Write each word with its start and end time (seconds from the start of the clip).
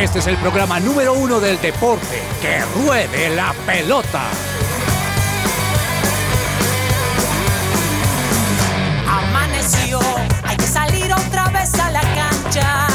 Este 0.00 0.20
es 0.20 0.26
el 0.28 0.38
programa 0.38 0.80
número 0.80 1.12
uno 1.12 1.40
del 1.40 1.60
deporte. 1.60 2.22
¡Que 2.40 2.64
ruede 2.74 3.36
la 3.36 3.52
pelota! 3.66 4.22
Amaneció, 9.06 10.00
hay 10.42 10.56
que 10.56 10.66
salir 10.66 11.12
otra 11.12 11.48
vez 11.50 11.78
a 11.78 11.90
la 11.90 12.00
cancha. 12.00 12.86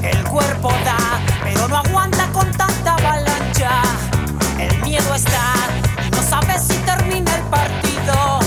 El 0.00 0.22
cuerpo 0.28 0.70
da, 0.84 1.20
pero 1.42 1.66
no 1.66 1.78
aguanta 1.78 2.28
con 2.32 2.48
tanta 2.52 2.94
avalancha. 2.94 3.82
El 4.60 4.78
miedo 4.82 5.12
está 5.16 5.54
no 6.12 6.22
sabes 6.22 6.62
si 6.62 6.74
termina 6.84 7.34
el 7.34 7.42
partido. 7.50 8.38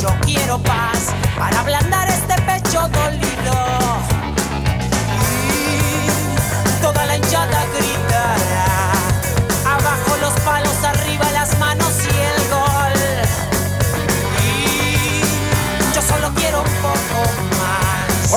Yo 0.00 0.08
quiero 0.24 0.58
paz 0.60 1.08
para 1.38 1.60
ablandar 1.60 2.08
este 2.08 2.34
pecho 2.42 2.88
dolido. 2.88 3.09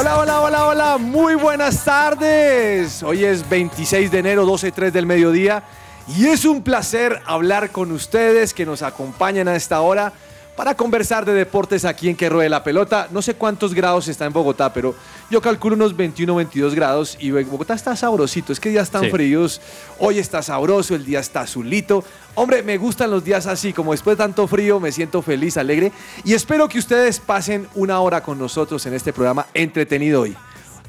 Hola, 0.03 0.20
hola, 0.20 0.41
hola, 0.41 0.66
hola, 0.67 0.98
muy 0.98 1.35
buenas 1.35 1.85
tardes. 1.85 3.02
Hoy 3.03 3.23
es 3.23 3.48
26 3.48 4.11
de 4.11 4.20
enero, 4.20 4.45
12.03 4.45 4.91
del 4.91 5.05
mediodía. 5.05 5.63
Y 6.17 6.25
es 6.27 6.44
un 6.44 6.61
placer 6.61 7.21
hablar 7.25 7.70
con 7.70 7.89
ustedes 7.94 8.53
que 8.53 8.66
nos 8.66 8.81
acompañan 8.81 9.47
a 9.47 9.55
esta 9.55 9.80
hora 9.80 10.11
para 10.55 10.75
conversar 10.75 11.25
de 11.25 11.34
deportes 11.34 11.84
aquí 11.85 12.09
en 12.09 12.16
Que 12.16 12.30
Ruede 12.30 12.49
la 12.49 12.63
Pelota. 12.63 13.07
No 13.11 13.21
sé 13.21 13.34
cuántos 13.35 13.73
grados 13.73 14.07
está 14.07 14.25
en 14.25 14.34
Bogotá, 14.34 14.71
pero 14.71 14.94
yo 15.30 15.41
calculo 15.41 15.75
unos 15.75 15.95
21, 15.95 16.35
22 16.35 16.75
grados 16.75 17.17
y 17.20 17.31
Bogotá 17.31 17.73
está 17.73 17.95
sabrosito. 17.95 18.53
Es 18.53 18.59
que 18.59 18.70
días 18.70 18.84
están 18.84 19.03
Sí. 19.05 19.09
fríos, 19.09 19.61
hoy 20.00 20.19
está 20.19 20.42
sabroso, 20.42 20.95
el 20.95 21.05
día 21.05 21.19
está 21.19 21.42
azulito. 21.42 22.03
Hombre, 22.36 22.61
me 22.64 22.77
gustan 22.77 23.11
los 23.11 23.23
días 23.23 23.47
así, 23.47 23.73
como 23.73 23.92
después 23.92 24.17
de 24.17 24.23
tanto 24.23 24.47
frío 24.47 24.80
me 24.80 24.92
siento 24.92 25.22
feliz, 25.22 25.58
alegre 25.58 25.92
y 26.23 26.33
espero 26.33 26.67
que 26.70 26.80
ustedes 26.80 27.20
pasen 27.20 27.67
una 27.75 27.99
hora 27.99 28.22
con 28.22 28.38
nosotros 28.38 28.86
en 28.86 28.94
este 28.94 29.11
programa 29.14 29.47
entretenido 29.53 30.22
hoy. 30.22 30.36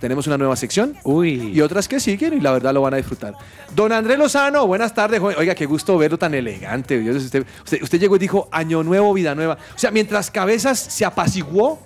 Tenemos 0.04 0.26
una 0.26 0.36
nueva 0.36 0.54
sección 0.54 0.94
Uy. 1.02 1.50
y 1.54 1.62
otras 1.62 1.88
que 1.88 1.98
siguen 1.98 2.34
y 2.34 2.40
la 2.42 2.52
verdad 2.52 2.74
lo 2.74 2.82
van 2.82 2.92
a 2.92 2.98
disfrutar. 2.98 3.32
Don 3.74 3.90
Andrés 3.90 4.18
Lozano, 4.18 4.66
buenas 4.66 4.92
tardes. 4.92 5.18
joven. 5.18 5.34
Oiga, 5.38 5.54
qué 5.54 5.64
gusto 5.64 5.96
verlo 5.96 6.18
tan 6.18 6.34
elegante. 6.34 7.00
Dios, 7.00 7.16
Usted, 7.16 7.46
usted, 7.64 7.82
usted 7.82 7.98
llegó 7.98 8.16
y 8.16 8.18
dijo, 8.18 8.46
año 8.52 8.82
nuevo, 8.82 9.14
vida 9.14 9.34
nueva. 9.34 9.56
O 9.74 9.78
sea, 9.78 9.90
mientras 9.90 10.30
cabezas 10.30 10.78
se 10.78 11.06
apaciguó, 11.06 11.78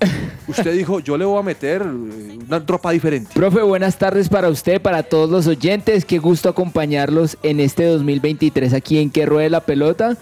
usted 0.48 0.72
dijo, 0.74 0.98
yo 0.98 1.16
le 1.16 1.26
voy 1.26 1.38
a 1.38 1.44
meter 1.44 1.82
eh, 1.82 2.38
una 2.48 2.58
ropa 2.58 2.90
diferente. 2.90 3.30
Profe, 3.34 3.62
buenas 3.62 3.96
tardes 3.96 4.28
para 4.28 4.48
usted, 4.48 4.82
para 4.82 5.04
todos 5.04 5.30
los 5.30 5.46
oyentes. 5.46 6.04
Qué 6.04 6.18
gusto 6.18 6.48
acompañarlos 6.48 7.38
en 7.44 7.60
este 7.60 7.84
2023 7.84 8.72
aquí 8.74 8.98
en 8.98 9.10
Que 9.10 9.26
Ruede 9.26 9.48
la 9.48 9.60
Pelota. 9.60 10.16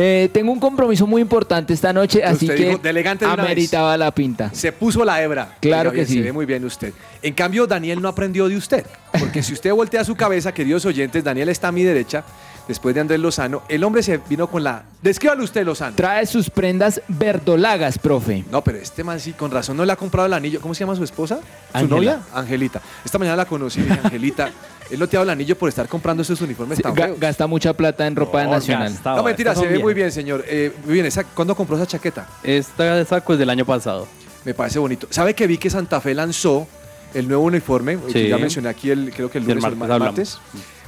Eh, 0.00 0.30
tengo 0.32 0.52
un 0.52 0.60
compromiso 0.60 1.08
muy 1.08 1.20
importante 1.20 1.74
esta 1.74 1.92
noche, 1.92 2.22
así 2.22 2.48
Usted 2.48 2.56
que 2.56 2.78
de 2.78 2.90
elegante 2.90 3.26
de 3.26 3.32
ameritaba 3.32 3.96
la 3.96 4.12
pinta. 4.12 4.48
Se 4.54 4.70
puso 4.70 5.04
la 5.04 5.20
hebra. 5.20 5.56
Claro 5.60 5.90
Oiga, 5.90 6.02
que 6.02 6.06
bien, 6.06 6.06
sí. 6.06 6.14
Se 6.14 6.22
ve 6.22 6.32
muy 6.32 6.46
bien 6.46 6.64
usted. 6.64 6.94
En 7.20 7.34
cambio, 7.34 7.66
Daniel 7.66 8.00
no 8.00 8.08
aprendió 8.08 8.48
de 8.48 8.56
usted. 8.56 8.86
Porque 9.18 9.42
si 9.42 9.52
usted 9.52 9.72
voltea 9.72 10.04
su 10.04 10.14
cabeza, 10.14 10.54
queridos 10.54 10.84
oyentes, 10.84 11.24
Daniel 11.24 11.48
está 11.48 11.68
a 11.68 11.72
mi 11.72 11.82
derecha, 11.82 12.22
después 12.68 12.94
de 12.94 13.00
Andrés 13.00 13.18
Lozano. 13.18 13.62
El 13.68 13.82
hombre 13.82 14.04
se 14.04 14.18
vino 14.18 14.46
con 14.46 14.62
la... 14.62 14.84
Descríbalo 15.02 15.42
usted, 15.42 15.64
Lozano. 15.64 15.96
Trae 15.96 16.26
sus 16.26 16.48
prendas 16.48 17.02
verdolagas, 17.08 17.98
profe. 17.98 18.44
No, 18.52 18.62
pero 18.62 18.78
este 18.78 19.02
man 19.02 19.18
sí, 19.18 19.32
con 19.32 19.50
razón 19.50 19.76
no 19.76 19.84
le 19.84 19.90
ha 19.90 19.96
comprado 19.96 20.26
el 20.26 20.32
anillo. 20.32 20.60
¿Cómo 20.60 20.74
se 20.74 20.80
llama 20.80 20.94
su 20.94 21.02
esposa? 21.02 21.40
¿Su 21.72 21.78
Ángela. 21.78 21.96
novia? 21.96 22.20
Angelita. 22.32 22.80
Esta 23.04 23.18
mañana 23.18 23.38
la 23.38 23.46
conocí 23.46 23.84
Angelita, 24.04 24.48
él 24.90 24.98
no 24.98 25.06
te 25.08 25.16
el 25.16 25.30
anillo 25.30 25.56
por 25.58 25.68
estar 25.68 25.86
comprando 25.88 26.22
esos 26.22 26.40
uniformes 26.40 26.80
tan 26.80 26.94
Ga- 26.94 27.06
feos. 27.06 27.20
gasta 27.20 27.46
mucha 27.46 27.72
plata 27.72 28.06
en 28.06 28.16
ropa 28.16 28.42
No, 28.44 28.50
nacional. 28.52 28.94
No, 29.04 29.22
mentira, 29.22 29.54
se 29.54 29.66
ve 29.66 29.78
muy 29.78 29.94
bien, 29.94 30.10
señor. 30.12 30.44
Eh, 30.46 30.72
muy 30.84 30.94
bien, 30.94 31.06
esa- 31.06 31.24
¿cuándo 31.24 31.54
compró 31.54 31.76
esa 31.76 31.86
chaqueta? 31.86 32.26
Esta 32.42 33.04
saco 33.04 33.32
es 33.34 33.38
del 33.38 33.50
año 33.50 33.64
pasado. 33.64 34.06
Me 34.44 34.54
parece 34.54 34.78
bonito. 34.78 35.06
¿Sabe 35.10 35.34
que 35.34 35.46
vi 35.46 35.58
que 35.58 35.68
Santa 35.68 36.00
Fe 36.00 36.14
lanzó 36.14 36.66
el 37.14 37.28
nuevo 37.28 37.44
uniforme? 37.44 37.98
que 38.06 38.12
Sí. 38.12 38.28
Ya 38.28 38.38
mencioné 38.38 38.68
aquí, 38.68 38.90
el, 38.90 39.12
creo 39.14 39.30
que 39.30 39.38
el 39.38 39.44
lunes 39.44 39.62
el 39.64 39.76
martes 39.76 39.98
martes. 40.00 40.38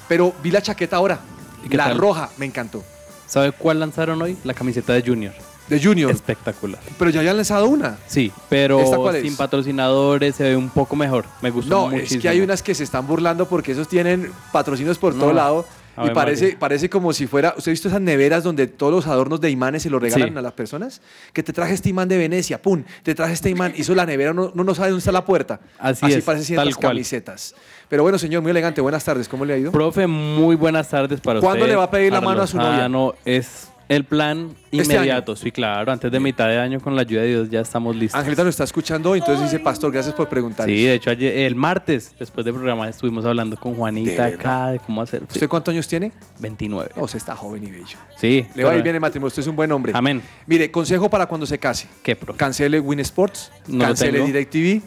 Pero 0.09 0.33
vi 0.43 0.51
la 0.51 0.63
chaqueta 0.63 0.97
ahora. 0.97 1.21
¿Y 1.65 1.69
qué 1.69 1.77
La 1.77 1.85
tal? 1.89 1.99
roja, 1.99 2.31
me 2.39 2.47
encantó. 2.47 2.83
¿Sabe 3.27 3.53
cuál 3.53 3.81
lanzaron 3.81 4.21
hoy? 4.23 4.37
La 4.45 4.55
camiseta 4.55 4.93
de 4.95 5.03
Junior. 5.03 5.35
De 5.71 5.81
Junior. 5.83 6.11
Espectacular. 6.11 6.81
Pero 6.99 7.11
ya 7.11 7.21
habían 7.21 7.37
lanzado 7.37 7.67
una. 7.69 7.97
Sí, 8.07 8.31
pero 8.49 8.81
¿Esta 8.81 8.97
cuál 8.97 9.17
es? 9.17 9.23
sin 9.23 9.37
patrocinadores 9.37 10.35
se 10.37 10.43
ve 10.45 10.57
un 10.57 10.69
poco 10.69 10.97
mejor. 10.97 11.25
Me 11.43 11.51
gustó 11.51 11.71
No, 11.71 11.89
muchísimo. 11.89 12.17
es 12.19 12.23
que 12.23 12.29
hay 12.29 12.41
unas 12.41 12.63
que 12.63 12.75
se 12.75 12.85
están 12.85 13.07
burlando 13.07 13.47
porque 13.49 13.73
esos 13.73 13.89
tienen 13.89 14.31
patrocinios 14.53 14.99
por 14.99 15.15
todo 15.15 15.29
No. 15.29 15.33
lado. 15.33 15.67
Y 16.03 16.11
parece, 16.11 16.45
María. 16.45 16.59
parece 16.59 16.89
como 16.89 17.13
si 17.13 17.27
fuera. 17.27 17.53
¿Usted 17.59 17.71
ha 17.71 17.73
visto 17.73 17.89
esas 17.89 18.01
neveras 18.01 18.43
donde 18.43 18.67
todos 18.69 18.91
los 18.93 19.07
adornos 19.07 19.39
de 19.41 19.51
imanes 19.51 19.83
se 19.83 19.91
los 19.91 20.01
regalan 20.01 20.31
Sí. 20.33 20.39
a 20.39 20.41
las 20.41 20.53
personas? 20.55 21.03
Que 21.35 21.43
te 21.43 21.53
traje 21.53 21.75
este 21.75 21.91
imán 21.91 22.09
de 22.09 22.17
Venecia, 22.17 22.63
pum, 22.63 22.85
te 23.03 23.15
traje 23.15 23.35
este 23.35 23.51
imán. 23.51 23.75
Hizo 23.77 23.95
la 23.95 24.07
nevera, 24.07 24.33
no, 24.33 24.51
no, 24.55 24.65
no 24.65 24.75
sabe 24.75 24.91
dónde 24.91 25.01
está 25.01 25.13
la 25.13 25.25
puerta. 25.27 25.61
Así 25.79 26.07
es, 26.07 26.25
parecen 26.25 26.57
tal 26.57 26.65
ciertas 26.67 26.77
cual. 26.77 26.93
camisetas. 26.93 27.55
Pero 27.91 28.03
bueno, 28.03 28.19
señor, 28.19 28.41
muy 28.41 28.51
elegante. 28.51 28.81
Buenas 28.81 29.05
tardes. 29.05 29.29
¿Cómo 29.29 29.45
le 29.45 29.53
ha 29.53 29.59
ido? 29.59 29.73
Profe, 29.73 30.07
muy 30.07 30.55
buenas 30.57 30.89
tardes 30.89 31.21
para 31.21 31.41
¿Cuándo 31.41 31.65
usted. 31.65 31.71
le 31.73 31.77
va 31.77 31.85
a 31.85 31.91
pedir 31.91 32.13
la 32.13 32.21
mano 32.21 32.43
a 32.43 32.47
su 32.47 32.57
novia? 32.57 32.77
Lozano. 32.89 33.15
Es 33.25 33.69
el 33.91 34.05
plan 34.05 34.55
Este 34.71 34.95
inmediato. 34.95 35.35
Sí, 35.35 35.51
claro. 35.51 35.91
Antes 35.91 36.13
de 36.13 36.21
mitad 36.21 36.47
de 36.47 36.59
año, 36.59 36.79
con 36.79 36.95
la 36.95 37.03
ayuda 37.03 37.23
de 37.23 37.29
Dios, 37.29 37.51
ya 37.51 37.61
estamos 37.61 37.97
listos. 37.97 38.17
Angelita 38.17 38.45
nos 38.45 38.51
está 38.51 38.63
escuchando 38.63 39.11
hoy, 39.11 39.19
entonces 39.19 39.51
dice, 39.51 39.59
Pastor, 39.59 39.91
gracias 39.91 40.15
por 40.15 40.29
preguntar. 40.29 40.67
Sí, 40.67 40.85
de 40.85 40.95
hecho, 40.95 41.11
ayer, 41.11 41.39
el 41.39 41.57
martes, 41.57 42.15
después 42.17 42.45
del 42.45 42.55
programa, 42.55 42.89
estuvimos 42.89 43.25
hablando 43.25 43.57
con 43.57 43.73
¿De 43.73 43.79
Juanita 43.79 44.27
acá 44.27 44.69
de 44.69 44.79
cómo 44.79 45.03
hacer. 45.03 45.23
Sí, 45.23 45.27
¿Usted 45.33 45.49
cuántos 45.49 45.73
años 45.73 45.89
tiene? 45.89 46.13
29. 46.39 46.93
No, 46.95 47.03
usted 47.03 47.17
está 47.19 47.35
joven 47.35 47.65
y 47.65 47.71
bello. 47.73 47.99
Sí. 48.17 48.47
Le 48.55 48.63
va 48.63 48.71
a 48.71 48.77
ir 48.77 48.83
bien 48.85 48.95
el 48.95 49.01
matrimonio, 49.01 49.27
usted 49.27 49.43
es 49.43 49.49
un 49.49 49.57
buen 49.57 49.73
hombre. 49.73 49.91
Amén. 49.93 50.23
Mire, 50.47 50.71
consejo 50.71 51.11
para 51.11 51.27
cuando 51.27 51.45
se 51.45 51.59
case. 51.59 51.89
¿Qué, 52.05 52.15
profe? 52.15 52.39
Cancele 52.39 52.79
Win 52.79 53.01
Sports, 53.01 53.51
No 53.67 53.79
lo 53.79 53.85
cancele. 53.87 54.25
DirecTV. 54.25 54.83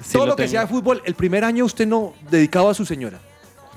Sí 0.00 0.12
Todo 0.12 0.26
lo 0.26 0.30
lo 0.30 0.36
que 0.36 0.46
sea 0.46 0.60
de 0.60 0.66
fútbol, 0.68 1.02
el 1.04 1.14
primer 1.14 1.42
año 1.42 1.64
usted 1.64 1.88
no 1.88 2.14
dedicado 2.30 2.68
a 2.68 2.74
su 2.74 2.86
señora. 2.86 3.18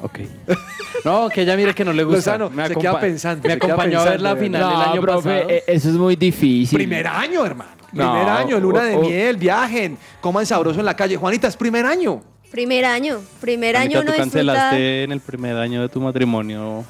Ok. 0.01 0.19
No, 1.05 1.29
que 1.29 1.43
ella 1.43 1.55
mire 1.55 1.73
que 1.73 1.85
no 1.85 1.93
le 1.93 2.03
gusta. 2.03 2.37
Lozano, 2.37 2.49
se 2.49 2.73
acompa- 2.73 2.81
queda 2.81 2.99
pensando, 2.99 3.47
Me 3.47 3.53
se 3.53 3.59
queda 3.59 3.73
acompañó 3.75 3.99
a 4.01 4.05
ver 4.05 4.19
la 4.21 4.35
final 4.35 4.61
del 4.61 4.69
No, 4.79 4.81
año 4.91 5.01
profe, 5.01 5.29
pasado. 5.29 5.49
eh, 5.51 5.63
eso 5.67 5.89
es 5.89 5.95
muy 5.95 6.15
difícil. 6.15 6.75
Primer 6.77 7.07
año, 7.07 7.45
hermano. 7.45 7.71
No, 7.93 8.11
Primer 8.11 8.29
año, 8.29 8.59
luna 8.59 8.83
de 8.83 8.95
o- 8.95 8.99
o- 8.99 9.01
miel, 9.03 9.37
viajen, 9.37 9.97
coman 10.19 10.45
sabroso 10.45 10.79
en 10.79 10.85
la 10.85 10.95
calle. 10.95 11.15
Juanita, 11.15 11.47
es 11.47 11.55
primer 11.55 11.85
año. 11.85 12.21
Primer 12.51 12.83
año, 12.85 13.19
primer 13.39 13.75
Juanita, 13.75 13.99
año 13.99 14.01
uno 14.03 14.11
tú 14.15 14.21
disfruta. 14.23 14.53
cancelaste 14.53 15.03
en 15.03 15.11
el 15.11 15.19
primer 15.21 15.55
año 15.55 15.81
de 15.83 15.89
tu 15.89 16.01
matrimonio 16.01 16.83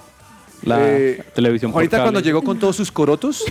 la 0.63 0.78
Eh, 0.81 1.24
televisión 1.35 1.72
por 1.72 1.79
Juanita 1.79 1.97
cable. 1.97 2.06
cuando 2.12 2.19
llegó 2.22 2.41
con 2.41 2.57
todos 2.57 2.75
sus 2.75 2.91
corotos, 2.91 3.44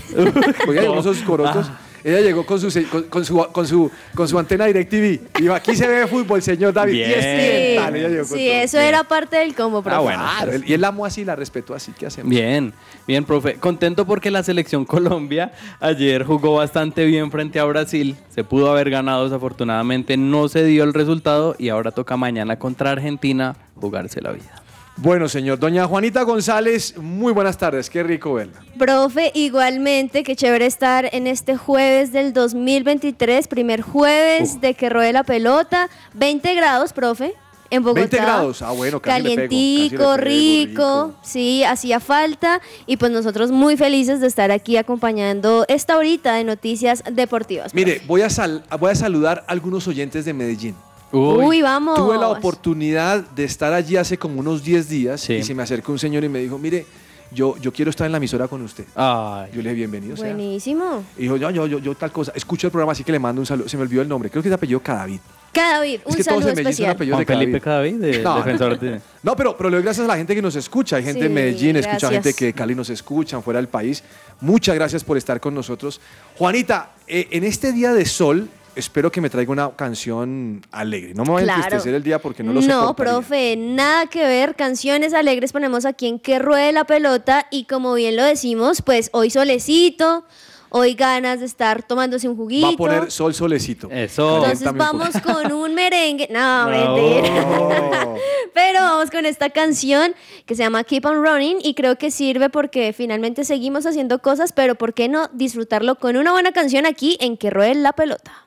oiga, 0.66 0.80
llegó 0.82 0.94
con 0.94 1.02
sus 1.04 1.18
corotos, 1.22 1.70
ella 2.06 2.20
llegó 2.20 2.46
con 2.46 2.60
su, 2.60 2.70
se- 2.70 2.84
con, 2.84 3.02
con 3.04 3.24
su, 3.24 3.36
con 3.52 3.66
su, 3.66 3.90
con 4.14 4.28
su 4.28 4.38
antena 4.38 4.64
DirecTV. 4.66 5.40
Y 5.40 5.48
aquí 5.48 5.74
se 5.76 5.86
ve 5.88 6.06
fútbol, 6.06 6.40
señor 6.40 6.72
David. 6.72 6.92
Bien. 6.92 7.10
Y 7.10 7.12
es 7.14 7.24
Sí, 7.24 7.76
tal, 7.76 7.96
ella 7.96 8.08
llegó 8.08 8.28
con 8.28 8.38
sí, 8.38 8.46
todo. 8.46 8.54
eso 8.62 8.78
era 8.78 9.04
parte 9.04 9.36
del 9.36 9.54
combo, 9.54 9.82
profe. 9.82 9.96
Ah, 9.96 10.00
bueno. 10.00 10.22
Claro, 10.36 10.52
él- 10.52 10.64
y 10.66 10.72
él 10.72 10.80
la 10.80 10.88
amó 10.88 11.04
así, 11.04 11.24
la 11.24 11.34
respetó 11.36 11.74
así. 11.74 11.92
¿Qué 11.98 12.06
hacemos? 12.06 12.30
Bien, 12.30 12.72
bien, 13.06 13.24
profe. 13.24 13.54
Contento 13.56 14.06
porque 14.06 14.30
la 14.30 14.42
selección 14.42 14.84
Colombia 14.86 15.52
ayer 15.80 16.24
jugó 16.24 16.54
bastante 16.54 17.04
bien 17.04 17.30
frente 17.30 17.58
a 17.58 17.64
Brasil. 17.64 18.16
Se 18.34 18.44
pudo 18.44 18.70
haber 18.70 18.88
ganado, 18.90 19.24
desafortunadamente 19.24 20.16
no 20.16 20.48
se 20.48 20.64
dio 20.64 20.84
el 20.84 20.94
resultado 20.94 21.56
y 21.58 21.70
ahora 21.70 21.90
toca 21.90 22.16
mañana 22.16 22.58
contra 22.58 22.92
Argentina 22.92 23.56
jugarse 23.80 24.20
la 24.20 24.32
vida. 24.32 24.62
Bueno, 24.98 25.28
señor. 25.28 25.58
Doña 25.58 25.86
Juanita 25.86 26.22
González, 26.22 26.94
muy 26.96 27.32
buenas 27.32 27.58
tardes. 27.58 27.90
Qué 27.90 28.02
rico 28.02 28.34
verla. 28.34 28.54
Profe, 28.78 29.30
igualmente, 29.34 30.22
qué 30.22 30.34
chévere 30.34 30.64
estar 30.66 31.08
en 31.12 31.26
este 31.26 31.56
jueves 31.56 32.12
del 32.12 32.32
2023, 32.32 33.46
primer 33.46 33.82
jueves 33.82 34.54
Uh. 34.56 34.60
de 34.60 34.74
que 34.74 34.88
ruede 34.88 35.12
la 35.12 35.22
pelota. 35.22 35.90
20 36.14 36.54
grados, 36.54 36.94
profe, 36.94 37.34
en 37.68 37.82
Bogotá. 37.82 38.00
20 38.00 38.16
grados. 38.16 38.62
Ah, 38.62 38.70
bueno, 38.72 39.00
casi 39.02 39.22
le 39.22 39.28
pego, 39.28 39.36
casi 39.36 39.42
le 39.42 39.48
Calientico, 39.48 39.98
pego, 39.98 40.16
rico, 40.16 41.04
rico. 41.08 41.14
sí, 41.22 41.62
hacía 41.62 42.00
falta. 42.00 42.62
Y 42.86 42.96
pues 42.96 43.12
nosotros 43.12 43.50
muy 43.50 43.76
felices 43.76 44.20
de 44.22 44.28
estar 44.28 44.50
aquí 44.50 44.78
acompañando 44.78 45.66
esta 45.68 45.98
horita 45.98 46.32
de 46.34 46.44
noticias 46.44 47.02
deportivas. 47.12 47.74
Mire, 47.74 48.00
voy 48.06 48.22
a, 48.22 48.30
sal- 48.30 48.64
voy 48.80 48.92
a 48.92 48.94
saludar 48.94 49.44
a 49.46 49.52
algunos 49.52 49.86
oyentes 49.88 50.24
de 50.24 50.32
Medellín. 50.32 50.74
Uy, 51.18 51.62
vamos. 51.62 51.96
Tuve 51.96 52.18
la 52.18 52.28
oportunidad 52.28 53.20
de 53.30 53.44
estar 53.44 53.72
allí 53.72 53.96
hace 53.96 54.18
como 54.18 54.40
unos 54.40 54.62
10 54.62 54.88
días 54.88 55.20
Sí. 55.20 55.34
y 55.34 55.42
se 55.42 55.54
me 55.54 55.62
acercó 55.62 55.92
un 55.92 55.98
señor 55.98 56.24
y 56.24 56.28
me 56.28 56.38
dijo, 56.40 56.58
mire, 56.58 56.84
yo, 57.32 57.56
yo 57.58 57.72
quiero 57.72 57.90
estar 57.90 58.06
en 58.06 58.12
la 58.12 58.18
emisora 58.18 58.46
con 58.48 58.62
usted. 58.62 58.84
Ay, 58.94 59.50
Yo 59.52 59.56
le 59.62 59.70
dije, 59.70 59.74
bienvenido. 59.74 60.16
sea". 60.16 60.26
Buenísimo. 60.32 61.02
Y 61.18 61.22
dijo, 61.22 61.36
yo, 61.36 61.50
yo, 61.50 61.66
yo, 61.66 61.78
yo 61.80 61.94
tal 61.94 62.12
cosa. 62.12 62.32
Escucho 62.34 62.66
el 62.68 62.70
programa, 62.70 62.92
así 62.92 63.02
que 63.04 63.10
le 63.12 63.18
mando 63.18 63.40
un 63.40 63.46
saludo. 63.46 63.68
Se 63.68 63.76
me 63.76 63.82
olvidó 63.82 64.02
el 64.02 64.08
nombre. 64.08 64.30
Creo 64.30 64.42
que 64.42 64.48
es 64.48 64.50
de 64.50 64.54
apellido 64.54 64.80
Cadavid. 64.80 65.18
Cadavid, 65.52 66.00
un 66.04 66.10
es 66.10 66.16
que 66.16 66.24
todos 66.24 66.40
en 66.42 66.46
Medellín 66.48 66.54
son 66.56 66.70
especial. 66.70 66.90
apellidos 66.90 67.16
Juan 67.16 67.26
de 67.26 67.34
Felipe 67.34 67.60
Cadavid. 67.62 67.92
Cadavid, 68.00 68.14
de, 68.16 68.22
No, 68.22 68.36
defensor 68.36 68.78
de... 68.78 69.00
No, 69.22 69.34
pero, 69.36 69.56
pero 69.56 69.70
le 69.70 69.76
doy 69.76 69.84
gracias 69.84 70.04
a 70.04 70.08
la 70.08 70.16
gente 70.18 70.34
que 70.34 70.42
nos 70.42 70.54
escucha. 70.54 70.96
Hay 70.96 71.02
gente 71.04 71.20
Sí, 71.20 71.26
en 71.26 71.34
Medellín, 71.34 71.76
escucha 71.76 72.10
gente 72.10 72.34
que 72.34 72.44
de 72.46 72.52
Cali 72.52 72.74
nos 72.74 72.90
escuchan, 72.90 73.42
fuera 73.42 73.58
del 73.58 73.68
país. 73.68 74.04
Muchas 74.40 74.74
gracias 74.74 75.02
por 75.02 75.16
estar 75.16 75.40
con 75.40 75.54
nosotros. 75.54 76.00
Juanita, 76.36 76.90
eh, 77.08 77.26
en 77.30 77.42
este 77.44 77.72
día 77.72 77.92
de 77.94 78.04
sol, 78.04 78.48
espero 78.76 79.10
que 79.10 79.20
me 79.20 79.28
traiga 79.30 79.50
una 79.52 79.70
canción 79.74 80.64
alegre. 80.70 81.14
No 81.14 81.24
me 81.24 81.30
voy 81.30 81.42
a 81.42 81.44
Claro. 81.44 81.62
entristecer 81.64 81.94
el 81.94 82.02
día 82.02 82.18
porque 82.20 82.42
no 82.42 82.52
lo 82.52 82.62
sé. 82.62 82.68
No, 82.68 82.94
profe, 82.94 83.56
nada 83.56 84.06
que 84.06 84.22
ver. 84.22 84.54
Canciones 84.54 85.14
alegres 85.14 85.52
ponemos 85.52 85.84
aquí 85.84 86.06
en 86.06 86.18
que 86.18 86.38
ruede 86.38 86.72
la 86.72 86.84
pelota 86.84 87.46
y 87.50 87.64
como 87.64 87.94
bien 87.94 88.16
lo 88.16 88.22
decimos, 88.22 88.82
pues 88.82 89.10
hoy 89.12 89.30
solecito, 89.30 90.24
hoy 90.68 90.94
ganas 90.94 91.40
de 91.40 91.46
estar 91.46 91.82
tomándose 91.82 92.28
un 92.28 92.36
juguito. 92.36 92.66
Va 92.68 92.72
a 92.74 92.76
poner 92.76 93.10
sol 93.10 93.32
solecito. 93.34 93.88
Eso. 93.90 94.38
Entonces 94.44 94.72
vamos 94.74 95.10
con 95.24 95.50
un 95.52 95.74
merengue. 95.74 96.28
No, 96.30 96.38
Bravo. 96.66 96.96
mentira. 96.96 98.08
Pero 98.54 98.80
vamos 98.80 99.10
con 99.10 99.26
esta 99.26 99.50
canción 99.50 100.14
que 100.46 100.54
se 100.54 100.62
llama 100.62 100.82
Keep 100.84 101.04
on 101.04 101.22
Running 101.24 101.58
y 101.62 101.74
creo 101.74 101.96
que 101.98 102.10
sirve 102.10 102.48
porque 102.50 102.92
finalmente 102.94 103.44
seguimos 103.44 103.84
haciendo 103.84 104.20
cosas, 104.20 104.52
pero 104.52 104.74
¿por 104.76 104.94
qué 104.94 105.08
no 105.08 105.28
disfrutarlo 105.34 105.96
con 105.96 106.16
una 106.16 106.32
buena 106.32 106.52
canción 106.52 106.86
aquí 106.86 107.18
en 107.20 107.36
que 107.36 107.50
ruede 107.50 107.74
la 107.74 107.92
pelota? 107.92 108.45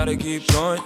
Gotta 0.00 0.16
keep 0.16 0.46
going. 0.46 0.80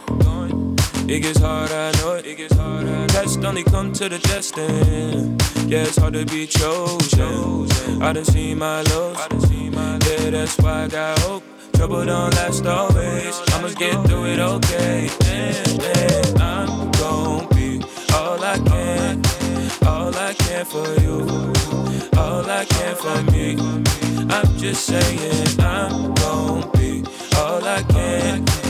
It 1.08 1.20
gets 1.20 1.38
hard, 1.38 1.70
I 1.70 1.92
know 1.98 2.14
it. 2.14 2.26
It 2.26 2.36
gets 2.36 2.56
hard. 2.56 3.08
Test 3.10 3.44
only 3.44 3.62
come 3.62 3.92
to 3.92 4.08
the 4.08 4.18
destined. 4.18 5.40
Yeah, 5.70 5.84
it's 5.84 5.96
hard 5.98 6.14
to 6.14 6.26
be 6.26 6.48
chosen. 6.48 8.02
I 8.02 8.12
done 8.12 8.24
seen 8.24 8.58
my 8.58 8.82
lows. 8.82 9.16
Yeah, 9.30 10.30
that's 10.30 10.58
why 10.58 10.86
I 10.86 10.88
got 10.88 11.16
hope. 11.20 11.44
Trouble 11.76 12.04
don't 12.04 12.34
last 12.34 12.66
always. 12.66 13.40
I'ma 13.52 13.68
get 13.78 13.94
through 14.04 14.26
it 14.32 14.40
okay. 14.40 15.08
And, 15.26 15.82
and 15.96 16.42
I'm 16.42 16.90
gon' 16.98 17.46
be 17.50 17.84
all 18.12 18.42
I 18.42 18.58
can, 18.58 19.22
all 19.86 20.12
I 20.12 20.34
can 20.34 20.64
for 20.64 20.92
you, 21.02 21.20
all 22.18 22.50
I 22.50 22.64
can 22.64 22.96
for 22.96 23.22
me. 23.30 23.54
I'm 24.28 24.58
just 24.58 24.86
saying 24.86 25.60
I'm 25.60 26.14
gon' 26.14 26.68
be 26.72 27.04
all 27.36 27.64
I 27.64 27.80
can. 27.84 28.63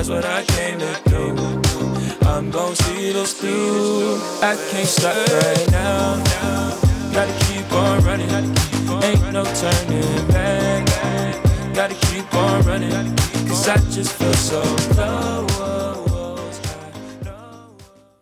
That's 0.00 0.08
what 0.08 0.24
I 0.24 0.42
came 0.44 0.78
to 0.78 0.94
do. 1.10 2.26
I'm 2.26 2.50
gon' 2.50 2.74
see 2.74 3.12
this 3.12 3.34
through. 3.34 4.16
I 4.40 4.56
can't 4.70 4.88
stop 4.88 5.14
right 5.14 5.70
now. 5.70 6.16
Gotta 7.12 7.34
keep 7.44 7.70
on 7.70 8.02
running. 8.02 8.30
Ain't 9.04 9.30
no 9.30 9.44
turning 9.44 10.26
back. 10.28 10.88
Gotta 11.74 11.94
keep 12.06 12.32
on 12.32 12.62
running. 12.62 13.14
Cause 13.46 13.68
I 13.68 13.76
just 13.90 14.12
feel 14.12 14.32
so. 14.32 14.62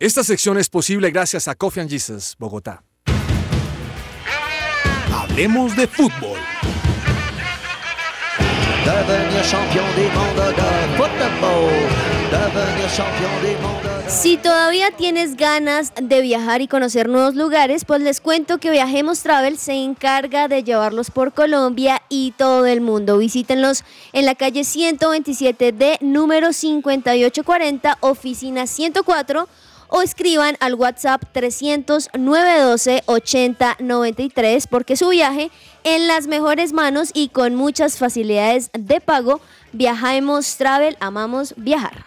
Esta 0.01 0.25
sección 0.25 0.59
es 0.59 0.69
posible 0.69 1.13
gracias 1.13 1.47
a 1.47 1.55
Coffee 1.55 1.79
and 1.79 1.91
Jesus, 1.91 2.35
Bogotá. 2.41 2.83
Hablemos 5.13 5.77
de 5.77 5.87
fútbol. 5.87 6.39
Si 14.09 14.37
todavía 14.39 14.91
tienes 14.91 15.37
ganas 15.37 15.93
de 16.01 16.23
viajar 16.23 16.63
y 16.63 16.69
conocer 16.69 17.09
nuevos 17.09 17.35
lugares, 17.35 17.85
pues 17.85 18.01
les 18.01 18.21
cuento 18.21 18.59
que 18.59 18.71
Viajemos 18.71 19.21
Travel 19.21 19.59
se 19.59 19.75
encarga 19.75 20.49
de 20.49 20.65
llevarlos 20.65 21.11
por 21.11 21.35
Colombia 21.35 22.01
y 22.09 22.33
todo 22.39 22.65
el 22.65 22.81
mundo. 22.81 23.19
Visítenlos 23.19 23.85
en 24.15 24.25
la 24.25 24.35
calle 24.35 24.65
127 24.65 25.73
de 25.73 25.99
número 26.01 26.55
5840, 26.55 27.99
oficina 28.01 28.67
104 28.67 29.49
o 29.89 30.03
escriban 30.03 30.57
al 30.61 30.75
WhatsApp 30.75 31.23
300 31.33 32.11
912 32.19 33.03
8093 33.07 34.67
porque 34.67 34.97
su 34.97 35.09
viaje 35.09 35.51
en 35.85 36.07
las 36.07 36.27
mejores 36.27 36.73
manos 36.73 37.11
y 37.15 37.29
con 37.29 37.55
muchas 37.55 37.99
facilidades 37.99 38.71
de 38.73 39.01
pago. 39.01 39.41
Viajemos 39.73 40.57
Travel, 40.57 40.97
amamos 41.01 41.55
viajar. 41.57 42.05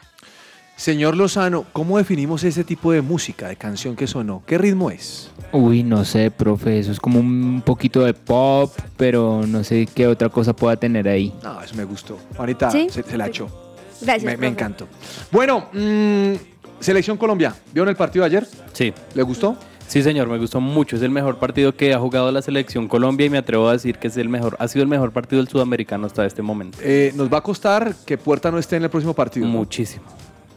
Señor 0.76 1.16
Lozano, 1.16 1.66
¿cómo 1.74 2.00
definimos 2.00 2.44
ese 2.44 2.64
tipo 2.64 2.92
de 2.92 3.04
música, 3.04 3.48
de 3.48 3.56
canción 3.56 3.96
que 3.96 4.08
sonó? 4.08 4.42
¿Qué 4.48 4.58
ritmo 4.58 4.90
es? 4.90 5.30
Uy, 5.52 5.84
no 5.84 6.06
sé, 6.06 6.32
profe, 6.32 6.80
eso 6.80 6.92
es 6.92 7.00
como 7.00 7.20
un 7.20 7.62
poquito 7.64 8.04
de 8.04 8.16
pop, 8.16 8.74
pero 8.98 9.46
no 9.46 9.64
sé 9.64 9.88
qué 9.94 10.08
otra 10.08 10.30
cosa 10.30 10.54
pueda 10.54 10.78
tener 10.78 11.08
ahí. 11.08 11.32
No, 11.44 11.62
eso 11.62 11.76
me 11.76 11.84
gustó. 11.84 12.18
Ahorita 12.36 12.72
¿Sí? 12.72 12.88
se, 12.90 13.04
se 13.04 13.16
la 13.16 13.28
echó. 13.28 13.48
Gracias. 14.02 14.24
me, 14.24 14.38
me 14.38 14.48
encantó. 14.48 14.88
Bueno, 15.30 15.70
mm, 15.72 16.34
Selección 16.82 17.16
Colombia. 17.18 17.56
¿Vieron 17.74 17.90
el 17.90 17.96
partido 17.96 18.24
de 18.24 18.28
ayer? 18.38 18.48
Sí. 18.74 18.94
¿Le 19.14 19.24
gustó? 19.24 19.56
Sí, 19.88 20.02
señor, 20.02 20.28
me 20.28 20.38
gustó 20.38 20.60
mucho. 20.62 20.96
Es 20.96 21.02
el 21.02 21.12
mejor 21.12 21.38
partido 21.38 21.76
que 21.76 21.94
ha 21.94 22.00
jugado 22.00 22.32
la 22.32 22.42
selección 22.42 22.88
Colombia 22.88 23.26
y 23.26 23.30
me 23.30 23.38
atrevo 23.38 23.68
a 23.68 23.74
decir 23.74 23.98
que 23.98 24.08
es 24.08 24.18
el 24.18 24.30
mejor, 24.30 24.56
ha 24.58 24.68
sido 24.68 24.84
el 24.84 24.90
mejor 24.90 25.12
partido 25.12 25.42
del 25.42 25.50
sudamericano 25.50 26.08
hasta 26.08 26.26
este 26.26 26.42
momento. 26.42 26.78
Eh, 26.82 27.12
nos 27.16 27.32
va 27.32 27.40
a 27.40 27.42
costar 27.42 27.94
que 28.06 28.18
Puerta 28.18 28.50
no 28.52 28.58
esté 28.58 28.78
en 28.78 28.84
el 28.84 28.90
próximo 28.90 29.14
partido. 29.14 29.46
¿no? 29.46 29.52
Muchísimo. 29.52 30.04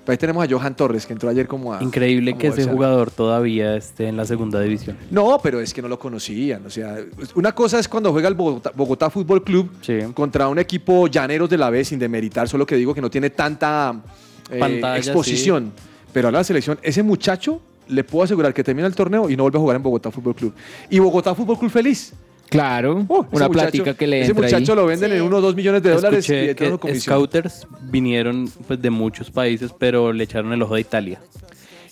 Ahí 0.06 0.18
tenemos 0.18 0.44
a 0.44 0.48
Johan 0.48 0.76
Torres, 0.76 1.06
que 1.06 1.14
entró 1.14 1.30
ayer 1.30 1.46
como 1.48 1.72
a... 1.72 1.82
Increíble 1.82 2.32
como 2.32 2.40
que 2.42 2.48
ese 2.48 2.64
jugador 2.70 3.10
todavía 3.10 3.74
esté 3.74 4.06
en 4.06 4.16
la 4.18 4.26
segunda 4.26 4.60
división. 4.60 4.98
No, 5.10 5.40
pero 5.42 5.60
es 5.60 5.72
que 5.72 5.80
no 5.82 5.88
lo 5.88 5.98
conocían. 5.98 6.64
O 6.66 6.70
sea, 6.70 6.98
una 7.34 7.52
cosa 7.52 7.78
es 7.78 7.88
cuando 7.88 8.12
juega 8.12 8.28
el 8.28 8.34
Bogotá, 8.34 8.70
Bogotá 8.74 9.08
Fútbol 9.10 9.42
Club 9.42 9.70
Sí. 9.80 9.98
contra 10.12 10.46
un 10.48 10.58
equipo 10.58 11.06
llaneros 11.06 11.48
de 11.48 11.56
la 11.58 11.70
B, 11.70 11.84
sin 11.84 11.98
demeritar, 11.98 12.48
solo 12.48 12.66
que 12.66 12.76
digo 12.76 12.94
que 12.94 13.00
no 13.00 13.10
tiene 13.10 13.30
tanta 13.30 13.94
eh, 14.50 14.58
Pantalla, 14.58 14.98
exposición. 14.98 15.72
Pero 16.14 16.28
a 16.28 16.32
la 16.32 16.43
selección, 16.43 16.78
ese 16.82 17.02
muchacho 17.02 17.61
le 17.88 18.02
puedo 18.05 18.25
asegurar 18.25 18.55
que 18.55 18.64
termina 18.64 18.87
el 18.87 18.94
torneo 18.94 19.28
y 19.28 19.37
no 19.37 19.43
vuelve 19.43 19.58
a 19.58 19.61
jugar 19.61 19.76
en 19.76 19.82
Bogotá 19.82 20.11
Fútbol 20.11 20.34
Club. 20.34 20.55
Y 20.88 20.99
Bogotá 21.00 21.34
Fútbol 21.34 21.58
Club 21.58 21.70
feliz. 21.70 22.14
Claro, 22.49 23.05
Oh, 23.08 23.20
una 23.32 23.49
muchacho- 23.49 23.50
plática 23.50 23.94
que 23.94 24.06
le 24.06 24.20
Ese 24.22 24.31
entra 24.31 24.44
muchacho 24.46 24.72
ahí. 24.72 24.76
lo 24.76 24.87
venden 24.87 25.11
Sí. 25.11 25.16
en 25.16 25.22
unos 25.22 25.43
2 25.43 25.56
millones 25.56 25.82
de 25.82 25.90
dólares 25.90 26.28
y 26.28 26.32
Escuché 26.34 26.55
que 26.55 26.78
comisión. 26.78 27.00
scouters 27.16 27.66
vinieron 27.90 28.49
pues, 28.66 28.81
de 28.81 28.90
muchos 28.90 29.31
países, 29.31 29.72
pero 29.78 30.12
le 30.12 30.25
echaron 30.25 30.52
el 30.52 30.62
ojo 30.62 30.75
de 30.76 30.81
Italia. 30.82 31.20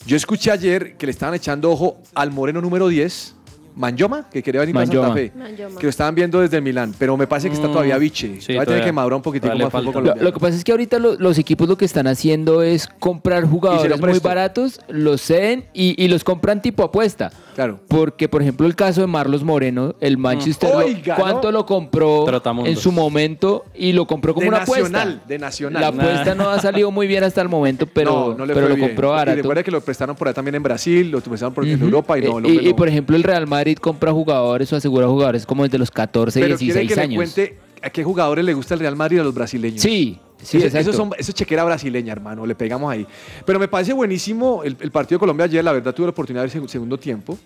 Yo 0.06 0.16
escuché 0.16 0.50
ayer 0.50 0.96
que 0.96 1.06
le 1.06 1.12
estaban 1.12 1.34
echando 1.34 1.70
ojo 1.70 1.98
al 2.14 2.30
moreno 2.30 2.60
número 2.60 2.88
10, 2.88 3.34
Manjoma, 3.74 4.28
que 4.30 4.42
quería 4.42 4.60
venir 4.60 4.74
para 4.74 4.86
Santa 4.86 5.00
Manjoma. 5.00 5.16
Fe. 5.20 5.32
Manjoma. 5.36 5.78
Que 5.80 5.86
lo 5.86 5.90
estaban 5.90 6.14
viendo 6.14 6.40
desde 6.40 6.60
Milán, 6.60 6.94
pero 6.98 7.16
me 7.16 7.26
parece 7.26 7.48
que 7.48 7.54
está 7.54 7.68
Mm, 7.68 7.72
todavía 7.72 7.98
biche. 7.98 8.40
sí, 8.40 8.54
Va 8.54 8.62
a 8.62 8.64
tener 8.64 8.64
todavía- 8.66 8.84
que 8.84 8.92
madurar 8.92 9.16
un 9.16 9.22
poquitico 9.22 9.46
todavía 9.48 9.64
más 9.66 9.72
fútbol. 9.72 9.84
Lo, 9.86 9.92
colombiano. 9.92 10.22
lo 10.22 10.32
que 10.32 10.40
pasa 10.40 10.56
es 10.56 10.64
que 10.64 10.72
ahorita 10.72 10.98
lo- 10.98 11.14
los 11.16 11.38
equipos 11.38 11.68
lo 11.68 11.76
que 11.76 11.84
están 11.84 12.06
haciendo 12.06 12.62
es 12.62 12.86
comprar 12.98 13.44
jugadores 13.46 13.90
muy 14.00 14.10
presto. 14.10 14.28
baratos, 14.28 14.80
los 14.88 15.20
ceden 15.22 15.64
y, 15.72 16.02
y 16.02 16.08
los 16.08 16.24
compran 16.24 16.60
tipo 16.62 16.82
apuesta. 16.82 17.30
Claro. 17.54 17.80
Porque, 17.88 18.28
por 18.30 18.40
ejemplo, 18.40 18.66
el 18.66 18.74
caso 18.74 19.02
de 19.02 19.06
Marlos 19.06 19.44
Moreno, 19.44 19.94
el 20.00 20.16
Manchester, 20.16 20.70
lo- 20.70 20.78
Oiga, 20.78 21.16
¿no? 21.16 21.22
¿cuánto 21.22 21.52
lo 21.52 21.66
compró 21.66 22.24
Trotamundos. 22.24 22.72
en 22.72 22.78
su 22.80 22.92
momento? 22.92 23.64
Y 23.74 23.92
lo 23.92 24.06
compró 24.06 24.32
como 24.32 24.42
De 24.44 24.48
una 24.48 24.60
Nacional, 24.60 25.08
apuesta. 25.08 25.24
de 25.28 25.38
Nacional. 25.38 25.80
La 25.82 25.88
apuesta 25.88 26.34
no 26.34 26.48
ha 26.48 26.58
salido 26.60 26.90
muy 26.90 27.06
bien 27.06 27.24
hasta 27.24 27.42
el 27.42 27.48
momento, 27.50 27.86
pero, 27.92 28.30
no, 28.30 28.38
no 28.38 28.46
le 28.46 28.54
pero 28.54 28.66
fue 28.66 28.70
lo 28.70 28.76
bien. 28.76 28.88
compró 28.88 29.08
Y 29.08 29.12
barato. 29.12 29.36
recuerda 29.36 29.62
que 29.62 29.70
lo 29.70 29.80
prestaron 29.82 30.16
por 30.16 30.28
ahí 30.28 30.34
también 30.34 30.54
en 30.54 30.62
Brasil, 30.62 31.10
lo 31.10 31.20
prestaron 31.20 31.52
por, 31.52 31.66
en 31.66 31.74
Ujú. 31.76 31.84
Europa 31.84 32.18
y 32.18 32.22
no, 32.22 32.26
el 32.38 32.46
hombre 32.46 32.52
y, 32.62 32.66
y, 32.66 32.70
no. 32.70 32.76
por 32.76 32.88
ejemplo, 32.88 33.16
el 33.16 33.22
Real 33.22 33.46
Madrid 33.62 33.78
compra 33.78 34.12
jugadores 34.12 34.72
o 34.72 34.76
asegura 34.76 35.06
jugadores 35.06 35.46
como 35.46 35.62
desde 35.62 35.78
los 35.78 35.90
14, 35.90 36.40
Pero 36.40 36.56
quiere 36.58 36.80
16 36.80 36.88
que 36.88 36.96
le 36.96 37.02
años. 37.02 37.16
cuente 37.16 37.58
a 37.80 37.90
qué 37.90 38.02
jugadores 38.04 38.44
le 38.44 38.54
gusta 38.54 38.74
el 38.74 38.80
Real 38.80 38.96
Madrid 38.96 39.20
a 39.20 39.24
los 39.24 39.32
brasileños. 39.34 39.80
Sí, 39.80 40.18
sí, 40.42 40.56
Eso- 40.58 40.66
exacto. 40.66 40.90
eso, 40.90 40.92
son, 40.96 41.10
eso 41.16 41.30
es 41.30 41.34
chequera 41.34 41.62
brasileña, 41.64 42.12
hermano, 42.12 42.44
le 42.44 42.54
pegamos 42.56 42.90
ahí. 42.92 43.06
Pero 43.46 43.58
me 43.60 43.68
parece 43.68 43.92
buenísimo 43.92 44.62
el, 44.64 44.76
el 44.80 44.90
partido 44.90 45.16
de 45.16 45.20
Colombia 45.20 45.44
ayer, 45.44 45.64
la 45.64 45.72
verdad 45.72 45.94
tuve 45.94 46.06
la 46.06 46.10
oportunidad 46.10 46.42
de 46.44 46.48
ver 46.52 46.62
el 46.62 46.68
segundo 46.68 46.98
tiempo. 46.98 47.38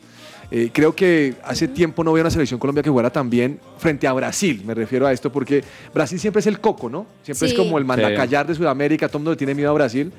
Eh, 0.50 0.70
creo 0.72 0.94
que 0.94 1.34
hace 1.44 1.68
tiempo 1.68 2.02
no 2.04 2.12
veo 2.12 2.22
una 2.22 2.30
selección 2.30 2.58
Colombia 2.60 2.82
que 2.82 2.88
jugara 2.90 3.10
tan 3.10 3.28
bien 3.28 3.58
frente 3.78 4.06
a 4.06 4.12
Brasil, 4.12 4.62
me 4.64 4.74
refiero 4.74 5.06
a 5.06 5.12
esto, 5.12 5.30
porque 5.32 5.62
Brasil 5.92 6.18
siempre 6.20 6.40
es 6.40 6.46
el 6.46 6.60
coco, 6.60 6.88
¿no? 6.88 7.04
Siempre 7.24 7.48
Sí. 7.48 7.54
es 7.54 7.58
como 7.60 7.76
el 7.78 7.84
Sí. 7.84 7.88
mandacallar 7.88 8.46
de 8.46 8.54
Sudamérica, 8.54 9.08
todo 9.08 9.18
el 9.18 9.20
mundo 9.20 9.30
le 9.32 9.36
tiene 9.36 9.54
miedo 9.54 9.70
a 9.70 9.74
Brasil. 9.74 10.12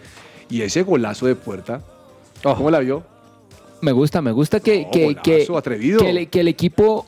Y 0.50 0.62
ese 0.62 0.84
golazo 0.84 1.26
de 1.28 1.36
puerta, 1.36 1.82
Oh. 2.44 2.56
¿cómo 2.56 2.70
la 2.70 2.80
vio? 2.80 3.04
Me 3.82 3.92
gusta, 3.92 4.22
me 4.22 4.32
gusta 4.32 4.60
que, 4.60 4.86
No, 4.86 4.92
que, 4.92 5.16
que, 5.24 5.48
atrevido. 5.56 6.00
que 6.00 6.10
el, 6.10 6.30
que 6.30 6.40
el 6.40 6.48
equipo 6.48 7.06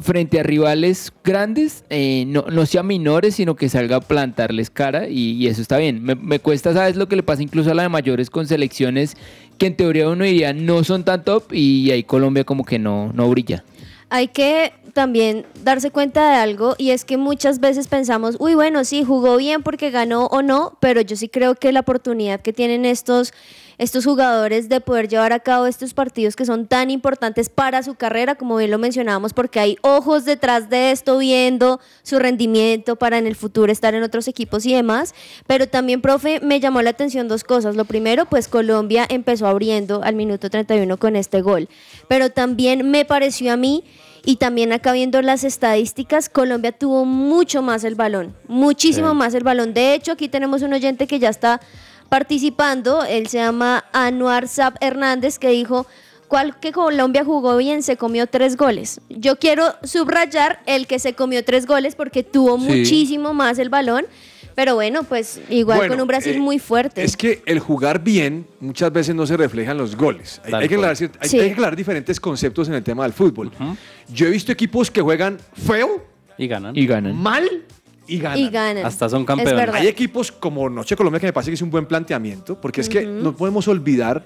frente 0.00 0.38
a 0.38 0.42
rivales 0.42 1.12
grandes 1.24 1.84
eh, 1.90 2.24
no, 2.26 2.44
no 2.50 2.64
sea 2.66 2.82
menores, 2.82 3.34
sino 3.36 3.56
que 3.56 3.68
salga 3.68 3.96
a 3.96 4.00
plantarles 4.00 4.70
cara 4.70 5.08
y, 5.08 5.32
y 5.32 5.48
eso 5.48 5.60
está 5.62 5.78
bien. 5.78 6.02
Me, 6.02 6.14
me 6.14 6.38
cuesta, 6.38 6.72
¿sabes 6.72 6.96
lo 6.96 7.08
que 7.08 7.16
le 7.16 7.22
pasa 7.22 7.42
incluso 7.42 7.70
a 7.70 7.74
la 7.74 7.82
de 7.82 7.88
mayores 7.88 8.30
con 8.30 8.46
selecciones 8.46 9.16
que 9.58 9.66
en 9.66 9.76
teoría 9.76 10.08
uno 10.08 10.24
diría 10.24 10.52
no 10.52 10.84
son 10.84 11.04
tan 11.04 11.24
top 11.24 11.52
y 11.52 11.90
ahí 11.90 12.04
Colombia 12.04 12.44
como 12.44 12.64
que 12.64 12.78
no, 12.78 13.12
no 13.12 13.28
brilla? 13.28 13.64
Hay 14.10 14.28
que 14.28 14.72
también 14.92 15.46
darse 15.62 15.90
cuenta 15.90 16.30
de 16.30 16.36
algo 16.36 16.74
y 16.76 16.90
es 16.90 17.04
que 17.04 17.16
muchas 17.16 17.60
veces 17.60 17.86
pensamos, 17.86 18.36
uy, 18.40 18.54
bueno, 18.54 18.84
sí, 18.84 19.04
jugó 19.04 19.36
bien 19.36 19.62
porque 19.62 19.90
ganó 19.90 20.26
o 20.26 20.42
no, 20.42 20.76
pero 20.80 21.00
yo 21.00 21.16
sí 21.16 21.28
creo 21.28 21.54
que 21.54 21.72
la 21.72 21.80
oportunidad 21.80 22.40
que 22.40 22.52
tienen 22.52 22.84
estos 22.84 23.32
estos 23.80 24.04
jugadores 24.04 24.68
de 24.68 24.82
poder 24.82 25.08
llevar 25.08 25.32
a 25.32 25.40
cabo 25.40 25.64
estos 25.64 25.94
partidos 25.94 26.36
que 26.36 26.44
son 26.44 26.66
tan 26.66 26.90
importantes 26.90 27.48
para 27.48 27.82
su 27.82 27.94
carrera, 27.94 28.34
como 28.34 28.58
bien 28.58 28.70
lo 28.70 28.76
mencionábamos, 28.76 29.32
porque 29.32 29.58
hay 29.58 29.78
ojos 29.80 30.26
detrás 30.26 30.68
de 30.68 30.90
esto 30.90 31.16
viendo 31.16 31.80
su 32.02 32.18
rendimiento 32.18 32.96
para 32.96 33.16
en 33.16 33.26
el 33.26 33.36
futuro 33.36 33.72
estar 33.72 33.94
en 33.94 34.02
otros 34.02 34.28
equipos 34.28 34.66
y 34.66 34.74
demás. 34.74 35.14
Pero 35.46 35.66
también, 35.66 36.02
profe, 36.02 36.40
me 36.40 36.60
llamó 36.60 36.82
la 36.82 36.90
atención 36.90 37.26
dos 37.26 37.42
cosas. 37.42 37.74
Lo 37.74 37.86
primero, 37.86 38.26
pues 38.26 38.48
Colombia 38.48 39.06
empezó 39.08 39.46
abriendo 39.46 40.02
al 40.02 40.14
minuto 40.14 40.50
31 40.50 40.98
con 40.98 41.16
este 41.16 41.40
gol. 41.40 41.70
Pero 42.06 42.28
también 42.28 42.90
me 42.90 43.06
pareció 43.06 43.50
a 43.50 43.56
mí 43.56 43.82
y 44.26 44.36
también 44.36 44.74
acá 44.74 44.92
viendo 44.92 45.22
las 45.22 45.42
estadísticas, 45.42 46.28
Colombia 46.28 46.72
tuvo 46.72 47.06
mucho 47.06 47.62
más 47.62 47.84
el 47.84 47.94
balón, 47.94 48.36
muchísimo 48.46 49.08
Sí. 49.12 49.16
más 49.16 49.32
el 49.32 49.42
balón. 49.42 49.72
De 49.72 49.94
hecho, 49.94 50.12
aquí 50.12 50.28
tenemos 50.28 50.60
un 50.60 50.74
oyente 50.74 51.06
que 51.06 51.18
ya 51.18 51.30
está 51.30 51.62
participando, 52.10 53.04
él 53.04 53.28
se 53.28 53.38
llama 53.38 53.84
Anuar 53.92 54.46
Zap 54.48 54.76
Hernández, 54.82 55.38
que 55.38 55.48
dijo, 55.48 55.86
¿cuál 56.28 56.58
que 56.60 56.72
Colombia 56.72 57.24
jugó 57.24 57.56
bien? 57.56 57.82
Se 57.82 57.96
comió 57.96 58.26
tres 58.26 58.56
goles. 58.58 59.00
Yo 59.08 59.36
quiero 59.38 59.74
subrayar 59.82 60.60
el 60.66 60.86
que 60.86 60.98
se 60.98 61.14
comió 61.14 61.42
tres 61.44 61.64
goles 61.66 61.94
porque 61.94 62.22
tuvo 62.22 62.58
Sí. 62.58 62.64
muchísimo 62.66 63.32
más 63.32 63.58
el 63.58 63.70
balón. 63.70 64.04
Pero 64.56 64.74
bueno, 64.74 65.04
pues 65.04 65.40
igual 65.48 65.78
Bueno, 65.78 65.94
con 65.94 66.00
un 66.02 66.08
Brasil 66.08 66.34
eh, 66.34 66.40
muy 66.40 66.58
fuerte. 66.58 67.02
Es 67.04 67.16
que 67.16 67.40
el 67.46 67.60
jugar 67.60 68.02
bien 68.02 68.46
muchas 68.58 68.92
veces 68.92 69.14
no 69.14 69.24
se 69.26 69.36
refleja 69.36 69.70
en 69.70 69.78
los 69.78 69.96
goles. 69.96 70.40
Hay, 70.44 70.68
que, 70.68 70.76
cual. 70.76 70.90
aclarar, 70.90 70.96
hay- 71.20 71.28
Sí. 71.28 71.38
hay 71.38 71.46
que 71.46 71.52
aclarar 71.52 71.76
diferentes 71.76 72.20
conceptos 72.20 72.68
en 72.68 72.74
el 72.74 72.82
tema 72.82 73.04
del 73.04 73.12
fútbol. 73.12 73.50
Yo 74.12 74.26
he 74.26 74.30
visto 74.30 74.50
equipos 74.52 74.90
que 74.90 75.00
juegan 75.00 75.38
feo, 75.54 76.04
Y 76.36 76.48
ganan. 76.48 76.76
Y 76.76 76.86
ganan. 76.86 77.14
mal 77.16 77.48
y 78.14 78.18
ganan. 78.18 78.38
y 78.38 78.48
ganan. 78.50 78.84
Hasta 78.86 79.08
son 79.08 79.22
Es 79.22 79.26
campeones. 79.26 79.74
Hay 79.74 79.86
equipos 79.86 80.30
como 80.32 80.68
Noche 80.68 80.96
Colombia 80.96 81.20
que 81.20 81.26
me 81.26 81.32
parece 81.32 81.50
que 81.50 81.54
es 81.54 81.62
un 81.62 81.70
buen 81.70 81.86
planteamiento, 81.86 82.60
porque 82.60 82.80
es 82.80 82.88
que 82.88 83.04
no 83.06 83.34
podemos 83.34 83.66
olvidar 83.68 84.24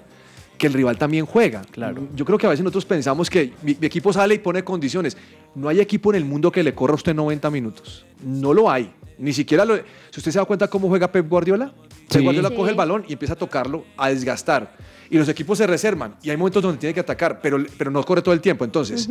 que 0.57 0.67
el 0.67 0.73
rival 0.73 0.97
también 0.97 1.25
juega. 1.25 1.61
Claro. 1.71 2.07
Yo 2.15 2.23
creo 2.23 2.37
que 2.37 2.47
a 2.47 2.49
veces 2.49 2.63
nosotros 2.63 2.85
pensamos 2.85 3.29
que 3.29 3.53
mi, 3.61 3.75
mi 3.79 3.87
equipo 3.87 4.13
sale 4.13 4.35
y 4.35 4.39
pone 4.39 4.63
condiciones. 4.63 5.17
No 5.53 5.67
hay 5.67 5.79
equipo 5.81 6.11
en 6.11 6.15
el 6.17 6.25
mundo 6.25 6.51
que 6.51 6.63
le 6.63 6.73
corra 6.73 6.93
a 6.93 6.95
usted 6.95 7.13
90 7.13 7.49
minutos. 7.49 8.05
No 8.23 8.53
lo 8.53 8.69
hay. 8.71 8.91
Ni 9.17 9.33
siquiera 9.33 9.65
lo. 9.65 9.75
Si 9.75 9.81
usted 10.19 10.31
se 10.31 10.39
da 10.39 10.45
cuenta 10.45 10.67
cómo 10.69 10.87
juega 10.87 11.11
Pep 11.11 11.27
Guardiola, 11.29 11.73
Pep 11.73 11.93
Sí. 12.09 12.23
Guardiola 12.23 12.49
Sí. 12.49 12.55
coge 12.55 12.69
el 12.71 12.75
balón 12.77 13.05
y 13.07 13.13
empieza 13.13 13.33
a 13.33 13.37
tocarlo, 13.37 13.85
a 13.97 14.09
desgastar. 14.09 14.75
Y 15.09 15.17
los 15.17 15.27
equipos 15.29 15.57
se 15.57 15.67
reservan. 15.67 16.15
Y 16.23 16.29
hay 16.29 16.37
momentos 16.37 16.63
donde 16.63 16.77
tiene 16.79 16.93
que 16.93 16.99
atacar, 17.01 17.39
pero, 17.41 17.63
pero 17.77 17.91
no 17.91 18.03
corre 18.03 18.21
todo 18.21 18.33
el 18.33 18.41
tiempo. 18.41 18.65
Entonces, 18.65 19.09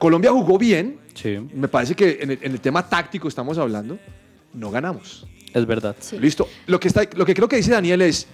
Colombia 0.00 0.32
jugó 0.32 0.56
bien. 0.56 0.98
Sí, 1.14 1.38
Me 1.52 1.68
parece 1.68 1.94
que 1.94 2.20
en 2.22 2.30
el, 2.30 2.38
en 2.40 2.52
el 2.52 2.60
tema 2.60 2.88
táctico 2.88 3.28
estamos 3.28 3.58
hablando, 3.58 3.98
no 4.54 4.70
ganamos. 4.70 5.26
es 5.52 5.66
verdad. 5.66 5.94
Sí. 6.00 6.18
Listo. 6.18 6.48
Lo 6.66 6.80
que, 6.80 6.88
está, 6.88 7.02
lo 7.14 7.26
que 7.26 7.34
creo 7.34 7.46
que 7.46 7.56
dice 7.56 7.72
Daniel 7.72 8.00
es, 8.00 8.26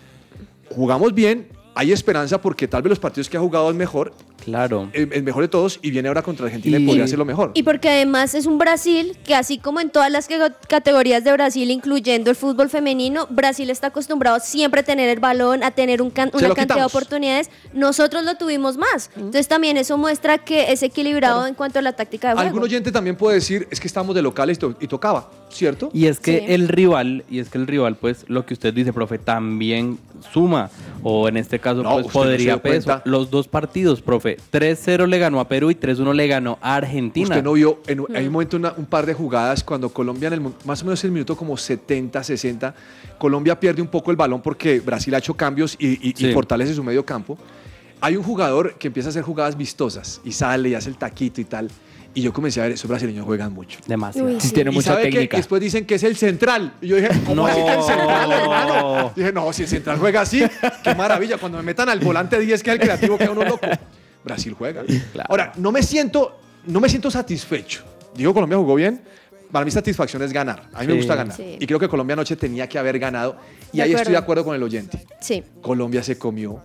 jugamos 0.71 1.13
bien, 1.13 1.49
hay 1.75 1.91
esperanza 1.91 2.41
porque 2.41 2.69
tal 2.69 2.83
vez 2.83 2.91
los 2.91 3.01
partidos 3.01 3.29
que 3.29 3.37
ha 3.37 3.41
jugado 3.41 3.69
es 3.69 3.77
mejor, 3.77 4.15
Claro. 4.47 4.89
el, 4.95 5.13
el 5.13 5.23
mejor 5.23 5.43
de 5.43 5.49
todos, 5.49 5.79
y 5.83 5.91
viene 5.91 6.09
ahora 6.09 6.23
contra 6.23 6.47
Argentina 6.47 6.79
y, 6.79 6.83
Y- 6.83 6.87
podría 6.87 7.05
hacerlo 7.05 7.25
mejor. 7.27 7.51
Y 7.55 7.63
porque 7.65 7.89
además 7.91 8.35
es 8.35 8.47
un 8.47 8.59
Brasil 8.59 9.17
que 9.25 9.35
así 9.35 9.59
como 9.59 9.81
en 9.81 9.91
todas 9.91 10.11
las 10.11 10.29
categorías 10.69 11.23
de 11.25 11.33
Brasil, 11.33 11.71
incluyendo 11.71 12.31
el 12.31 12.37
fútbol 12.37 12.71
femenino, 12.71 13.27
Brasil 13.29 13.69
está 13.71 13.89
acostumbrado 13.89 14.39
siempre 14.41 14.81
a 14.81 14.85
tener 14.85 15.09
el 15.11 15.21
balón, 15.21 15.63
a 15.63 15.73
tener 15.73 16.01
un 16.01 16.11
can- 16.11 16.31
una 16.33 16.55
cantidad 16.55 16.77
de 16.79 16.85
oportunidades. 16.85 17.51
Nosotros 17.75 18.25
lo 18.25 18.37
tuvimos 18.37 18.77
más. 18.77 19.11
Entonces 19.17 19.49
también 19.49 19.77
eso 19.77 19.99
muestra 19.99 20.39
que 20.39 20.73
es 20.73 20.83
equilibrado 20.83 21.47
en 21.47 21.55
cuanto 21.55 21.79
a 21.79 21.83
la 21.83 21.93
táctica 21.93 22.29
de 22.29 22.35
juego. 22.35 22.47
Algún 22.49 22.63
oyente 22.63 22.93
también 22.93 23.17
puede 23.17 23.35
decir, 23.37 23.67
es 23.71 23.81
que 23.81 23.89
estamos 23.89 24.15
de 24.15 24.23
locales 24.23 24.57
y, 24.57 24.61
to- 24.61 24.77
y 24.81 24.87
tocaba, 24.87 25.29
¿cierto? 25.51 25.91
Y 25.93 26.07
es 26.07 26.21
que 26.21 26.39
Sí. 26.39 26.45
el 26.49 26.69
rival, 26.69 27.25
y 27.31 27.41
es 27.41 27.49
que 27.51 27.59
el 27.59 27.67
rival, 27.67 27.97
pues, 27.97 28.25
lo 28.29 28.47
que 28.47 28.55
usted 28.55 28.73
dice, 28.73 28.93
profe, 28.93 29.19
también 29.19 29.99
suma. 30.33 30.71
O 31.03 31.29
en 31.29 31.37
este 31.37 31.59
caso, 31.59 31.83
No, 31.83 31.93
pues, 31.95 32.07
no 32.07 32.13
podría 32.13 32.63
peso. 32.63 32.85
cuenta. 32.87 33.03
Los 33.05 33.31
dos 33.31 33.49
partidos, 33.49 34.01
profe. 34.01 34.36
3-0 34.53 35.07
le 35.07 35.19
ganó 35.19 35.41
a 35.41 35.49
Perú 35.49 35.71
y 35.71 35.75
3-1 35.75 36.15
le 36.15 36.27
ganó 36.27 36.59
a 36.63 36.77
Argentina. 36.77 37.29
Usted 37.29 37.43
no 37.43 37.53
vio, 37.55 37.81
en, 37.87 38.05
hay 38.15 38.27
un 38.27 38.33
momento 38.33 38.57
una- 38.57 38.73
un 38.77 38.87
par 38.87 39.07
de 39.07 39.15
jugadas 39.15 39.63
cuando 39.65 39.89
Colombia, 39.91 40.29
en 40.29 40.35
el, 40.35 40.41
más 40.65 40.83
o 40.83 40.85
menos 40.85 41.03
en 41.05 41.09
el 41.09 41.13
minuto 41.13 41.37
como 41.37 41.57
70, 41.57 42.23
60, 42.25 42.75
Colombia 43.19 43.59
pierde 43.59 43.83
un 43.83 43.89
poco 43.89 44.11
el 44.11 44.17
balón 44.17 44.43
porque 44.43 44.81
Brasil 44.81 45.15
ha 45.15 45.19
hecho 45.19 45.35
cambios 45.35 45.77
y, 45.79 45.89
y- 46.09 46.11
y 46.11 46.15
Sí. 46.17 46.33
fortalece 46.33 46.75
su 46.75 46.83
medio 46.85 47.05
campo. 47.05 47.39
Hay 48.01 48.17
un 48.17 48.23
jugador 48.23 48.75
que 48.75 48.89
empieza 48.89 49.09
a 49.09 49.11
hacer 49.11 49.23
jugadas 49.23 49.57
vistosas 49.57 50.21
y 50.25 50.33
sale 50.33 50.69
y 50.71 50.75
hace 50.75 50.89
el 50.91 50.97
taquito 50.99 51.41
y 51.41 51.45
tal. 51.45 51.71
Y 52.13 52.23
yo 52.23 52.33
comencé 52.33 52.61
a 52.61 52.65
ver, 52.65 52.73
esos 52.73 52.89
brasileños 52.89 53.27
juegan 53.27 53.53
mucho. 53.53 53.79
Demasiado. 53.87 54.29
Uy, 54.29 54.41
Sí, 54.41 54.51
tiene 54.53 54.71
y 54.71 54.75
mucha 54.75 54.93
sabe 54.93 55.03
que 55.05 55.11
técnica. 55.11 55.37
después 55.37 55.61
dicen 55.61 55.85
que 55.85 55.97
es 55.97 56.03
el 56.03 56.17
central. 56.17 56.73
Y 56.81 56.89
yo 56.89 56.97
dije, 56.97 57.09
¿cómo 57.27 57.35
No. 57.43 57.47
así 57.47 57.61
que 57.63 57.73
el 57.75 57.83
central, 57.83 58.33
hermano? 58.33 59.13
Dije, 59.15 59.33
no, 59.33 59.53
si 59.53 59.63
el 59.65 59.69
central 59.69 59.99
juega 59.99 60.23
así, 60.23 60.43
qué 60.83 60.95
maravilla. 60.95 61.37
Cuando 61.37 61.59
me 61.59 61.65
metan 61.65 61.91
al 61.91 62.01
volante 62.01 62.39
10, 62.41 62.63
que 62.63 62.71
es 62.71 62.75
el 62.77 62.81
creativo, 62.81 63.19
queda 63.19 63.33
uno 63.33 63.45
loco. 63.45 63.67
Brasil 64.27 64.53
juega. 64.59 64.83
Claro. 65.13 65.29
Ahora, 65.31 65.53
no 65.57 65.73
me 65.73 65.83
siento, 65.83 66.39
no 66.67 66.81
me 66.81 66.89
siento 66.91 67.11
satisfecho. 67.11 67.85
Digo, 68.15 68.35
Colombia 68.35 68.59
jugó 68.59 68.75
bien. 68.75 69.01
Para 69.53 69.65
mí 69.65 69.71
satisfacción 69.71 70.21
es 70.23 70.33
ganar. 70.33 70.69
A 70.75 70.81
mí 70.81 70.89
me 70.89 70.95
gusta 70.95 71.15
ganar. 71.15 71.35
Sí. 71.37 71.57
Y 71.61 71.67
creo 71.67 71.79
que 71.79 71.89
Colombia 71.89 72.15
anoche 72.15 72.35
tenía 72.37 72.69
que 72.69 72.79
haber 72.79 72.99
ganado. 72.99 73.37
Y 73.73 73.77
De 73.79 73.83
ahí 73.85 73.93
estoy 73.95 74.13
de 74.13 74.19
acuerdo. 74.19 74.43
acuerdo 74.43 74.45
con 74.45 74.57
el 74.57 74.63
oyente. 74.65 75.07
Sí. 75.21 75.43
Colombia 75.63 76.03
se 76.03 76.19
comió 76.19 76.61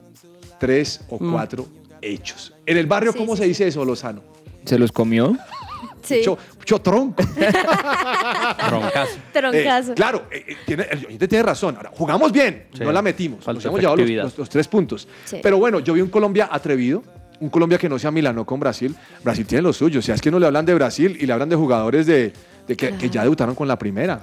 tres 0.60 1.02
o 1.10 1.20
cuatro 1.20 1.68
hechos. 2.02 2.52
En 2.66 2.78
el 2.78 2.88
barrio, 2.88 3.12
Sí, 3.12 3.20
¿cómo 3.20 3.36
sí, 3.36 3.44
se 3.44 3.48
dice 3.48 3.68
eso, 3.68 3.86
Lozano? 3.86 4.24
¿Se 4.66 4.80
los 4.80 4.92
comió? 4.92 5.38
Sí. 6.02 6.18
Mucho, 6.18 6.38
mucho 6.58 6.80
tronco. 6.80 7.24
Troncazo. 8.68 9.18
Troncazo. 9.34 9.92
Eh, 9.92 9.96
claro, 9.96 10.26
eh, 10.32 10.44
eh, 10.48 10.56
tiene, 10.66 10.88
el 10.90 11.06
oyente 11.06 11.28
tiene 11.28 11.44
razón. 11.44 11.76
Ahora, 11.78 11.92
jugamos 11.94 12.32
bien, 12.32 12.66
Sí. 12.74 12.84
no 12.84 12.92
la 12.92 13.02
metimos. 13.04 13.44
Falta 13.44 13.58
Nos 13.60 13.66
hemos 13.66 13.80
llevado 13.80 13.98
los, 13.98 14.02
efectividad. 14.04 14.24
los- 14.24 14.38
los 14.38 14.50
tres 14.50 14.68
puntos. 14.68 15.08
Sí. 15.26 15.38
Pero 15.42 15.58
bueno, 15.60 15.80
yo 15.80 15.94
vi 15.94 16.02
un 16.02 16.10
Colombia 16.10 16.50
atrevido, 16.52 17.04
un 17.42 17.50
Colombia 17.50 17.78
que 17.78 17.90
no 17.90 18.00
se 18.00 18.08
amilanó 18.08 18.46
con 18.46 18.60
Brasil. 18.60 18.96
Brasil 19.24 19.46
tiene 19.46 19.64
lo 19.64 19.74
suyo. 19.74 20.00
O 20.00 20.02
sea, 20.02 20.16
es 20.16 20.22
que 20.22 20.32
no 20.32 20.40
le 20.40 20.46
hablan 20.46 20.66
de 20.66 20.74
Brasil 20.74 21.18
y 21.20 21.26
le 21.26 21.34
hablan 21.34 21.50
de 21.50 21.56
jugadores 21.58 22.06
de, 22.06 22.32
de 22.68 22.78
que, 22.78 22.96
que 22.96 23.10
ya 23.10 23.24
debutaron 23.24 23.56
con 23.56 23.68
la 23.68 23.78
primera. 23.78 24.22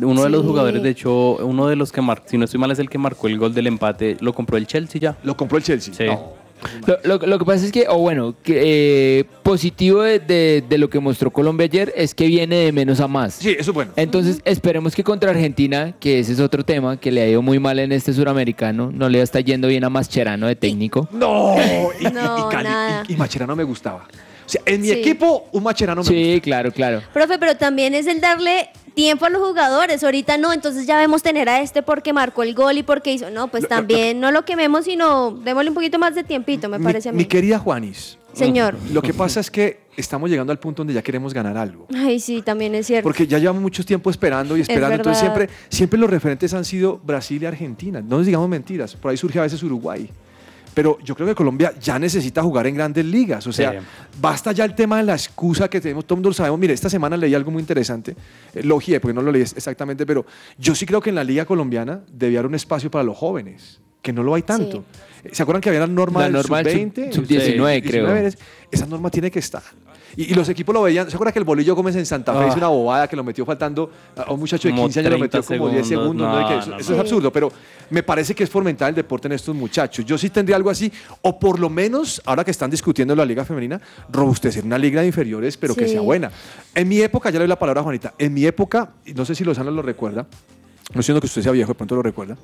Uno 0.00 0.22
de 0.24 0.28
los 0.28 0.44
jugadores, 0.44 0.82
de 0.82 0.90
hecho, 0.90 1.36
uno 1.36 1.68
de 1.68 1.76
los 1.76 1.90
que 1.90 2.02
marcó, 2.02 2.28
si 2.28 2.36
no 2.36 2.44
estoy 2.44 2.60
mal, 2.60 2.70
es 2.70 2.78
el 2.78 2.90
que 2.90 2.98
marcó 2.98 3.28
el 3.28 3.38
gol 3.38 3.54
del 3.54 3.68
empate. 3.68 4.16
Lo 4.20 4.34
compró 4.34 4.58
el 4.58 4.66
Chelsea 4.66 5.00
ya. 5.00 5.16
Lo 5.22 5.36
compró 5.36 5.56
el 5.56 5.64
Chelsea. 5.64 5.94
Sí. 5.94 6.04
No. 6.04 6.45
Lo, 6.86 6.98
lo- 7.18 7.26
lo 7.26 7.38
que 7.38 7.44
pasa 7.44 7.64
es 7.66 7.72
que, 7.72 7.86
o 7.88 7.98
bueno, 7.98 8.34
que, 8.42 9.20
eh, 9.20 9.24
positivo 9.42 10.02
de, 10.02 10.18
de- 10.18 10.64
de 10.68 10.78
lo 10.78 10.88
que 10.90 10.98
mostró 11.00 11.30
Colombia 11.30 11.64
ayer 11.66 11.92
es 11.96 12.14
que 12.14 12.26
viene 12.26 12.56
de 12.56 12.72
menos 12.72 13.00
a 13.00 13.06
más. 13.08 13.34
Sí, 13.34 13.50
eso 13.50 13.70
es 13.70 13.74
bueno. 13.74 13.92
Entonces 13.96 14.40
esperemos 14.44 14.94
que 14.94 15.04
contra 15.04 15.30
Argentina, 15.30 15.94
que 16.00 16.18
ese 16.20 16.32
es 16.32 16.40
otro 16.40 16.64
tema, 16.64 16.96
que 16.98 17.12
le 17.12 17.22
ha 17.22 17.28
ido 17.28 17.42
muy 17.42 17.58
mal 17.58 17.78
en 17.78 17.92
este 17.92 18.12
suramericano, 18.12 18.90
no 18.92 19.08
le 19.08 19.20
está 19.20 19.40
yendo 19.40 19.68
bien 19.68 19.84
a 19.84 19.90
Mascherano 19.90 20.46
de 20.46 20.56
técnico. 20.56 21.08
No, 21.12 21.54
y, 22.00 22.04
No, 22.12 22.48
y 22.48 22.52
Cali- 22.54 22.64
nada. 22.68 23.02
y- 23.08 23.12
y 23.12 23.16
Macherano 23.16 23.54
me 23.54 23.64
gustaba. 23.64 24.06
O 24.44 24.48
sea, 24.48 24.62
en 24.64 24.80
mi 24.80 24.88
Sí. 24.88 24.92
equipo, 24.94 25.48
un 25.52 25.62
Macherano 25.62 26.02
me 26.02 26.08
Sí, 26.08 26.40
claro, 26.42 26.70
claro. 26.72 27.02
Profe, 27.12 27.38
pero 27.38 27.56
también 27.56 27.94
es 27.94 28.06
el 28.06 28.20
darle 28.20 28.68
tiempo 28.96 29.26
a 29.26 29.30
los 29.30 29.40
jugadores. 29.46 30.02
Ahorita 30.02 30.38
no, 30.38 30.52
entonces 30.52 30.86
ya 30.86 30.96
vemos 30.98 31.22
tener 31.22 31.48
a 31.48 31.60
este 31.60 31.82
porque 31.82 32.12
marcó 32.12 32.42
el 32.42 32.54
gol 32.54 32.78
y 32.78 32.82
porque 32.82 33.12
hizo. 33.12 33.30
No, 33.30 33.46
pues 33.48 33.68
también 33.68 34.18
no 34.18 34.32
lo 34.32 34.44
quememos, 34.44 34.86
sino 34.86 35.30
démosle 35.30 35.68
un 35.70 35.74
poquito 35.74 35.98
más 36.00 36.14
de 36.16 36.24
tiempito, 36.24 36.68
me 36.68 36.78
Mi- 36.78 36.84
parece 36.84 37.10
a 37.10 37.12
mí. 37.12 37.18
Mi 37.18 37.24
querida 37.26 37.58
Juanis, 37.58 38.18
Señor. 38.32 38.74
lo 38.92 39.02
que 39.02 39.12
pasa 39.14 39.38
es 39.40 39.50
que 39.50 39.80
estamos 39.98 40.30
llegando 40.30 40.50
al 40.50 40.58
punto 40.58 40.80
donde 40.80 40.94
ya 40.94 41.02
queremos 41.02 41.34
ganar 41.34 41.56
algo. 41.58 41.86
Ay, 41.94 42.18
sí, 42.18 42.40
también 42.42 42.74
es 42.74 42.86
cierto. 42.86 43.04
Porque 43.04 43.26
ya 43.26 43.38
llevamos 43.38 43.62
mucho 43.62 43.84
tiempo 43.84 44.10
esperando 44.10 44.56
y 44.56 44.62
esperando. 44.62 44.96
Entonces 44.96 45.20
siempre, 45.20 45.48
siempre 45.68 46.00
los 46.00 46.08
referentes 46.10 46.52
han 46.54 46.64
sido 46.64 46.98
Brasil 47.04 47.42
y 47.42 47.46
Argentina. 47.46 48.00
No 48.00 48.16
nos 48.16 48.26
digamos 48.26 48.48
mentiras. 48.48 48.94
Por 48.94 49.10
ahí 49.10 49.16
surge 49.18 49.38
a 49.38 49.42
veces 49.42 49.62
Uruguay. 49.62 50.10
Pero 50.76 50.98
yo 51.02 51.14
creo 51.14 51.26
que 51.26 51.34
Colombia 51.34 51.72
ya 51.80 51.98
necesita 51.98 52.42
jugar 52.42 52.66
en 52.66 52.74
grandes 52.74 53.02
ligas. 53.06 53.46
O 53.46 53.52
sea, 53.52 53.72
Sí. 53.72 53.78
basta 54.20 54.52
ya 54.52 54.62
el 54.66 54.74
tema 54.74 54.98
de 54.98 55.04
la 55.04 55.14
excusa 55.14 55.68
que 55.70 55.80
tenemos. 55.80 56.04
Todo 56.04 56.16
el 56.16 56.18
mundo 56.18 56.28
lo 56.28 56.34
sabemos. 56.34 56.60
Mire, 56.60 56.74
esta 56.74 56.90
semana 56.90 57.16
leí 57.16 57.34
algo 57.34 57.50
muy 57.50 57.60
interesante. 57.62 58.14
Eh, 58.54 58.62
lo 58.62 58.76
ojeé 58.76 59.00
porque 59.00 59.14
no 59.14 59.22
lo 59.22 59.32
leí 59.32 59.40
exactamente. 59.40 60.04
Pero 60.04 60.26
yo 60.58 60.74
sí 60.74 60.84
creo 60.84 61.00
que 61.00 61.08
en 61.08 61.16
la 61.16 61.24
liga 61.24 61.46
colombiana 61.46 62.02
debía 62.12 62.40
haber 62.40 62.50
un 62.50 62.56
espacio 62.56 62.90
para 62.90 63.04
los 63.04 63.16
jóvenes. 63.16 63.80
Que 64.02 64.12
no 64.12 64.22
lo 64.22 64.34
hay 64.34 64.42
tanto. 64.42 64.84
¿Se 65.32 65.42
acuerdan 65.42 65.62
que 65.62 65.70
había 65.70 65.80
la 65.80 65.86
norma 65.86 66.20
La 66.20 66.24
del 66.26 66.34
norma 66.34 66.62
del 66.62 66.72
sub-20? 66.92 67.12
sub- 67.12 67.24
sub-19, 67.26 67.82
creo. 67.82 68.14
es- 68.14 68.36
Esa 68.70 68.84
norma 68.84 69.08
tiene 69.10 69.30
que 69.30 69.38
estar. 69.38 69.62
Y, 70.16 70.32
y 70.32 70.34
los 70.34 70.48
equipos 70.48 70.74
lo 70.74 70.82
veían. 70.82 71.08
¿Se 71.10 71.14
acuerdan 71.16 71.32
que 71.34 71.38
el 71.40 71.44
Bolillo 71.44 71.74
Gómez 71.74 71.94
en 71.96 72.06
Santa 72.06 72.32
Fe 72.32 72.38
Ah. 72.38 72.48
hizo 72.48 72.56
una 72.56 72.68
bobada 72.68 73.06
que 73.08 73.16
lo 73.16 73.22
metió 73.22 73.44
faltando 73.44 73.90
a 74.16 74.32
un 74.32 74.40
muchacho 74.40 74.66
de 74.68 74.72
Como 74.74 74.84
15 74.84 75.00
años, 75.00 75.10
lo 75.12 75.18
30 75.18 75.38
metió 75.38 75.58
como 75.58 75.70
10 75.70 75.86
segundos. 75.86 76.26
¿no? 76.28 76.48
Que 76.48 76.58
eso 76.58 76.70
no, 76.70 76.78
eso 76.78 76.90
no. 76.90 76.96
es 76.96 77.00
absurdo, 77.00 77.32
pero 77.32 77.52
me 77.90 78.02
parece 78.02 78.34
que 78.34 78.42
es 78.44 78.50
fomentar 78.50 78.88
el 78.88 78.94
deporte 78.94 79.28
en 79.28 79.32
estos 79.32 79.54
muchachos. 79.54 80.04
Yo 80.04 80.16
sí 80.16 80.30
tendría 80.30 80.56
algo 80.56 80.70
así, 80.70 80.90
o 81.22 81.38
por 81.38 81.58
lo 81.60 81.68
menos, 81.68 82.22
ahora 82.24 82.44
que 82.44 82.50
están 82.50 82.70
discutiendo 82.70 83.14
la 83.14 83.24
liga 83.24 83.44
femenina, 83.44 83.80
robustecer 84.10 84.64
una 84.64 84.78
liga 84.78 85.02
de 85.02 85.08
inferiores, 85.08 85.56
pero 85.56 85.74
que 85.74 85.86
sea 85.86 86.00
buena. 86.00 86.30
En 86.74 86.88
mi 86.88 87.00
época, 87.00 87.28
ya 87.30 87.34
le 87.34 87.40
doy 87.40 87.48
la 87.48 87.58
palabra 87.58 87.80
a 87.80 87.84
Juanita, 87.84 88.14
en 88.18 88.32
mi 88.32 88.46
época, 88.46 88.90
y 89.04 89.12
no 89.12 89.24
sé 89.24 89.34
si 89.34 89.44
Lozano 89.44 89.70
lo 89.70 89.82
recuerda, 89.82 90.26
no 90.94 91.02
siendo 91.02 91.20
que 91.20 91.26
usted 91.26 91.42
sea 91.42 91.52
viejo, 91.52 91.68
de 91.72 91.74
pronto 91.74 91.94
lo 91.94 92.02
recuerda, 92.02 92.36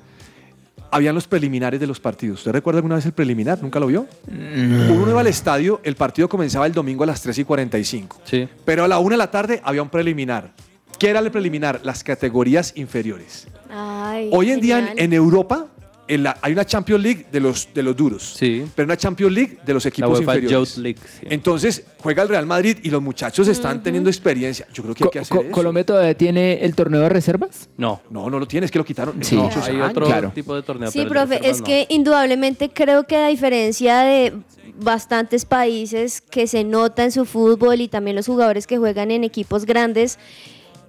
habían 0.93 1.15
los 1.15 1.27
preliminares 1.27 1.79
de 1.79 1.87
los 1.87 1.99
partidos. 1.99 2.39
¿Usted 2.39 2.51
recuerda 2.51 2.77
alguna 2.77 2.95
vez 2.95 3.05
el 3.05 3.13
preliminar? 3.13 3.61
¿Nunca 3.61 3.79
lo 3.79 3.87
vio? 3.87 4.05
Uno 4.27 5.09
iba 5.09 5.21
al 5.21 5.27
estadio, 5.27 5.81
el 5.83 5.95
partido 5.95 6.29
comenzaba 6.29 6.67
el 6.67 6.73
domingo 6.73 7.03
a 7.03 7.07
las 7.07 7.21
3 7.23 7.39
y 7.39 7.43
45. 7.43 8.21
Sí. 8.23 8.47
Pero 8.63 8.83
a 8.83 8.87
la 8.87 8.99
1 8.99 9.09
de 9.09 9.17
la 9.17 9.31
tarde 9.31 9.59
había 9.63 9.81
un 9.81 9.89
preliminar. 9.89 10.51
¿Qué 10.99 11.09
era 11.09 11.19
el 11.19 11.31
preliminar? 11.31 11.81
Las 11.83 12.03
categorías 12.03 12.73
inferiores. 12.75 13.47
Ay, 13.71 14.29
Hoy 14.31 14.51
en 14.51 14.61
día 14.61 14.93
en 14.95 15.13
Europa 15.13 15.65
en 16.13 16.23
la- 16.23 16.37
hay 16.41 16.53
una 16.53 16.65
Champions 16.65 17.01
League 17.03 17.25
de 17.31 17.39
los, 17.39 17.69
de 17.73 17.83
los 17.83 17.95
duros, 17.95 18.35
Sí. 18.37 18.65
pero 18.75 18.85
una 18.85 18.97
Champions 18.97 19.33
League 19.33 19.57
de 19.65 19.73
los 19.73 19.83
La 19.85 19.89
equipos 19.89 20.19
UEFA 20.19 20.35
inferiores. 20.35 20.77
League. 20.77 20.99
sí. 21.19 21.27
Entonces 21.29 21.83
juega 21.99 22.23
el 22.23 22.29
Real 22.29 22.45
Madrid 22.45 22.77
y 22.83 22.89
los 22.89 23.01
muchachos 23.01 23.47
están 23.47 23.81
teniendo 23.83 24.09
experiencia. 24.09 24.67
Yo 24.73 24.83
creo 24.83 24.95
que 24.95 25.03
hay 25.05 25.09
que 25.09 25.19
hacer 25.19 25.37
Co- 25.37 25.43
eso. 25.43 25.51
¿Colombia 25.51 25.85
todavía 25.85 26.15
tiene 26.17 26.63
el 26.63 26.75
torneo 26.75 27.01
de 27.01 27.09
reservas? 27.09 27.69
No. 27.77 28.01
No, 28.09 28.29
no 28.29 28.39
lo 28.39 28.47
tienes, 28.47 28.71
que 28.71 28.77
lo 28.79 28.85
quitaron. 28.85 29.23
Sí. 29.23 29.35
No, 29.35 29.43
Muchos 29.43 29.65
Hay 29.67 29.75
años. 29.75 29.91
otro 29.91 30.05
Claro. 30.05 30.31
tipo 30.33 30.55
de 30.55 30.63
torneo. 30.63 30.91
Sí, 30.91 31.05
profe, 31.05 31.35
reservas 31.37 31.51
es 31.51 31.59
no. 31.59 31.65
que 31.65 31.85
indudablemente 31.89 32.69
creo 32.69 33.05
que 33.07 33.15
a 33.17 33.27
diferencia 33.27 34.01
de 34.01 34.33
bastantes 34.79 35.45
países 35.45 36.19
que 36.21 36.47
se 36.47 36.63
nota 36.63 37.03
en 37.03 37.11
su 37.11 37.25
fútbol 37.25 37.79
y 37.81 37.87
también 37.87 38.15
los 38.15 38.25
jugadores 38.25 38.65
que 38.67 38.77
juegan 38.77 39.11
en 39.11 39.23
equipos 39.23 39.65
grandes, 39.65 40.17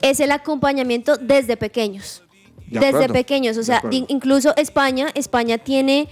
es 0.02 0.20
el 0.20 0.32
acompañamiento 0.32 1.16
desde 1.16 1.56
pequeños. 1.56 2.22
De 2.66 2.80
desde 2.80 2.88
acuerdo, 2.88 3.12
pequeños, 3.14 3.56
o 3.58 3.62
sea, 3.62 3.82
incluso 3.90 4.54
España, 4.56 5.08
España 5.14 5.58
tiene 5.58 6.08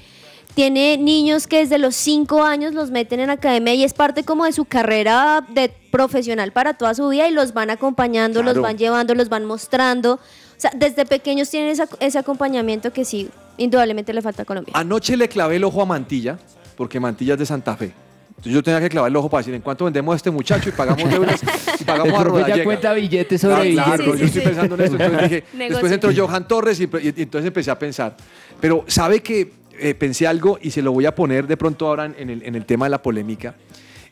tiene 0.54 0.98
niños 0.98 1.46
que 1.46 1.60
desde 1.60 1.78
los 1.78 1.96
cinco 1.96 2.42
años 2.42 2.74
los 2.74 2.90
meten 2.90 3.20
en 3.20 3.30
academia 3.30 3.72
y 3.72 3.84
es 3.84 3.94
parte 3.94 4.22
como 4.22 4.44
de 4.44 4.52
su 4.52 4.66
carrera 4.66 5.46
de 5.48 5.70
profesional 5.90 6.52
para 6.52 6.74
toda 6.74 6.92
su 6.92 7.08
vida 7.08 7.26
y 7.26 7.30
los 7.30 7.54
van 7.54 7.70
acompañando, 7.70 8.40
Claro. 8.42 8.56
los 8.56 8.62
van 8.62 8.76
llevando, 8.76 9.14
los 9.14 9.30
van 9.30 9.46
mostrando. 9.46 10.16
O 10.16 10.18
sea, 10.58 10.70
desde 10.76 11.06
pequeños 11.06 11.48
tienen 11.48 11.70
esa- 11.70 11.88
ese 12.00 12.18
acompañamiento 12.18 12.92
que 12.92 13.06
sí, 13.06 13.30
indudablemente 13.56 14.12
le 14.12 14.20
falta 14.20 14.42
a 14.42 14.44
Colombia. 14.44 14.74
Anoche 14.76 15.16
le 15.16 15.26
clavé 15.26 15.56
el 15.56 15.64
ojo 15.64 15.80
a 15.80 15.86
Mantilla, 15.86 16.38
porque 16.76 17.00
Mantilla 17.00 17.32
es 17.32 17.38
de 17.38 17.46
Santa 17.46 17.74
Fe. 17.74 17.94
Entonces 18.42 18.54
yo 18.54 18.62
tenía 18.64 18.80
que 18.80 18.88
clavar 18.88 19.08
el 19.08 19.14
ojo 19.16 19.30
para 19.30 19.38
decir 19.40 19.54
en 19.54 19.62
cuánto 19.62 19.84
vendemos 19.84 20.12
a 20.12 20.16
este 20.16 20.30
muchacho 20.32 20.68
y 20.68 20.72
pagamos 20.72 21.00
euros 21.12 21.40
y 21.80 21.84
pagamos 21.84 22.12
a 22.14 22.22
profe 22.22 22.38
ya 22.40 22.44
Rodallega. 22.46 22.64
cuenta 22.64 22.92
billetes 22.92 23.40
sobre 23.40 23.54
Ah, 23.54 23.60
billetes. 23.62 23.84
claro, 23.84 24.02
Sí, 24.04 24.10
yo 24.10 24.16
sí, 24.16 24.24
estoy 24.24 24.40
sí. 24.42 24.46
pensando 24.48 24.74
en 24.74 24.80
eso. 24.80 24.92
Entonces 24.96 25.22
dije, 25.30 25.44
después 25.68 25.92
entró 25.92 26.10
Johan 26.16 26.48
Torres 26.48 26.80
y, 26.80 26.84
y- 26.84 27.14
y 27.18 27.22
entonces 27.22 27.46
empecé 27.46 27.70
a 27.70 27.78
pensar. 27.78 28.16
Pero 28.60 28.84
sabe 28.88 29.20
que 29.22 29.52
eh, 29.78 29.94
pensé 29.94 30.26
algo 30.26 30.58
y 30.60 30.72
se 30.72 30.82
lo 30.82 30.90
voy 30.90 31.06
a 31.06 31.14
poner 31.14 31.46
de 31.46 31.56
pronto 31.56 31.86
ahora 31.86 32.06
en 32.06 32.30
el, 32.30 32.42
en 32.42 32.54
el 32.56 32.64
tema 32.64 32.86
de 32.86 32.90
la 32.90 33.00
polémica. 33.00 33.54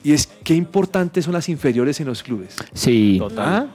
Y 0.04 0.12
es 0.12 0.28
qué 0.44 0.54
importantes 0.54 1.24
son 1.24 1.34
las 1.34 1.48
inferiores 1.48 1.98
en 2.00 2.06
los 2.06 2.22
clubes. 2.22 2.54
Sí. 2.72 3.16
Total. 3.18 3.46
¿Ah? 3.48 3.66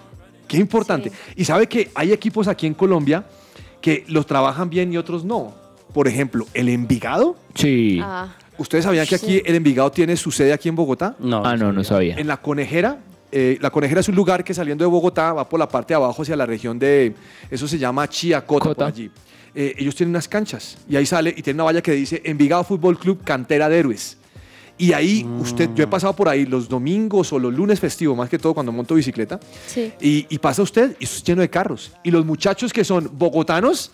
Qué 0.48 0.56
importante. 0.58 1.12
Y 1.36 1.44
sabe 1.44 1.68
que 1.68 1.92
hay 1.96 2.14
equipos 2.14 2.48
aquí 2.48 2.66
en 2.66 2.76
Colombia 2.76 3.26
que 3.82 4.06
los 4.08 4.26
trabajan 4.26 4.70
bien 4.70 4.94
y 4.94 4.98
otros 4.98 5.26
no. 5.26 5.54
Por 5.94 6.08
ejemplo, 6.08 6.46
el 6.54 6.70
Envigado. 6.70 7.36
Sí. 7.56 8.00
Ah, 8.02 8.36
¿Ustedes 8.58 8.86
sabían 8.86 9.06
que 9.06 9.16
aquí 9.16 9.42
el 9.46 9.56
Envigado 9.56 9.92
tiene 9.92 10.16
su 10.16 10.32
sede 10.32 10.54
aquí 10.54 10.70
en 10.70 10.76
Bogotá? 10.76 11.16
No. 11.20 11.46
Ah, 11.46 11.56
no, 11.58 11.72
no 11.74 11.84
sabía. 11.84 12.16
En 12.16 12.28
la 12.28 12.38
Conejera. 12.38 12.98
eh, 13.32 13.58
la 13.62 13.70
Conejera 13.70 14.00
es 14.02 14.08
un 14.10 14.16
lugar 14.16 14.44
que 14.44 14.54
saliendo 14.54 14.84
de 14.84 14.90
Bogotá 14.90 15.34
va 15.34 15.48
por 15.50 15.60
la 15.60 15.68
parte 15.68 15.94
de 15.94 15.96
abajo 15.96 16.22
hacia 16.22 16.36
la 16.36 16.46
región 16.46 16.80
de, 16.80 17.14
eso 17.52 17.68
se 17.68 17.78
llama 17.78 18.08
Chiacota, 18.08 18.64
por 18.66 18.76
Cota. 18.76 18.86
allí. 18.88 19.12
Eh, 19.54 19.74
ellos 19.78 19.96
tienen 19.96 20.12
unas 20.12 20.28
canchas 20.28 20.78
y 20.90 20.96
ahí 20.98 21.06
sale 21.06 21.34
y 21.36 21.42
tiene 21.42 21.56
una 21.58 21.64
valla 21.64 21.82
que 21.82 21.92
dice 21.94 22.22
Envigado 22.26 22.64
Fútbol 22.66 22.98
Club 23.00 23.24
Cantera 23.24 23.68
de 23.70 23.80
Héroes. 23.80 24.18
Y 24.78 24.92
ahí 24.92 25.26
usted, 25.40 25.70
yo 25.74 25.86
he 25.86 25.88
pasado 25.88 26.14
por 26.14 26.28
ahí 26.28 26.46
los 26.46 26.68
domingos 26.68 27.32
o 27.32 27.40
los 27.40 27.54
lunes 27.54 27.80
festivos, 27.80 28.18
más 28.18 28.30
que 28.30 28.38
todo 28.38 28.54
cuando 28.54 28.74
monto 28.74 28.96
bicicleta, 28.96 29.40
sí. 29.68 29.94
y, 30.02 30.26
y 30.30 30.38
pasa 30.40 30.62
usted 30.62 30.98
y 31.00 31.06
eso 31.06 31.16
es 31.18 31.24
lleno 31.24 31.42
de 31.42 31.50
carros. 31.50 31.94
Y 32.04 32.12
los 32.12 32.26
muchachos 32.26 32.74
que 32.74 32.84
son 32.84 33.10
bogotanos 33.14 33.92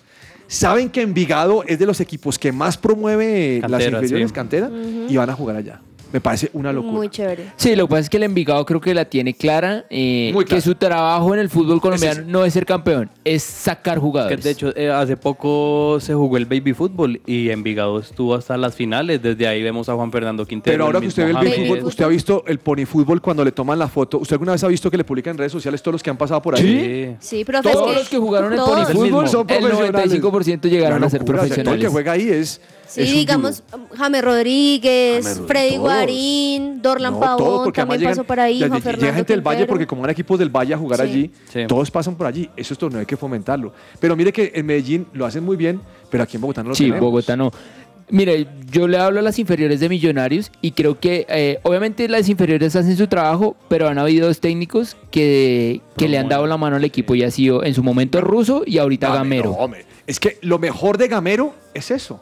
saben 0.52 0.90
que 0.90 1.02
Envigado 1.02 1.64
es 1.66 1.80
de 1.80 1.86
los 1.86 2.00
equipos 2.02 2.38
que 2.38 2.52
más 2.52 2.78
promueve 2.78 3.62
las 3.68 3.84
inferiores 3.84 4.30
sí. 4.30 4.34
cantera 4.34 4.70
y 5.08 5.16
van 5.16 5.30
a 5.30 5.34
jugar 5.34 5.56
allá. 5.56 5.82
Me 6.14 6.20
parece 6.22 6.50
una 6.54 6.74
locura. 6.74 6.94
Muy 6.94 7.10
chévere. 7.10 7.46
Sí, 7.56 7.76
lo 7.76 7.86
que 7.88 7.92
pasa 7.92 8.00
es 8.02 8.10
que 8.10 8.18
el 8.18 8.24
Envigado 8.24 8.66
creo 8.66 8.82
que 8.82 8.94
la 8.94 9.06
tiene 9.06 9.34
clara, 9.34 9.86
eh, 9.90 10.32
Muy 10.34 10.46
clara. 10.46 10.58
que 10.58 10.62
su 10.62 10.76
trabajo 10.76 11.34
en 11.34 11.40
el 11.40 11.50
fútbol 11.50 11.80
colombiano 11.80 12.24
no 12.28 12.44
es 12.46 12.54
ser 12.54 12.66
campeón, 12.66 13.10
es 13.24 13.44
sacar 13.44 13.96
Que 13.96 14.00
jugadores. 14.02 14.44
de 14.44 14.50
hecho, 14.52 14.76
eh, 14.76 14.90
hace 14.92 15.16
poco 15.18 15.98
se 16.02 16.14
jugó 16.14 16.38
el 16.38 16.46
baby 16.46 16.74
fútbol 16.74 17.22
y 17.26 17.50
Envigado 17.50 18.00
estuvo 18.00 18.36
hasta 18.36 18.58
las 18.58 18.76
finales. 18.76 19.22
Desde 19.22 19.48
ahí 19.48 19.64
vemos 19.64 19.88
a 19.90 19.94
Juan 19.96 20.12
Fernando 20.12 20.46
Quintero. 20.46 20.74
Pero 20.74 20.86
ahora 20.86 20.98
el 20.98 21.02
que 21.04 21.08
usted 21.08 21.24
ve 21.24 21.30
el 21.32 21.36
baby 21.38 21.68
fútbol, 21.68 21.86
usted 21.86 22.04
ha 22.06 22.08
visto 22.10 22.44
el 22.48 22.60
pony 22.60 22.86
fútbol 22.86 23.22
cuando 23.22 23.44
le 23.46 23.52
toman 23.52 23.80
la 23.80 23.88
foto. 23.88 24.18
¿Usted 24.20 24.34
alguna 24.36 24.52
vez 24.54 24.64
ha 24.64 24.68
visto 24.68 24.92
que 24.92 24.98
le 24.98 25.04
publican 25.04 25.32
en 25.32 25.38
redes 25.40 25.52
sociales 25.52 25.82
todos 25.82 25.94
los 25.94 26.04
que 26.04 26.10
han 26.10 26.18
pasado 26.18 26.42
por 26.42 26.56
ahí? 26.56 27.16
Sí. 27.20 27.42
Sí, 27.44 27.46
Todos 27.62 27.96
los 27.96 28.10
que 28.10 28.18
jugaron 28.18 28.52
el. 28.54 28.60
Pony 28.60 28.80
el 28.82 28.86
Fútbol. 28.88 29.28
Son 29.30 29.42
el 29.50 29.60
profesionales. 29.62 30.22
95% 30.22 30.70
llegaron 30.70 31.04
a 31.04 31.10
ser 31.10 31.22
locura, 31.22 31.44
o 31.44 31.48
sea, 31.48 31.56
todo 31.64 31.74
el 31.74 31.80
profesionales. 31.80 31.82
que 31.86 31.88
juega 31.92 32.12
ahí 32.14 32.30
es. 32.30 32.62
Sí, 32.92 33.02
es 33.02 33.12
digamos. 33.14 33.64
James 33.96 34.22
Rodríguez, 34.24 35.24
James 35.24 35.38
Rodríguez, 35.38 35.48
Freddy 35.48 35.70
todos. 35.76 35.82
Guarín, 35.82 36.82
Dorlan 36.82 37.14
No, 37.14 37.20
Pavón, 37.20 37.38
todos, 37.38 37.64
porque 37.66 37.82
además 37.82 37.94
también 37.96 38.10
pasó 38.12 38.22
llegan- 38.22 38.28
por 38.28 38.40
ahí, 38.40 38.60
ya- 38.60 38.68
Juan 38.68 38.80
llega 38.80 38.92
Fernando 38.92 39.16
gente 39.16 39.34
del 39.34 39.42
Valle 39.42 39.66
porque 39.66 39.88
como 39.88 40.04
eran 40.04 40.12
equipos 40.12 40.40
del 40.40 40.50
Valle 40.50 40.74
a 40.74 40.78
jugar 40.78 41.00
Sí. 41.00 41.06
allí, 41.06 41.32
Sí. 41.52 41.60
todos 41.68 41.90
pasan 41.92 42.16
por 42.16 42.28
allí. 42.28 42.50
Eso 42.58 42.74
es 42.74 42.78
torneo 42.80 43.00
hay 43.00 43.06
que 43.06 43.18
fomentarlo. 43.18 43.74
Pero 44.00 44.16
mire 44.16 44.32
que 44.34 44.52
en 44.56 44.66
Medellín 44.66 45.08
lo 45.14 45.26
hacen 45.26 45.44
muy 45.44 45.56
bien, 45.58 45.80
pero 46.10 46.24
aquí 46.24 46.36
en 46.38 46.42
Bogotá 46.42 46.64
no 46.64 46.70
lo 46.70 46.76
Sí, 46.76 46.84
tenemos. 46.86 47.02
Bogotá 47.02 47.36
no. 47.38 47.52
Mire, 48.10 48.46
yo 48.70 48.90
le 48.90 48.98
hablo 48.98 49.20
a 49.22 49.24
las 49.24 49.40
inferiores 49.40 49.80
de 49.80 49.88
Millonarios 49.88 50.52
y 50.62 50.72
creo 50.72 51.00
que 51.00 51.26
eh, 51.30 51.60
obviamente 51.64 52.10
las 52.10 52.28
inferiores 52.28 52.76
hacen 52.76 52.98
su 52.98 53.08
trabajo, 53.08 53.56
pero 53.70 53.88
han 53.88 53.98
habido 53.98 54.28
dos 54.28 54.42
técnicos 54.42 54.98
que, 55.12 55.80
que 55.96 56.10
le 56.10 56.18
han 56.18 56.28
dado 56.28 56.46
la 56.46 56.58
mano 56.58 56.76
al 56.76 56.84
equipo 56.84 57.16
y 57.16 57.24
ha 57.24 57.32
sido 57.32 57.64
en 57.64 57.74
su 57.74 57.84
momento 57.84 58.20
Ruso 58.20 58.64
y 58.66 58.80
ahorita 58.80 59.14
Gamero. 59.16 59.52
No, 59.52 59.56
hombre. 59.64 59.86
Es 60.08 60.20
que 60.20 60.38
lo 60.42 60.60
mejor 60.60 60.98
de 60.98 61.08
Gamero 61.08 61.54
es 61.74 61.90
eso. 61.90 62.20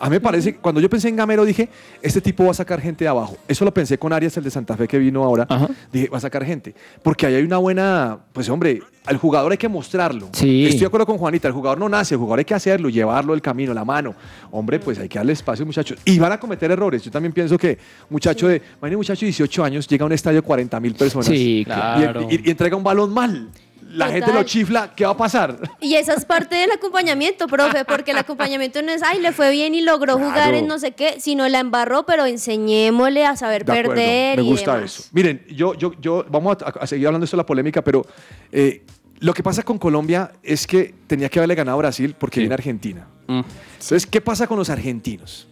A 0.00 0.06
mí 0.08 0.12
me 0.16 0.20
parece, 0.20 0.56
cuando 0.56 0.80
yo 0.80 0.88
pensé 0.88 1.08
en 1.08 1.16
Gamero 1.16 1.44
dije, 1.44 1.68
este 2.00 2.20
tipo 2.20 2.44
va 2.44 2.52
a 2.52 2.54
sacar 2.54 2.80
gente 2.80 3.04
de 3.04 3.08
abajo. 3.08 3.36
Eso 3.46 3.64
lo 3.66 3.72
pensé 3.74 3.98
con 3.98 4.12
Arias, 4.12 4.36
el 4.38 4.44
de 4.44 4.50
Santa 4.50 4.74
Fe 4.76 4.88
que 4.88 4.98
vino 4.98 5.22
ahora. 5.22 5.46
Ajá. 5.48 5.68
Dije, 5.92 6.08
va 6.08 6.16
a 6.18 6.20
sacar 6.20 6.44
gente. 6.44 6.74
Porque 7.02 7.26
ahí 7.26 7.34
hay 7.34 7.42
una 7.42 7.58
buena, 7.58 8.18
pues 8.32 8.48
hombre, 8.48 8.80
al 9.04 9.18
jugador 9.18 9.52
hay 9.52 9.58
que 9.58 9.68
mostrarlo. 9.68 10.30
Sí. 10.32 10.64
Estoy 10.64 10.80
de 10.80 10.86
acuerdo 10.86 11.04
con 11.06 11.18
Juanita, 11.18 11.48
el 11.48 11.54
jugador 11.54 11.78
no 11.78 11.88
nace, 11.88 12.14
el 12.14 12.18
jugador 12.18 12.38
hay 12.38 12.44
que 12.46 12.54
hacerlo, 12.54 12.88
llevarlo 12.88 13.34
el 13.34 13.42
camino, 13.42 13.74
la 13.74 13.84
mano. 13.84 14.14
Hombre, 14.50 14.80
pues 14.80 14.98
hay 14.98 15.08
que 15.08 15.18
darle 15.18 15.34
espacio, 15.34 15.66
muchachos. 15.66 15.98
Y 16.06 16.18
van 16.18 16.32
a 16.32 16.40
cometer 16.40 16.70
errores. 16.70 17.02
Yo 17.02 17.10
también 17.10 17.32
pienso 17.32 17.58
que 17.58 17.76
muchacho 18.08 18.48
de, 18.48 18.56
imagínate, 18.56 18.96
muchacho 18.96 19.20
de 19.20 19.26
18 19.26 19.64
años 19.64 19.86
llega 19.86 20.04
a 20.04 20.06
un 20.06 20.12
estadio 20.12 20.36
de 20.40 20.46
40 20.46 20.80
mil 20.80 20.94
personas. 20.94 21.26
Sí, 21.26 21.58
y- 21.60 21.64
claro. 21.66 22.26
Y, 22.30 22.48
y 22.48 22.50
entrega 22.50 22.74
un 22.76 22.82
balón 22.84 23.12
mal. 23.12 23.50
La 23.92 24.06
Total. 24.06 24.22
gente 24.22 24.32
lo 24.38 24.42
chifla, 24.44 24.92
¿qué 24.94 25.04
va 25.04 25.10
a 25.12 25.16
pasar? 25.16 25.56
Y 25.80 25.94
esa 25.96 26.14
es 26.14 26.24
parte 26.24 26.54
del 26.54 26.70
acompañamiento, 26.70 27.46
profe, 27.48 27.84
porque 27.84 28.12
el 28.12 28.18
acompañamiento 28.24 28.80
no 28.82 28.92
es, 28.92 29.02
ay, 29.02 29.20
le 29.20 29.32
fue 29.32 29.50
bien 29.50 29.74
y 29.74 29.80
logró 29.80 30.14
jugar 30.16 30.54
en 30.54 30.66
no 30.68 30.78
sé 30.78 30.92
qué, 30.92 31.20
sino 31.20 31.48
la 31.48 31.58
embarró, 31.58 32.06
pero 32.06 32.24
enseñémosle 32.26 33.26
a 33.26 33.36
saber 33.36 33.64
De 33.64 33.72
acuerdo, 33.72 33.90
perder. 33.94 34.36
Me 34.38 34.44
y 34.44 34.46
gusta 34.50 34.74
demás. 34.76 34.98
eso. 35.00 35.08
Miren, 35.12 35.44
yo, 35.50 35.74
yo, 35.74 35.92
yo, 36.00 36.24
vamos 36.30 36.56
a, 36.62 36.66
a 36.68 36.86
seguir 36.86 37.06
hablando 37.08 37.24
de 37.24 37.26
esto 37.26 37.36
de 37.36 37.42
la 37.42 37.46
polémica, 37.46 37.82
pero 37.82 38.06
eh, 38.52 38.82
lo 39.18 39.34
que 39.34 39.42
pasa 39.42 39.62
con 39.64 39.76
Colombia 39.78 40.30
es 40.42 40.66
que 40.66 40.94
tenía 41.06 41.28
que 41.28 41.38
haberle 41.40 41.54
ganado 41.56 41.76
a 41.76 41.80
Brasil 41.80 42.14
porque 42.18 42.36
Sí. 42.36 42.40
viene 42.42 42.54
Argentina. 42.54 43.06
Mm. 43.26 43.40
Entonces, 43.72 44.06
¿qué 44.06 44.20
pasa 44.20 44.46
con 44.46 44.56
los 44.56 44.70
argentinos? 44.70 45.48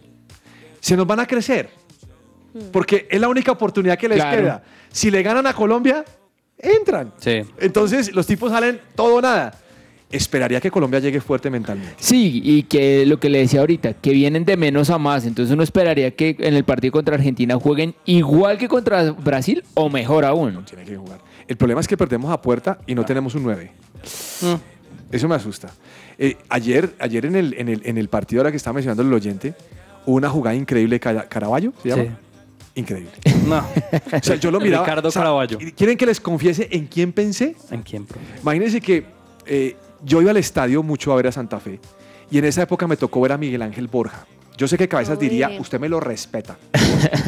Se 0.79 0.95
nos 0.95 1.05
van 1.05 1.19
a 1.19 1.27
crecer. 1.27 1.69
Hmm. 2.53 2.71
Porque 2.71 3.07
es 3.11 3.19
la 3.19 3.27
única 3.27 3.51
oportunidad 3.51 3.97
que 3.97 4.07
les 4.09 4.17
Claro. 4.17 4.37
queda. 4.37 4.63
Si 4.91 5.11
le 5.11 5.21
ganan 5.21 5.45
a 5.45 5.53
Colombia, 5.53 6.03
entran. 6.59 7.13
Sí. 7.17 7.41
Entonces, 7.59 8.13
los 8.13 8.27
tipos 8.27 8.51
salen 8.51 8.79
todo 8.95 9.15
o 9.15 9.21
nada. 9.21 9.57
Esperaría 10.11 10.59
que 10.59 10.71
Colombia 10.71 10.99
llegue 10.99 11.21
fuerte 11.21 11.51
mentalmente. 11.51 11.95
Sí, 11.99 12.41
y 12.43 12.63
que 12.63 13.05
lo 13.05 13.19
que 13.19 13.29
le 13.29 13.39
decía 13.39 13.59
ahorita, 13.59 13.93
que 13.93 14.11
vienen 14.11 14.43
de 14.43 14.57
menos 14.57 14.89
a 14.89 14.97
más, 14.97 15.25
entonces 15.25 15.53
uno 15.53 15.61
esperaría 15.61 16.09
que 16.11 16.35
en 16.39 16.55
el 16.55 16.63
partido 16.63 16.93
contra 16.93 17.15
Argentina 17.15 17.55
jueguen 17.59 17.93
igual 18.05 18.57
que 18.57 18.67
contra 18.67 19.11
Brasil 19.11 19.63
o 19.75 19.87
mejor 19.87 20.25
aún. 20.25 20.65
Tiene 20.65 20.83
que 20.83 20.97
jugar. 20.97 21.19
El 21.47 21.57
problema 21.57 21.81
es 21.81 21.87
que 21.87 21.95
perdemos 21.95 22.31
a 22.31 22.41
puerta 22.41 22.79
y 22.87 22.95
no 22.95 23.05
tenemos 23.05 23.35
un 23.35 23.43
9. 23.43 23.71
Mm. 24.41 24.55
Eso 25.11 25.27
me 25.27 25.35
asusta. 25.35 25.71
Eh, 26.17 26.37
ayer 26.49 26.95
ayer 26.99 27.25
en, 27.25 27.35
el, 27.35 27.55
en, 27.57 27.69
el, 27.69 27.81
en 27.85 27.97
el 27.97 28.09
partido, 28.09 28.41
ahora 28.41 28.51
que 28.51 28.57
está 28.57 28.73
mencionando 28.73 29.03
el 29.03 29.13
oyente, 29.13 29.53
hubo 30.05 30.15
una 30.15 30.29
jugada 30.29 30.55
increíble 30.55 30.99
Caraballo, 30.99 31.71
¿se 31.83 31.89
llama? 31.89 32.03
Sí. 32.03 32.09
Increíble. 32.79 33.11
No. 33.45 33.57
O 34.11 34.23
sea, 34.23 34.35
yo 34.35 34.51
lo 34.51 34.59
miraba. 34.59 34.85
Ricardo 34.85 35.09
o 35.09 35.11
sea, 35.11 35.21
Caraballo. 35.21 35.57
¿Quieren 35.75 35.97
que 35.97 36.05
les 36.05 36.19
confiese 36.19 36.67
en 36.71 36.87
quién 36.87 37.11
pensé? 37.13 37.55
¿En 37.71 37.81
quién? 37.81 38.07
Imagínense 38.41 38.81
que 38.81 39.05
eh, 39.45 39.75
yo 40.03 40.21
iba 40.21 40.31
al 40.31 40.37
estadio 40.37 40.83
mucho 40.83 41.11
a 41.11 41.15
ver 41.15 41.27
a 41.27 41.31
Santa 41.31 41.59
Fe 41.59 41.79
y 42.31 42.37
en 42.37 42.45
esa 42.45 42.61
época 42.63 42.87
me 42.87 42.97
tocó 42.97 43.21
ver 43.21 43.31
a 43.33 43.37
Miguel 43.37 43.61
Ángel 43.61 43.87
Borja. 43.87 44.25
Yo 44.57 44.67
sé 44.67 44.77
que 44.77 44.89
Cabezas 44.89 45.17
Uy. 45.17 45.29
diría, 45.29 45.49
usted 45.59 45.79
me 45.79 45.87
lo 45.87 46.01
respeta, 46.01 46.57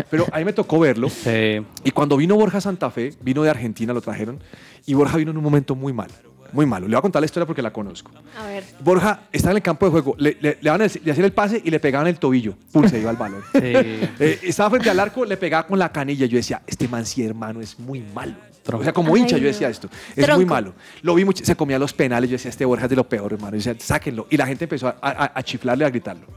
pero 0.10 0.26
a 0.34 0.40
mí 0.40 0.44
me 0.44 0.52
tocó 0.52 0.80
verlo. 0.80 1.10
Sí. 1.10 1.62
Y 1.84 1.92
cuando 1.92 2.18
vino 2.18 2.36
Borja 2.36 2.58
a 2.58 2.62
Santa 2.62 2.92
Fe, 2.92 3.14
vino 3.22 3.42
de 3.42 3.50
Argentina, 3.50 3.94
lo 3.94 4.02
trajeron, 4.02 4.40
y 4.86 4.94
Borja 4.96 5.16
vino 5.16 5.32
en 5.32 5.38
un 5.38 5.44
momento 5.44 5.74
muy 5.74 5.94
malo, 5.94 6.14
muy 6.54 6.66
malo. 6.66 6.88
Le 6.88 6.96
voy 6.96 7.00
a 7.00 7.02
contar 7.02 7.22
la 7.22 7.26
historia 7.26 7.46
porque 7.46 7.62
la 7.62 7.72
conozco. 7.72 8.12
A 8.40 8.46
ver. 8.48 8.64
Borja 8.80 9.22
está 9.32 9.52
en 9.52 9.58
el 9.58 9.64
campo 9.64 9.86
de 9.86 9.92
juego, 9.92 10.16
le, 10.18 10.38
le, 10.42 10.58
le, 10.62 10.70
van 10.70 10.82
a 10.82 10.86
decir- 10.86 11.02
le 11.04 11.12
hacían 11.12 11.26
el 11.26 11.34
pase 11.34 11.62
y 11.64 11.70
le 11.70 11.80
pegaban 11.80 12.08
el 12.08 12.18
tobillo, 12.20 12.56
pum, 12.72 12.88
se 12.88 13.00
iba 13.00 13.10
al 13.10 13.18
balón. 13.18 13.42
Sí. 13.54 13.60
Eh, 13.64 14.40
estaba 14.44 14.70
frente 14.72 14.90
al 14.90 15.00
arco, 15.00 15.26
le 15.26 15.38
pegaba 15.38 15.66
con 15.68 15.78
la 15.80 15.92
canilla. 15.92 16.26
Yo 16.26 16.38
decía, 16.38 16.62
este 16.68 16.88
man 16.88 17.06
sí, 17.06 17.24
hermano, 17.24 17.62
es 17.62 17.80
muy 17.80 18.02
malo. 18.14 18.34
O 18.72 18.84
sea, 18.84 18.94
como 18.94 19.18
hincha, 19.18 19.36
Ay, 19.38 19.42
yo 19.42 19.48
decía 19.48 19.70
esto. 19.70 19.90
Es 20.16 20.24
Tronco. 20.26 20.36
muy 20.38 20.46
malo. 20.46 20.74
Lo 21.02 21.16
vi 21.16 21.26
mucho, 21.26 21.44
se 21.44 21.56
comía 21.56 21.80
los 21.80 21.94
penales. 21.94 22.30
Yo 22.30 22.36
decía, 22.36 22.50
este 22.50 22.64
Borja 22.64 22.84
es 22.86 22.90
de 22.92 22.96
lo 22.96 23.10
peor, 23.10 23.34
hermano. 23.34 23.58
Yo 23.58 23.72
decía, 23.74 23.76
sáquenlo. 23.80 24.28
Y 24.30 24.38
la 24.38 24.46
gente 24.46 24.66
empezó 24.66 24.88
a, 24.88 24.96
a- 25.02 25.32
a 25.36 25.44
chiflarle, 25.44 25.84
a 25.84 25.90
gritarlo. 25.90 26.28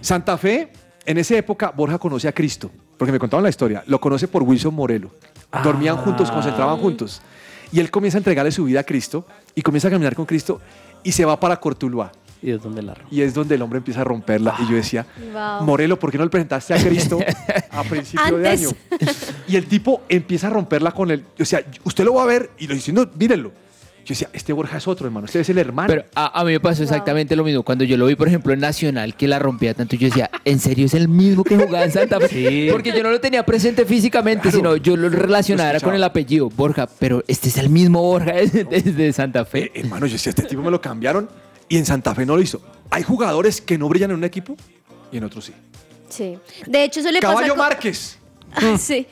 Santa 0.00 0.36
Fe, 0.38 0.68
en 1.04 1.18
esa 1.18 1.36
época, 1.36 1.72
Borja 1.74 1.98
conoce 1.98 2.28
a 2.28 2.32
Cristo. 2.32 2.70
Porque 2.96 3.10
me 3.10 3.18
contaban 3.18 3.42
la 3.42 3.50
historia. 3.50 3.82
Lo 3.88 4.00
conoce 4.00 4.28
por 4.28 4.42
Wilson 4.44 4.74
Morelo. 4.74 5.10
Dormían 5.62 5.96
juntos, 5.96 6.30
concentraban 6.30 6.76
juntos. 6.78 7.20
Y 7.74 7.80
él 7.80 7.90
comienza 7.90 8.18
a 8.18 8.20
entregarle 8.20 8.52
su 8.52 8.62
vida 8.64 8.80
a 8.80 8.84
Cristo 8.84 9.26
y 9.56 9.62
comienza 9.62 9.88
a 9.88 9.90
caminar 9.90 10.14
con 10.14 10.26
Cristo 10.26 10.60
y 11.02 11.10
se 11.10 11.24
va 11.24 11.38
para 11.40 11.58
Cortuluá. 11.58 12.12
Y 12.40 12.50
es 12.52 12.62
donde 12.62 12.82
la 12.82 12.94
rompe. 12.94 13.12
y 13.14 13.22
es 13.22 13.34
donde 13.34 13.54
el 13.56 13.62
hombre 13.62 13.78
empieza 13.78 14.02
a 14.02 14.04
romperla. 14.04 14.54
Y 14.60 14.70
yo 14.70 14.76
decía, 14.76 15.04
Wow. 15.32 15.66
Morelo, 15.66 15.98
¿por 15.98 16.12
qué 16.12 16.18
no 16.18 16.24
le 16.24 16.30
presentaste 16.30 16.72
a 16.74 16.76
Cristo 16.78 17.18
a 17.70 17.82
principio 17.82 18.36
de 18.38 18.48
año? 18.48 18.68
Y 19.48 19.56
el 19.56 19.66
tipo 19.66 20.02
empieza 20.08 20.46
a 20.46 20.50
romperla 20.50 20.92
con 20.92 21.10
él. 21.10 21.24
O 21.40 21.44
sea, 21.44 21.64
usted 21.82 22.04
lo 22.04 22.14
va 22.14 22.22
a 22.22 22.26
ver 22.26 22.50
y 22.58 22.68
lo 22.68 22.74
diciendo, 22.74 23.10
mírenlo. 23.18 23.50
Yo 24.04 24.10
decía, 24.12 24.28
este 24.34 24.52
Borja 24.52 24.76
es 24.76 24.86
otro, 24.86 25.06
hermano. 25.06 25.24
Este 25.26 25.40
es 25.40 25.48
el 25.48 25.56
hermano. 25.58 25.88
Pero 25.88 26.04
a, 26.14 26.38
a 26.40 26.44
mí 26.44 26.52
me 26.52 26.60
pasó 26.60 26.82
exactamente 26.82 27.34
lo 27.36 27.42
mismo. 27.44 27.62
Cuando 27.62 27.84
yo 27.84 27.96
lo 27.96 28.04
vi, 28.06 28.14
por 28.16 28.28
ejemplo, 28.28 28.52
en 28.52 28.60
Nacional, 28.60 29.16
que 29.16 29.26
la 29.26 29.38
rompía 29.38 29.72
tanto, 29.72 29.96
yo 29.96 30.08
decía, 30.08 30.30
¿en 30.44 30.60
serio 30.60 30.84
es 30.86 30.92
el 30.94 31.08
mismo 31.08 31.42
que 31.42 31.56
jugaba 31.56 31.84
en 31.84 31.90
Santa 31.92 32.20
Fe? 32.20 32.28
Sí. 32.28 32.68
Porque 32.70 32.92
yo 32.92 33.02
no 33.02 33.10
lo 33.10 33.18
tenía 33.20 33.46
presente 33.46 33.86
físicamente, 33.86 34.42
Claro. 34.50 34.56
sino 34.56 34.76
yo 34.76 34.96
lo 34.96 35.06
era 35.08 35.80
con 35.80 35.94
el 35.94 36.04
apellido 36.04 36.50
Borja. 36.50 36.86
Pero 36.98 37.24
este 37.28 37.48
es 37.48 37.56
el 37.56 37.70
mismo 37.70 38.02
Borja 38.02 38.32
desde, 38.70 39.12
Santa 39.12 39.40
Eh, 39.40 39.44
Fe. 39.46 39.72
hermano, 39.74 40.06
yo 40.06 40.12
decía, 40.12 40.30
este 40.30 40.42
tipo 40.42 40.60
me 40.62 40.70
lo 40.70 40.80
cambiaron 40.80 41.28
y 41.68 41.78
en 41.78 41.86
Santa 41.86 42.14
Fe 42.14 42.26
no 42.26 42.36
lo 42.36 42.42
hizo. 42.42 42.60
Hay 42.90 43.02
jugadores 43.04 43.60
que 43.62 43.78
no 43.78 43.88
brillan 43.88 44.10
en 44.10 44.16
un 44.18 44.24
equipo 44.24 44.54
y 45.10 45.16
en 45.16 45.24
otros 45.24 45.46
sí. 45.46 45.52
Sí. 46.10 46.36
De 46.66 46.84
hecho, 46.84 47.00
eso 47.00 47.10
le 47.10 47.20
Caballo 47.20 47.40
pasa. 47.40 47.50
co- 47.50 47.56
Márquez. 47.56 48.18
Sí. 48.78 49.06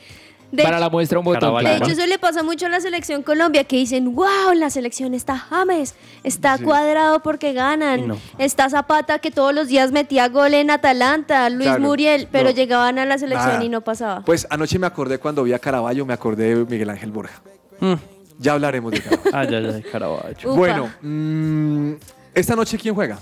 De, 0.53 0.61
Para 0.61 0.79
la 0.79 0.87
muestra 0.87 1.17
un 1.17 1.25
botón. 1.25 1.63
De 1.63 1.77
hecho, 1.77 1.91
eso 1.91 2.05
le 2.05 2.19
pasa 2.19 2.43
mucho 2.43 2.67
a 2.67 2.69
la 2.69 2.79
selección 2.79 3.23
Colombia, 3.23 3.63
que 3.63 3.75
dicen, 3.77 4.13
wow, 4.13 4.53
la 4.55 4.69
selección 4.69 5.15
está 5.15 5.35
James, 5.35 5.95
está 6.23 6.59
Sí. 6.59 6.63
cuadrado 6.63 7.21
porque 7.23 7.53
ganan, 7.53 8.07
no. 8.07 8.17
está 8.37 8.69
Zapata 8.69 9.17
que 9.17 9.31
todos 9.31 9.51
los 9.51 9.67
días 9.67 9.91
metía 9.91 10.27
gol 10.29 10.53
en 10.53 10.69
Atalanta, 10.69 11.49
Luis 11.49 11.65
Claro. 11.69 11.81
Muriel, 11.81 12.27
pero 12.31 12.49
No. 12.49 12.55
llegaban 12.55 12.99
a 12.99 13.05
la 13.05 13.17
selección 13.17 13.53
Nada. 13.53 13.63
y 13.63 13.69
no 13.69 13.81
pasaba. 13.81 14.21
Pues 14.23 14.45
anoche 14.51 14.77
me 14.77 14.85
acordé 14.85 15.17
cuando 15.17 15.41
vi 15.41 15.53
a 15.53 15.59
Caraballo, 15.59 16.05
me 16.05 16.13
acordé 16.13 16.53
de 16.55 16.65
Miguel 16.65 16.91
Ángel 16.91 17.09
Borja. 17.11 17.41
Mm. 17.79 17.93
Ya 18.37 18.53
hablaremos 18.53 18.91
de 18.91 19.01
Caraballo. 19.01 19.31
Ay, 19.33 19.55
ay, 19.55 19.71
ay, 19.77 19.91
Caraballo. 19.91 20.53
Bueno, 20.55 20.89
mm, 21.01 21.93
esta 22.35 22.55
noche 22.55 22.77
¿quién 22.77 22.93
juega? 22.93 23.17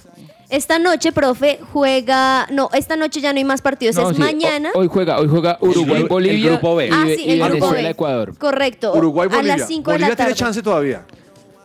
Esta 0.51 0.77
noche, 0.79 1.11
profe, 1.11 1.59
juega. 1.73 2.45
No, 2.51 2.69
esta 2.73 2.95
noche 2.97 3.21
ya 3.21 3.31
no 3.33 3.37
hay 3.37 3.45
más 3.45 3.61
partidos, 3.61 3.95
No, 3.95 4.09
es 4.11 4.17
sí, 4.17 4.21
mañana. 4.21 4.69
ho- 4.73 4.79
Hoy 4.79 4.87
juega, 4.91 5.17
hoy 5.19 5.27
juega 5.27 5.57
Uruguay, 5.61 6.01
el 6.01 6.07
Bolivia 6.07 6.51
grupo 6.51 6.75
B. 6.75 6.87
y, 6.87 6.89
ah, 6.91 7.03
sí, 7.15 7.23
y 7.25 7.31
el 7.31 7.39
grupo 7.39 7.53
Venezuela, 7.53 7.81
B. 7.87 7.89
Ecuador. 7.91 8.37
Correcto. 8.37 8.93
Uruguay, 8.93 9.27
Bolivia. 9.29 9.53
A 9.53 9.57
las 9.57 9.67
5 9.67 9.91
de 9.91 9.99
la 9.99 10.07
tarde. 10.09 10.17
tiene 10.25 10.33
chance 10.35 10.61
todavía. 10.61 11.05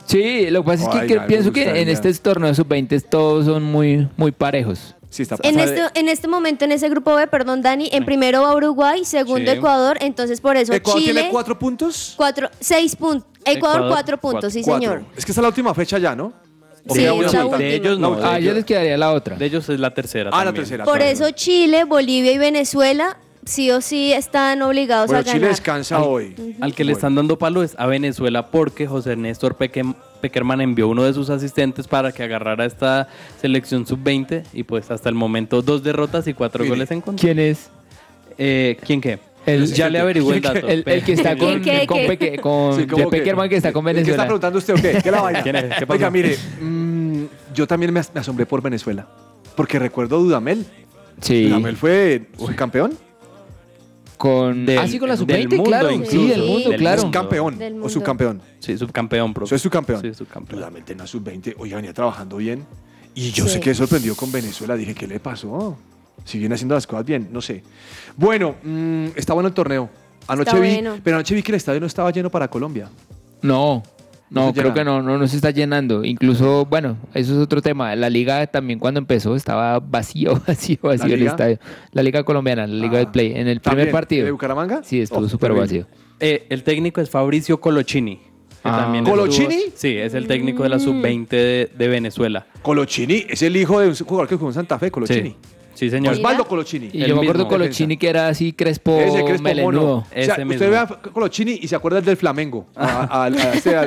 Sí, 0.07 0.49
lo 0.51 0.62
que 0.62 0.66
pasa 0.66 0.85
es 0.85 0.88
que, 0.90 0.99
Ay, 1.01 1.09
que 1.09 1.14
ya, 1.14 1.20
me 1.22 1.27
pienso 1.27 1.53
que 1.53 1.61
gustaría. 1.62 1.83
en 1.83 1.88
este 1.88 2.14
torneo 2.14 2.55
sub-20 2.55 3.03
todos 3.11 3.44
son 3.46 3.64
muy, 3.64 4.09
muy 4.16 4.31
parejos. 4.31 4.94
Sí, 5.11 5.22
está 5.22 5.37
En 5.42 5.59
este, 5.59 5.83
en 5.94 6.09
este 6.09 6.29
momento, 6.29 6.64
en 6.64 6.72
ese 6.72 6.88
grupo 6.88 7.14
B, 7.16 7.27
perdón, 7.27 7.62
Dani, 7.62 7.88
en 7.90 8.05
primero 8.05 8.42
va 8.42 8.55
Uruguay, 8.55 9.05
segundo 9.05 9.51
Sí. 9.51 9.57
Ecuador, 9.59 9.96
entonces 10.01 10.40
por 10.40 10.57
eso 10.57 10.72
Ecuador 10.72 11.01
Chile. 11.01 11.12
tiene 11.14 11.29
cuatro 11.31 11.59
puntos. 11.59 12.14
cuatro, 12.16 12.51
seis 12.61 12.94
puntos. 12.94 13.27
Ecuador, 13.44 13.57
Ecuador, 13.57 13.88
cuatro 13.90 14.16
puntos, 14.18 14.40
cuatro. 14.42 14.51
sí, 14.51 14.62
Cuatro. 14.62 14.90
señor. 14.90 15.05
Es 15.16 15.25
que 15.25 15.33
esta 15.33 15.40
es 15.40 15.42
la 15.42 15.49
última 15.49 15.75
fecha 15.75 15.99
ya, 15.99 16.14
¿no? 16.14 16.33
¿O 16.88 16.94
Sí, 16.94 17.07
una 17.07 17.59
de 17.59 17.75
ellos 17.75 17.99
no. 17.99 18.18
Ah, 18.22 18.35
de 18.38 18.55
les 18.55 18.64
quedaría 18.64 18.96
la 18.96 19.12
otra. 19.12 19.37
De 19.37 19.46
ellos 19.46 19.68
es 19.68 19.81
la 19.81 19.92
tercera. 19.92 20.31
Ah, 20.33 20.38
la 20.38 20.44
también. 20.46 20.62
tercera. 20.64 20.85
Por 20.85 20.99
claro. 20.99 21.11
eso 21.12 21.31
Chile, 21.33 21.85
Bolivia 21.85 22.33
y 22.33 22.38
Venezuela 22.38 23.16
sí 23.44 23.70
o 23.70 23.81
sí 23.81 24.12
están 24.12 24.61
obligados 24.62 25.07
Bueno, 25.07 25.20
a 25.20 25.22
ganar. 25.22 25.37
Chile 25.38 25.49
descansa 25.49 26.03
hoy. 26.03 26.35
Al 26.61 26.75
que 26.75 26.85
le 26.85 26.92
están 26.92 27.14
dando 27.14 27.38
palo 27.38 27.62
es 27.62 27.75
a 27.79 27.87
Venezuela 27.87 28.46
porque 28.49 28.87
José 28.87 29.14
Néstor 29.16 29.57
Peque- 29.57 29.94
Peckerman 30.20 30.61
envió 30.61 30.88
uno 30.88 31.03
de 31.05 31.12
sus 31.12 31.31
asistentes 31.31 31.87
para 31.87 32.11
que 32.12 32.22
agarrara 32.22 32.64
esta 32.64 33.09
selección 33.40 33.87
sub-20 33.87 34.44
y 34.53 34.62
pues 34.64 34.90
hasta 34.90 35.09
el 35.09 35.14
momento 35.14 35.62
dos 35.62 35.83
derrotas 35.85 36.27
y 36.27 36.35
cuatro 36.35 36.64
Mire, 36.64 36.70
goles 36.77 36.90
en 36.90 37.01
contra. 37.01 37.20
¿Quién 37.22 37.38
es? 37.38 37.68
Eh, 38.38 38.77
¿Quién 38.85 39.01
qué? 39.01 39.18
El- 39.47 39.73
ya 39.73 39.89
le 39.89 40.01
averigué 40.01 40.35
el 40.35 40.41
dato. 40.43 40.67
El, 40.67 40.83
el 40.87 41.05
que 41.05 41.13
está 41.13 41.37
con, 41.37 41.61
¿Qué, 41.63 41.81
qué, 41.81 41.87
con, 41.87 41.99
qué? 41.99 42.07
Peque- 42.09 42.41
con 42.41 42.77
Sí. 42.77 42.87
Peckerman 43.11 43.49
que 43.49 43.57
está 43.57 43.73
con 43.73 43.85
¿Qué 43.85 43.91
está 43.93 44.01
Venezuela. 44.03 44.25
preguntando 44.25 44.59
usted 44.59 44.75
o 44.75 44.77
qué? 44.77 44.99
¿Qué 45.03 45.11
la 45.11 45.21
vaina? 45.23 45.43
¿Quién 45.43 45.57
es? 45.57 45.65
¿Qué 45.79 45.87
pasó? 45.87 45.93
Oiga, 45.93 46.11
mire, 46.11 46.37
mm, 46.61 47.25
yo 47.55 47.67
también 47.67 47.93
me, 47.93 48.01
as- 48.01 48.13
me 48.13 48.21
asombré 48.21 48.45
por 48.47 48.61
Venezuela. 48.63 49.07
Porque 49.55 49.79
recuerdo 49.79 50.19
Dudamel. 50.19 50.67
Sí, 51.21 51.45
Dudamel 51.45 51.77
fue 51.77 52.27
subcampeón. 52.37 52.99
con, 54.17 54.65
Del- 54.67 54.79
ah, 54.79 54.89
sí, 54.89 54.99
con 54.99 55.09
la 55.09 55.17
del 55.17 55.27
sub-20, 55.27 55.49
mundo 55.57 55.65
claro. 55.65 55.91
incluso. 55.91 56.11
Sí, 56.13 56.27
del 56.29 56.43
mundo, 56.43 56.71
Del 56.71 56.79
claro. 56.81 57.03
mundo. 57.03 57.19
Campeón 57.19 57.59
Del 57.59 57.83
o 57.83 57.89
subcampeón. 57.89 58.43
Sí, 58.61 58.77
subcampeón, 58.79 59.35
profe. 59.35 59.51
Soy 59.51 59.59
subcampeón. 59.59 60.01
Sí, 60.01 60.15
subcampeón. 60.15 60.59
Dudamel 60.61 60.85
tenía 60.85 61.07
sub-20. 61.07 61.55
Oiga, 61.59 61.77
venía 61.77 61.93
trabajando 61.93 62.37
bien. 62.39 62.65
Y 63.15 63.31
yo 63.33 63.45
Sí. 63.45 63.53
sé 63.55 63.61
que 63.61 63.75
sorprendió 63.75 64.15
con 64.15 64.31
Venezuela. 64.33 64.75
Dije, 64.77 64.95
¿qué 64.95 65.07
le 65.07 65.21
pasó? 65.21 65.77
Si 66.25 66.39
viene 66.39 66.55
haciendo 66.55 66.75
las 66.75 66.87
cosas 66.87 67.05
bien, 67.07 67.29
no 67.33 67.41
sé. 67.41 67.63
Bueno, 68.17 68.57
mm, 68.63 69.07
está 69.17 69.33
bueno 69.35 69.49
el 69.49 69.55
torneo. 69.55 69.89
Anoche 70.29 70.51
Está 70.51 70.61
vi, 70.61 70.73
bueno. 70.75 70.97
pero 71.05 71.17
anoche 71.17 71.35
vi 71.35 71.43
que 71.43 71.53
el 71.53 71.57
estadio 71.57 71.79
no 71.81 71.87
estaba 71.87 72.11
lleno 72.11 72.31
para 72.31 72.49
Colombia. 72.49 72.89
No, 73.43 73.83
No 74.29 74.41
no, 74.41 74.47
se 74.49 74.53
creo 74.55 74.65
llena. 74.65 74.75
que 74.75 74.85
no, 74.85 75.03
no, 75.03 75.19
no 75.19 75.29
se 75.29 75.37
está 75.37 75.51
llenando. 75.53 76.03
Incluso, 76.05 76.67
bueno, 76.67 76.97
eso 77.15 77.35
es 77.35 77.39
otro 77.39 77.63
tema. 77.63 77.95
La 77.95 78.11
liga 78.11 78.45
también 78.49 78.81
cuando 78.81 78.99
empezó 78.99 79.37
estaba 79.37 79.79
vacío, 79.79 80.33
vacío, 80.49 80.79
vacío 80.83 81.15
el 81.15 81.21
liga? 81.21 81.31
estadio. 81.31 81.59
La 81.93 82.03
liga 82.03 82.25
colombiana, 82.25 82.67
la 82.67 82.75
liga 82.75 82.95
Ah, 82.95 82.99
del 82.99 83.09
Play. 83.09 83.33
En 83.37 83.47
el 83.47 83.61
¿También? 83.61 83.87
primer 83.87 83.93
partido. 83.93 84.25
¿De 84.25 84.33
Bucaramanga? 84.33 84.83
Sí, 84.83 85.01
estuvo 85.01 85.21
Oh, 85.21 85.29
súper 85.29 85.53
terrible. 85.53 85.83
vacío. 85.85 85.87
Eh, 86.19 86.47
el 86.51 86.65
técnico 86.65 87.01
es 87.01 87.09
Fabricio 87.09 87.61
Colochini. 87.61 88.17
que 88.17 88.23
Ah. 88.73 88.79
también 88.79 89.05
¿Colochini? 89.05 89.67
sí, 89.77 89.97
es 89.97 90.13
el 90.15 90.27
técnico 90.27 90.65
de 90.65 90.71
la 90.71 90.81
sub-20 90.81 91.29
de, 91.29 91.71
de 91.79 91.87
Venezuela. 91.89 92.47
Colochini 92.63 93.25
es 93.29 93.43
el 93.43 93.57
hijo 93.57 93.79
de 93.79 93.87
un 93.91 93.95
jugador 93.95 94.27
que 94.27 94.35
jugó 94.35 94.49
en 94.51 94.55
Santa 94.55 94.77
Fe, 94.81 94.91
Colochini. 94.91 95.31
Sí, 95.31 95.37
sí 95.77 95.91
señor. 95.91 96.15
Osvaldo 96.15 96.45
Colochini. 96.47 96.91
Y 96.93 97.07
yo 97.07 97.15
me 97.15 97.23
acuerdo 97.23 97.47
Colochini 97.47 97.97
que 97.97 98.09
era 98.09 98.29
así 98.29 98.53
crespo, 98.53 98.99
Ese 98.99 99.25
Crespo 99.25 99.43
melenudo. 99.45 99.73
Mono. 99.73 99.95
O 99.99 100.05
sea, 100.12 100.35
Ese 100.35 100.45
usted 100.45 100.71
ve 100.71 100.77
a 100.79 100.87
Colochini 100.87 101.59
y 101.62 101.69
se 101.69 101.77
acuerda 101.77 102.01
del 102.01 102.17
Flamengo. 102.17 102.67
A- 102.75 102.85
a- 102.85 103.05
a 103.05 103.25
al- 103.25 103.37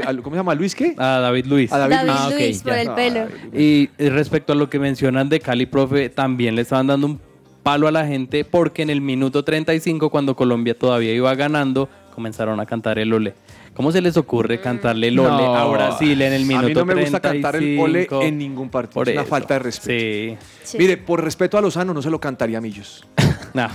al- 0.05 0.21
¿Cómo 0.21 0.35
se 0.35 0.39
llama? 0.39 0.55
¿Luis 0.55 0.73
qué? 0.75 0.93
A 0.97 1.19
David 1.19 1.45
Luis. 1.47 1.71
A 1.73 1.77
David 1.79 1.95
David 1.95 2.09
Ah, 2.13 2.27
ok, 2.27 2.33
Luis 2.39 2.63
por 2.63 2.71
ya. 2.73 2.81
el 2.81 2.89
pelo. 2.91 3.27
Y 3.53 3.89
eh, 3.97 4.09
respecto 4.09 4.53
a 4.53 4.55
lo 4.55 4.69
que 4.69 4.79
mencionan 4.79 5.27
de 5.29 5.39
Cali, 5.39 5.65
profe, 5.65 6.09
también 6.09 6.55
le 6.55 6.61
estaban 6.61 6.87
dando 6.87 7.07
un 7.07 7.19
palo 7.63 7.87
a 7.87 7.91
la 7.91 8.05
gente 8.07 8.45
porque 8.45 8.81
en 8.83 8.89
el 8.89 9.01
minuto 9.01 9.43
35, 9.43 10.09
cuando 10.09 10.35
Colombia 10.35 10.77
todavía 10.77 11.13
iba 11.13 11.33
ganando, 11.35 11.89
comenzaron 12.19 12.59
a 12.59 12.65
cantar 12.65 12.99
el 12.99 13.13
ole. 13.13 13.33
¿Cómo 13.73 13.93
se 13.93 14.01
les 14.01 14.17
ocurre 14.17 14.59
cantarle 14.59 15.07
el 15.07 15.17
ole 15.17 15.29
No. 15.29 15.55
a 15.55 15.65
Brasil 15.71 16.21
en 16.21 16.33
el 16.33 16.43
minuto 16.45 16.65
a 16.65 16.67
mí 16.67 16.73
no 16.75 16.85
me 16.85 17.01
gusta 17.01 17.21
35? 17.21 17.41
cantar 17.43 17.55
el 17.55 17.79
ole 17.79 18.27
en 18.27 18.37
ningún 18.37 18.69
partido. 18.69 18.95
Por 18.95 19.07
es 19.07 19.13
una 19.13 19.21
eso. 19.21 19.29
falta 19.29 19.53
de 19.53 19.59
respeto. 19.59 20.37
Sí. 20.43 20.47
Sí. 20.63 20.77
Mire, 20.77 20.97
por 20.97 21.23
respeto 21.23 21.57
a 21.57 21.61
Lozano 21.61 21.93
no 21.93 22.01
se 22.01 22.09
lo 22.09 22.19
cantaría 22.19 22.57
a 22.57 22.61
Millos. 22.61 23.07
Nah. 23.53 23.69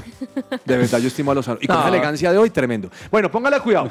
De 0.65 0.77
verdad, 0.77 1.01
yo 1.01 1.09
estimo 1.09 1.33
a 1.33 1.35
Lozano. 1.35 1.59
Y 1.61 1.67
con 1.67 1.75
No. 1.75 1.81
esa 1.81 1.89
elegancia 1.89 2.31
de 2.31 2.39
hoy, 2.39 2.51
tremendo. 2.51 2.91
Bueno, 3.11 3.29
póngale 3.31 3.59
cuidado. 3.61 3.89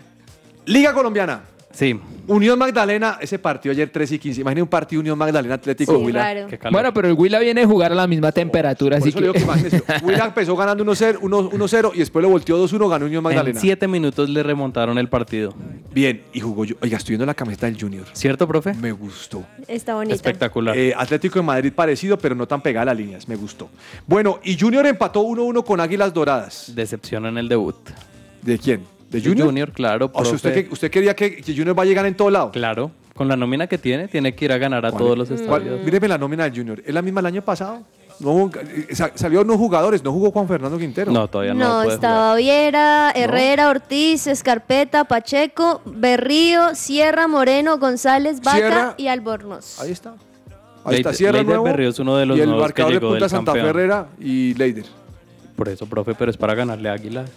Liga 0.64 0.92
Colombiana. 0.94 1.42
Sí. 1.70 1.98
Unión 2.26 2.58
Magdalena, 2.58 3.18
ese 3.20 3.38
partido 3.38 3.72
ayer 3.72 3.90
3 3.90 4.12
y 4.12 4.18
15. 4.18 4.40
Imagine 4.40 4.62
un 4.62 4.68
partido 4.68 5.00
Unión 5.00 5.16
Magdalena 5.16 5.54
Atlético 5.54 5.96
Sí, 5.96 6.04
Huila. 6.04 6.46
Qué 6.48 6.58
calor. 6.58 6.72
Bueno, 6.72 6.94
pero 6.94 7.08
el 7.08 7.14
Huila 7.14 7.38
viene 7.38 7.62
a 7.62 7.66
jugar 7.66 7.92
a 7.92 7.94
la 7.94 8.06
misma 8.06 8.32
temperatura, 8.32 8.98
Por 8.98 9.02
así 9.02 9.10
eso 9.10 9.20
le 9.20 9.26
digo 9.32 9.52
que... 9.54 9.70
que 9.70 9.82
Huila 10.04 10.26
empezó 10.26 10.56
ganando 10.56 10.84
1-0 10.84 11.18
1 11.20 11.50
1-0 11.50 11.90
y 11.94 11.98
después 11.98 12.22
lo 12.22 12.30
volteó 12.30 12.62
2-1, 12.66 12.88
ganó 12.90 13.04
Unión 13.06 13.18
en 13.20 13.22
Magdalena. 13.24 13.60
siete 13.60 13.86
minutos 13.86 14.28
le 14.28 14.42
remontaron 14.42 14.98
el 14.98 15.08
partido. 15.08 15.54
Bien, 15.92 16.22
y 16.32 16.40
jugó 16.40 16.64
yo. 16.64 16.74
Oiga, 16.80 16.96
estoy 16.96 17.12
viendo 17.12 17.26
la 17.26 17.34
camiseta 17.34 17.66
del 17.66 17.80
Junior. 17.80 18.06
¿Cierto, 18.12 18.46
profe? 18.48 18.74
Me 18.74 18.92
gustó. 18.92 19.44
Está 19.66 19.94
bonita. 19.94 20.14
Espectacular. 20.14 20.76
Eh, 20.76 20.94
Atlético 20.96 21.38
de 21.38 21.42
Madrid 21.44 21.72
parecido, 21.74 22.18
pero 22.18 22.34
no 22.34 22.46
tan 22.48 22.60
pegada 22.60 22.82
a 22.82 22.86
las 22.86 22.96
líneas. 22.96 23.28
Me 23.28 23.36
gustó. 23.36 23.68
Bueno, 24.06 24.40
y 24.42 24.58
Junior 24.58 24.86
empató 24.86 25.22
1-1 25.22 25.64
con 25.64 25.80
Águilas 25.80 26.12
Doradas. 26.12 26.72
Decepción 26.74 27.26
en 27.26 27.38
el 27.38 27.48
debut. 27.48 27.76
¿De 28.42 28.58
quién? 28.58 28.97
¿De 29.10 29.20
De 29.20 29.28
Junior? 29.28 29.46
Junior, 29.48 29.72
claro. 29.72 30.10
O 30.12 30.24
sea, 30.24 30.34
usted, 30.34 30.70
usted 30.70 30.90
quería 30.90 31.14
que, 31.16 31.42
Junior 31.46 31.78
va 31.78 31.82
a 31.82 31.86
llegar 31.86 32.04
en 32.06 32.14
todo 32.16 32.30
lado. 32.30 32.50
Claro. 32.50 32.90
Con 33.14 33.26
la 33.26 33.36
nómina 33.36 33.66
que 33.66 33.78
tiene, 33.78 34.06
tiene 34.06 34.34
que 34.34 34.44
ir 34.44 34.52
a 34.52 34.58
ganar 34.58 34.84
a 34.86 34.90
¿Cuál 34.90 35.02
todos 35.02 35.12
es? 35.14 35.18
los 35.18 35.40
estadios. 35.40 35.80
Míreme 35.84 36.06
la 36.08 36.18
nómina 36.18 36.44
del 36.44 36.54
Junior. 36.54 36.82
¿Es 36.86 36.94
la 36.94 37.02
misma 37.02 37.20
el 37.20 37.26
año 37.26 37.42
pasado? 37.42 37.82
No, 38.20 38.50
eh, 38.52 38.94
sa- 38.94 39.12
salió 39.14 39.44
no 39.44 39.56
jugadores, 39.56 40.02
no 40.04 40.12
jugó 40.12 40.30
Juan 40.32 40.46
Fernando 40.48 40.76
Quintero. 40.78 41.10
No, 41.12 41.26
todavía 41.28 41.54
no, 41.54 41.84
No, 41.84 41.90
estaba 41.90 42.34
Viera, 42.36 43.10
Herrera, 43.14 43.70
Ortiz, 43.70 44.26
Escarpeta, 44.26 45.04
Pacheco, 45.04 45.80
Berrío, 45.84 46.74
Sierra, 46.74 47.28
Moreno, 47.28 47.78
González, 47.78 48.40
Vaca 48.40 48.56
Sierra. 48.56 48.94
y 48.98 49.06
Albornoz. 49.08 49.80
Ahí 49.80 49.92
está. 49.92 50.14
Ahí 50.84 50.96
está 50.96 51.12
Sierra 51.12 51.32
Leider 51.38 51.46
nuevo. 51.46 51.64
Berrío 51.64 51.88
es 51.90 51.98
uno 51.98 52.16
de 52.16 52.26
los 52.26 52.38
Y 52.38 52.40
el 52.40 52.48
marcador 52.56 52.92
de 52.92 53.00
punta 53.00 53.18
del 53.20 53.30
Santa 53.30 53.52
Fe 53.52 53.58
campeón. 53.58 53.76
Herrera 53.76 54.06
y 54.20 54.54
Leider. 54.54 54.84
Por 55.56 55.68
eso, 55.68 55.86
profe, 55.86 56.14
pero 56.14 56.30
es 56.30 56.36
para 56.36 56.54
ganarle 56.54 56.88
a 56.88 56.92
Águilas. 56.92 57.30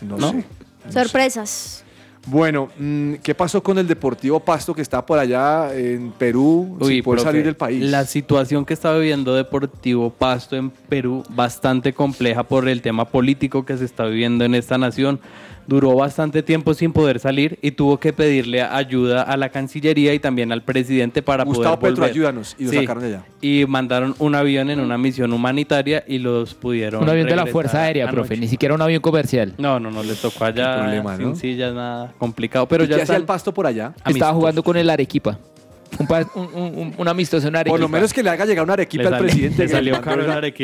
No, 0.00 0.16
¿No? 0.16 0.30
sé. 0.32 0.44
Sorpresas. 0.90 1.84
Bueno, 2.26 2.70
mm, 2.78 3.14
¿qué 3.16 3.34
pasó 3.34 3.62
con 3.62 3.78
el 3.78 3.86
Deportivo 3.86 4.40
Pasto 4.40 4.74
que 4.74 4.80
está 4.80 5.04
por 5.04 5.18
allá 5.18 5.74
en 5.74 6.10
Perú 6.12 6.78
sin 6.80 7.02
poder 7.02 7.18
profe, 7.18 7.22
salir 7.22 7.44
del 7.44 7.56
país? 7.56 7.82
La 7.82 8.06
situación 8.06 8.64
que 8.64 8.72
está 8.72 8.94
viviendo 8.94 9.34
Deportivo 9.34 10.10
Pasto 10.10 10.56
en 10.56 10.70
Perú, 10.70 11.22
bastante 11.28 11.92
compleja 11.92 12.42
por 12.42 12.68
el 12.68 12.80
tema 12.80 13.04
político 13.04 13.66
que 13.66 13.76
se 13.76 13.84
está 13.84 14.06
viviendo 14.06 14.44
en 14.44 14.54
esta 14.54 14.78
nación. 14.78 15.20
Duró 15.66 15.94
bastante 15.94 16.42
tiempo 16.42 16.74
sin 16.74 16.92
poder 16.92 17.18
salir 17.18 17.58
y 17.62 17.70
tuvo 17.72 17.98
que 17.98 18.12
pedirle 18.12 18.62
ayuda 18.62 19.22
a 19.22 19.36
la 19.36 19.48
Cancillería 19.48 20.12
y 20.14 20.18
también 20.18 20.52
al 20.52 20.62
presidente 20.62 21.22
para 21.22 21.44
Gustavo 21.44 21.78
poder 21.78 21.92
Petro, 21.94 22.02
volver. 22.02 22.10
ayúdanos, 22.12 22.56
y 22.58 22.64
lo 22.64 22.72
sacaron 22.72 23.02
de 23.02 23.08
allá. 23.08 23.24
Y 23.40 23.64
mandaron 23.66 24.14
un 24.18 24.34
avión 24.34 24.70
en 24.70 24.80
una 24.80 24.98
misión 24.98 25.32
humanitaria 25.32 26.04
y 26.06 26.18
los 26.18 26.54
pudieron 26.54 27.02
Un 27.02 27.08
avión 27.08 27.26
de 27.26 27.36
la 27.36 27.46
Fuerza 27.46 27.82
Aérea, 27.82 28.04
anoche. 28.04 28.16
profe, 28.16 28.36
ni 28.36 28.48
siquiera 28.48 28.74
un 28.74 28.82
avión 28.82 29.00
comercial. 29.00 29.54
No, 29.58 29.80
no, 29.80 29.90
no, 29.90 30.02
les 30.02 30.20
tocó 30.20 30.44
allá 30.44 30.78
problema, 30.78 31.16
sin 31.16 31.30
¿no? 31.30 31.36
sillas, 31.36 31.74
nada 31.74 32.12
complicado. 32.18 32.66
Pero 32.68 32.84
¿Y 32.84 32.88
ya 32.88 32.96
qué 32.96 33.02
hacía 33.02 33.14
están 33.14 33.22
el 33.22 33.26
Pasto 33.26 33.52
por 33.54 33.66
allá? 33.66 33.88
Estaba 33.96 34.10
amistosos. 34.10 34.34
jugando 34.36 34.62
con 34.62 34.76
el 34.76 34.90
Arequipa. 34.90 35.38
Un, 35.98 36.06
pa- 36.06 36.26
un, 36.34 36.94
un- 36.98 37.08
amistoso 37.08 37.46
en 37.48 37.56
Arequipa. 37.56 37.72
Por 37.72 37.80
lo 37.80 37.88
menos 37.88 38.12
que 38.12 38.22
le 38.22 38.30
haga 38.30 38.44
llegar 38.44 38.64
una 38.64 38.72
arequipa 38.72 39.08
Le 39.10 39.16
al 39.16 39.22
presidente. 39.22 39.62
le 39.62 39.68
salió 39.68 40.00
caro 40.00 40.22
el. 40.22 40.54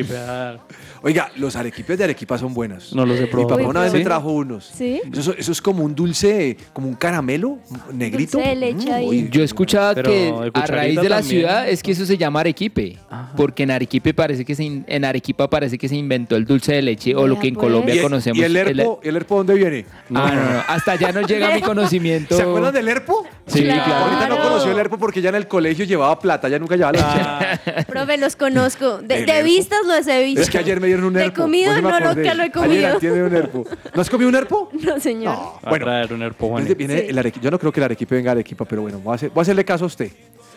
Oiga, 1.03 1.31
los 1.37 1.57
arequipes 1.57 1.97
de 1.97 2.05
Arequipa 2.05 2.37
son 2.37 2.53
buenos. 2.53 2.95
No 2.95 3.07
los 3.07 3.19
he 3.19 3.23
Mi 3.23 3.27
probado. 3.29 3.57
papá 3.57 3.69
una 3.71 3.81
vez 3.81 3.93
¿Sí? 3.93 3.99
me 3.99 4.05
trajo 4.05 4.33
unos. 4.33 4.67
¿Sí? 4.75 5.01
Eso, 5.17 5.35
eso 5.37 5.53
es 5.53 5.63
como 5.63 5.83
un 5.83 5.95
dulce, 5.95 6.59
como 6.75 6.89
un 6.89 6.95
caramelo 6.95 7.59
negrito. 7.91 8.37
Dulce 8.37 8.51
de 8.51 8.57
leche 8.57 8.93
ahí. 8.93 9.07
uy, 9.09 9.29
Yo 9.31 9.43
escuchaba 9.43 9.95
Pero 9.95 10.11
que 10.11 10.51
a 10.53 10.67
raíz 10.67 11.01
de 11.01 11.09
la 11.09 11.17
también. 11.21 11.41
ciudad 11.41 11.69
es 11.71 11.83
que 11.83 11.93
eso 11.93 12.05
se 12.05 12.19
llama 12.19 12.41
Arequipe, 12.41 12.99
porque 13.35 13.63
en 13.63 13.71
Arequipe 13.71 14.13
parece 14.13 14.45
que 14.45 14.55
se 14.55 14.65
in- 14.65 14.85
en 14.87 15.05
Arequipa 15.07 15.49
parece 15.49 15.79
que 15.79 15.89
se 15.89 15.97
inventó 15.97 16.37
el 16.37 16.45
dulce 16.45 16.75
de 16.75 16.83
leche 16.83 17.15
o 17.17 17.27
lo 17.27 17.39
que 17.39 17.49
en 17.49 17.55
pues. 17.55 17.65
Colombia 17.65 17.95
¿Y, 17.95 17.99
el- 17.99 18.03
conocemos. 18.05 18.39
¿Y 18.39 18.43
el 18.43 18.57
herpo, 18.57 19.01
¿y 19.03 19.09
el 19.09 19.17
herpo 19.17 19.37
dónde 19.39 19.55
viene? 19.55 19.87
Ah, 20.15 20.33
no, 20.35 20.53
no, 20.53 20.63
hasta 20.69 20.93
allá 20.93 21.13
no 21.13 21.23
llega 21.23 21.55
mi 21.55 21.61
conocimiento. 21.63 22.37
¿Se 22.37 22.43
acuerdan 22.43 22.75
del 22.75 22.89
herpo? 22.89 23.27
Sí, 23.47 23.63
Claro. 23.63 23.85
claro. 23.85 24.05
Ahorita 24.05 24.29
no 24.29 24.37
conoció 24.43 24.71
el 24.73 24.79
herpo 24.79 24.99
porque 24.99 25.10
ya 25.21 25.31
en 25.31 25.35
el 25.35 25.49
colegio 25.49 25.85
llevaba 25.85 26.19
plata, 26.19 26.49
ya 26.49 26.59
nunca 26.59 26.77
llevaba 26.77 26.93
leche. 26.93 27.05
Ah, 27.07 27.59
Profe, 27.89 28.17
los 28.19 28.37
conozco. 28.37 28.99
De, 29.03 29.21
¿El 29.21 29.27
de 29.27 29.43
vistas 29.43 29.81
los 29.87 30.07
he 30.07 30.23
visto. 30.23 30.43
Es 30.43 30.51
que 30.51 30.59
ayer 30.59 30.81
me 30.81 30.87
dieron 30.87 31.07
un 31.07 31.15
De 31.15 31.25
herpo. 31.25 31.43
comida 31.43 31.71
Hoy 31.75 31.83
me 31.83 31.91
no, 31.91 31.99
nunca 32.01 32.35
lo 32.35 32.43
he 32.43 32.47
Ayer 32.47 32.53
comido. 32.53 32.99
dieron 33.01 33.21
un 33.23 33.35
herpo. 33.35 33.65
¿No 33.95 34.01
has 34.03 34.09
comido 34.11 34.29
un 34.29 34.37
herpo? 34.37 34.71
No, 34.81 35.01
señor. 35.01 35.35
No. 35.35 35.41
Va 35.55 35.61
a 35.65 35.71
Bueno, 35.71 35.87
traer 35.87 36.13
un 36.13 36.23
herpo, 36.23 36.49
Juan. 36.49 36.65
Viene 36.77 36.99
Sí. 37.01 37.07
el 37.09 37.19
arequi- 37.19 37.41
Yo 37.41 37.51
no 37.51 37.59
creo 37.59 37.73
que 37.73 37.81
el 37.81 37.85
Arequipe 37.85 38.15
venga 38.15 38.31
a 38.31 38.33
Arequipa, 38.33 38.65
pero 38.65 38.83
bueno, 38.83 39.01
voy 39.01 39.13
a, 39.13 39.15
hacer- 39.17 39.31
voy 39.31 39.41
a 39.41 39.43
hacerle 39.43 39.65
caso 39.65 39.85
a 39.85 39.87
usted. 39.89 40.11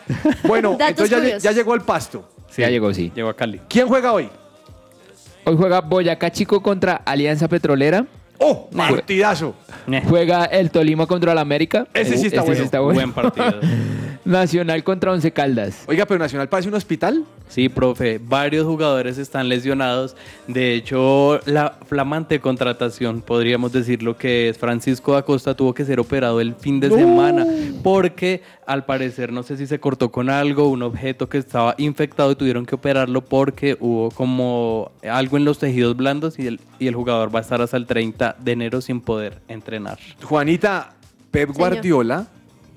Bueno, 0.44 0.76
entonces 0.78 1.42
ya, 1.42 1.52
llegó 1.52 1.74
el 1.74 1.80
pasto. 1.80 2.28
Ya 2.56 2.68
llegó, 2.68 2.92
sí. 2.94 3.10
Llegó 3.14 3.30
a 3.30 3.34
Cali. 3.36 3.60
¿Quién 3.68 3.88
juega 3.88 4.12
hoy? 4.12 4.28
Hoy 5.46 5.56
juega 5.56 5.80
Boyacá 5.80 6.30
Chico 6.30 6.62
contra 6.62 6.96
Alianza 7.04 7.48
Petrolera. 7.48 8.06
¡Oh! 8.38 8.68
Partidazo. 8.70 9.54
Juega 10.08 10.44
el 10.46 10.70
Tolima 10.70 11.06
contra 11.06 11.32
el 11.32 11.38
América. 11.38 11.86
Ese 11.94 12.16
sí 12.18 12.26
está 12.26 12.40
Este 12.40 12.50
bueno. 12.50 12.64
está 12.64 12.80
bueno. 12.80 12.94
Buen 13.00 13.12
partido. 13.12 13.60
Nacional 14.24 14.82
contra 14.82 15.12
Once 15.12 15.30
Caldas. 15.32 15.82
Oiga, 15.86 16.06
pero 16.06 16.18
Nacional 16.18 16.48
parece 16.48 16.68
un 16.70 16.74
hospital. 16.74 17.24
Sí, 17.48 17.68
profe, 17.68 18.18
varios 18.22 18.66
jugadores 18.66 19.18
están 19.18 19.50
lesionados. 19.50 20.16
De 20.48 20.74
hecho, 20.74 21.40
la 21.44 21.76
flamante 21.86 22.40
contratación, 22.40 23.20
podríamos 23.20 23.72
decir 23.72 24.02
lo 24.02 24.16
que 24.16 24.48
es 24.48 24.56
Francisco 24.58 25.14
Acosta, 25.14 25.54
tuvo 25.54 25.74
que 25.74 25.84
ser 25.84 26.00
operado 26.00 26.40
el 26.40 26.54
fin 26.54 26.80
de 26.80 26.88
semana 26.88 27.46
porque 27.82 28.40
al 28.66 28.84
parecer 28.84 29.32
no 29.32 29.42
sé 29.42 29.56
si 29.56 29.66
se 29.66 29.78
cortó 29.80 30.10
con 30.10 30.30
algo, 30.30 30.68
un 30.68 30.82
objeto 30.82 31.28
que 31.28 31.38
estaba 31.38 31.74
infectado 31.78 32.32
y 32.32 32.36
tuvieron 32.36 32.66
que 32.66 32.74
operarlo 32.74 33.22
porque 33.24 33.76
hubo 33.80 34.10
como 34.10 34.90
algo 35.10 35.36
en 35.36 35.44
los 35.44 35.58
tejidos 35.58 35.96
blandos 35.96 36.38
y 36.38 36.46
el, 36.46 36.60
y 36.78 36.86
el 36.86 36.94
jugador 36.94 37.34
va 37.34 37.38
a 37.40 37.42
estar 37.42 37.60
hasta 37.62 37.76
el 37.76 37.86
30 37.86 38.36
de 38.40 38.52
enero 38.52 38.80
sin 38.80 39.00
poder 39.00 39.40
entrenar. 39.48 39.98
Juanita, 40.22 40.94
Pep 41.30 41.50
Señor. 41.50 41.58
Guardiola 41.58 42.26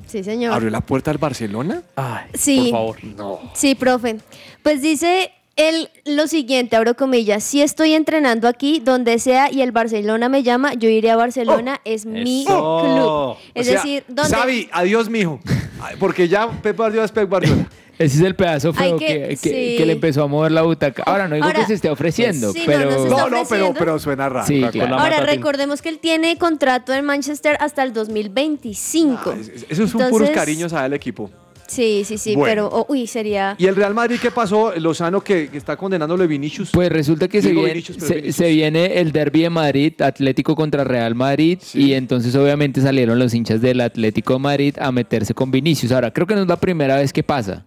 Sí, 0.06 0.23
señor. 0.23 0.54
abrió 0.54 0.69
la 0.69 0.80
puerta 0.82 1.12
al 1.12 1.17
Barcelona. 1.17 1.82
Ay, 1.95 2.28
Sí. 2.34 2.69
por 2.71 2.95
favor. 2.97 3.41
Sí, 3.54 3.76
profe. 3.76 4.17
Pues 4.63 4.82
dice 4.82 5.32
él 5.58 5.89
lo 6.06 6.28
siguiente, 6.28 6.76
abro 6.76 6.95
comillas, 6.95 7.43
si 7.43 7.62
estoy 7.63 7.93
entrenando 7.93 8.47
aquí, 8.47 8.80
donde 8.80 9.17
sea, 9.17 9.52
y 9.52 9.62
el 9.63 9.71
Barcelona 9.71 10.30
me 10.30 10.43
llama, 10.43 10.76
yo 10.76 10.88
iré 10.88 11.10
a 11.10 11.15
Barcelona, 11.15 11.82
es 11.84 12.06
mi 12.06 12.43
Eso. 12.43 12.82
club. 12.84 13.52
Es 13.56 13.67
O 13.67 13.71
sea, 13.71 13.82
decir, 13.82 14.04
donde... 14.08 14.36
Xavi, 14.38 14.69
adiós, 14.71 15.10
mijo. 15.10 15.39
Porque 15.99 16.27
ya 16.27 16.49
Pep 16.49 16.75
Guardiola 16.77 17.05
es 17.05 17.11
Pep 17.11 17.29
Guardiola. 17.29 17.67
Ese 17.97 18.17
es 18.17 18.21
el 18.23 18.35
pedazo 18.35 18.73
feo 18.73 18.95
que- 18.99 19.05
que, 19.07 19.27
que- 19.29 19.35
sí. 19.37 19.75
que 19.75 19.83
le 19.87 19.93
empezó 19.93 20.21
a 20.23 20.27
mover 20.27 20.51
la 20.51 20.61
butaca. 20.61 21.01
Ahora 21.07 21.27
no 21.27 21.33
digo 21.33 21.47
Ahora, 21.47 21.61
que 21.61 21.65
se 21.65 21.73
esté 21.73 21.89
ofreciendo, 21.89 22.51
sí, 22.53 22.59
no, 22.59 22.65
pero... 22.67 22.91
no 22.91 22.97
No, 22.97 23.09
no, 23.09 23.15
pero, 23.25 23.41
ofreciendo. 23.41 23.73
pero 23.79 23.97
suena 23.99 24.29
raro. 24.29 24.45
Sí, 24.45 24.61
Con 24.61 24.69
claro. 24.69 24.95
la 24.97 25.01
Ahora, 25.01 25.19
recordemos 25.21 25.81
que 25.81 25.89
él 25.89 25.97
tiene 25.97 26.37
contrato 26.37 26.93
en 26.93 27.03
Manchester 27.05 27.57
hasta 27.59 27.81
el 27.81 27.93
2025. 27.93 29.31
Ah, 29.31 29.37
es- 29.39 29.47
es- 29.49 29.65
Esos 29.69 29.89
son 29.89 30.01
puros 30.09 30.27
Entonces, 30.27 30.35
cariños 30.35 30.73
al 30.73 30.93
equipo. 30.93 31.31
Sí, 31.67 32.03
sí, 32.06 32.17
sí, 32.17 32.36
Bueno. 32.36 32.49
pero, 32.49 32.67
oh, 32.71 32.86
uy, 32.89 33.06
sería... 33.08 33.56
¿Y 33.58 33.65
el 33.67 33.75
Real 33.75 33.93
Madrid 33.93 34.17
qué 34.21 34.32
pasó? 34.32 34.73
Lozano 34.77 35.21
que, 35.21 35.49
que 35.49 35.58
está 35.58 35.75
condenándolo 35.77 36.21
de 36.23 36.27
Vinicius. 36.27 36.71
Pues 36.71 36.89
resulta 36.89 37.27
que 37.27 37.41
se 37.41 37.49
Digo 37.49 37.62
viene, 37.62 37.73
Vinicius, 37.75 37.97
pero 37.97 38.08
se, 38.08 38.15
Vinicius. 38.15 38.36
se 38.38 38.49
viene 38.49 38.99
el 38.99 39.12
derby 39.12 39.41
de 39.41 39.49
Madrid, 39.49 40.01
Atlético 40.01 40.56
contra 40.56 40.84
Real 40.84 41.13
Madrid, 41.15 41.60
Sí. 41.62 41.88
y 41.88 41.93
entonces 41.93 42.34
obviamente 42.36 42.82
salieron 42.82 43.19
los 43.19 43.34
hinchas 43.34 43.62
del 43.62 43.82
Atlético 43.82 44.34
de 44.34 44.39
Madrid 44.39 44.75
a 44.80 44.91
meterse 44.91 45.34
con 45.34 45.51
Vinicius. 45.51 45.91
Ahora, 45.91 46.12
creo 46.12 46.25
que 46.25 46.36
no 46.36 46.41
es 46.41 46.47
la 46.47 46.56
primera 46.58 46.95
vez 46.97 47.12
que 47.13 47.23
pasa. 47.23 47.65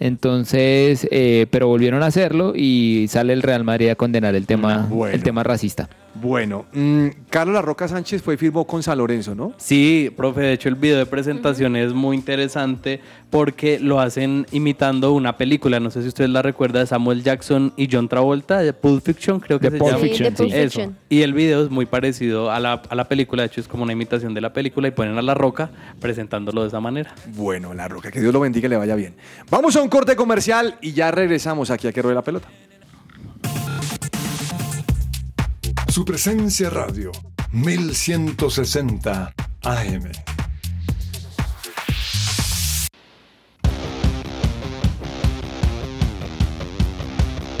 Entonces, 0.00 1.06
eh, 1.10 1.46
pero 1.50 1.68
volvieron 1.68 2.02
a 2.02 2.06
hacerlo 2.06 2.52
y 2.54 3.06
sale 3.08 3.32
el 3.32 3.42
Real 3.42 3.64
Madrid 3.64 3.88
a 3.88 3.94
condenar 3.94 4.34
el 4.34 4.46
tema, 4.46 4.86
Bueno. 4.90 5.14
el 5.14 5.22
tema 5.22 5.42
racista. 5.42 5.88
Bueno, 6.24 6.64
mm, 6.72 7.08
Carlos 7.28 7.52
La 7.54 7.60
Roca 7.60 7.86
Sánchez 7.86 8.22
fue 8.22 8.32
y 8.32 8.36
firmó 8.38 8.66
con 8.66 8.82
San 8.82 8.96
Lorenzo, 8.96 9.34
¿no? 9.34 9.52
Sí, 9.58 10.10
profe, 10.16 10.40
de 10.40 10.52
hecho 10.54 10.70
el 10.70 10.74
video 10.74 10.96
de 10.96 11.04
presentación 11.04 11.76
es 11.76 11.92
muy 11.92 12.16
interesante 12.16 13.00
porque 13.28 13.78
lo 13.78 14.00
hacen 14.00 14.46
imitando 14.50 15.12
una 15.12 15.36
película, 15.36 15.80
no 15.80 15.90
sé 15.90 16.00
si 16.00 16.08
ustedes 16.08 16.30
la 16.30 16.40
recuerdan, 16.40 16.84
de 16.84 16.86
Samuel 16.86 17.22
Jackson 17.22 17.74
y 17.76 17.90
John 17.92 18.08
Travolta, 18.08 18.60
de 18.60 18.72
Pulp 18.72 19.04
Fiction, 19.04 19.38
creo 19.38 19.60
que 19.60 19.68
De 19.68 19.72
se 19.72 19.78
Pulp 19.78 19.90
llama. 19.90 20.02
Sí, 20.02 20.08
Fiction, 20.08 20.24
de 20.32 20.36
Pulp 20.38 20.50
sí. 20.50 20.56
Eso. 20.56 20.70
Fiction. 20.80 20.98
Y 21.10 21.20
el 21.20 21.34
video 21.34 21.62
es 21.62 21.68
muy 21.70 21.84
parecido 21.84 22.50
a 22.50 22.58
la, 22.58 22.80
a 22.88 22.94
la 22.94 23.04
película, 23.06 23.42
de 23.42 23.48
hecho 23.48 23.60
es 23.60 23.68
como 23.68 23.82
una 23.82 23.92
imitación 23.92 24.32
de 24.32 24.40
la 24.40 24.50
película 24.54 24.88
y 24.88 24.92
ponen 24.92 25.18
a 25.18 25.22
La 25.22 25.34
Roca 25.34 25.70
presentándolo 26.00 26.62
de 26.62 26.68
esa 26.68 26.80
manera. 26.80 27.14
Bueno, 27.34 27.74
La 27.74 27.86
Roca, 27.86 28.10
que 28.10 28.22
Dios 28.22 28.32
lo 28.32 28.40
bendiga 28.40 28.64
y 28.66 28.70
le 28.70 28.78
vaya 28.78 28.94
bien. 28.94 29.14
Vamos 29.50 29.76
a 29.76 29.82
un 29.82 29.90
corte 29.90 30.16
comercial 30.16 30.78
y 30.80 30.92
ya 30.94 31.10
regresamos 31.10 31.70
aquí 31.70 31.86
a 31.86 31.92
que 31.92 32.00
ruede 32.00 32.14
la 32.14 32.22
pelota. 32.22 32.48
Su 35.94 36.04
presencia 36.04 36.70
radio, 36.70 37.12
1160 37.52 39.32
AM. 39.62 40.10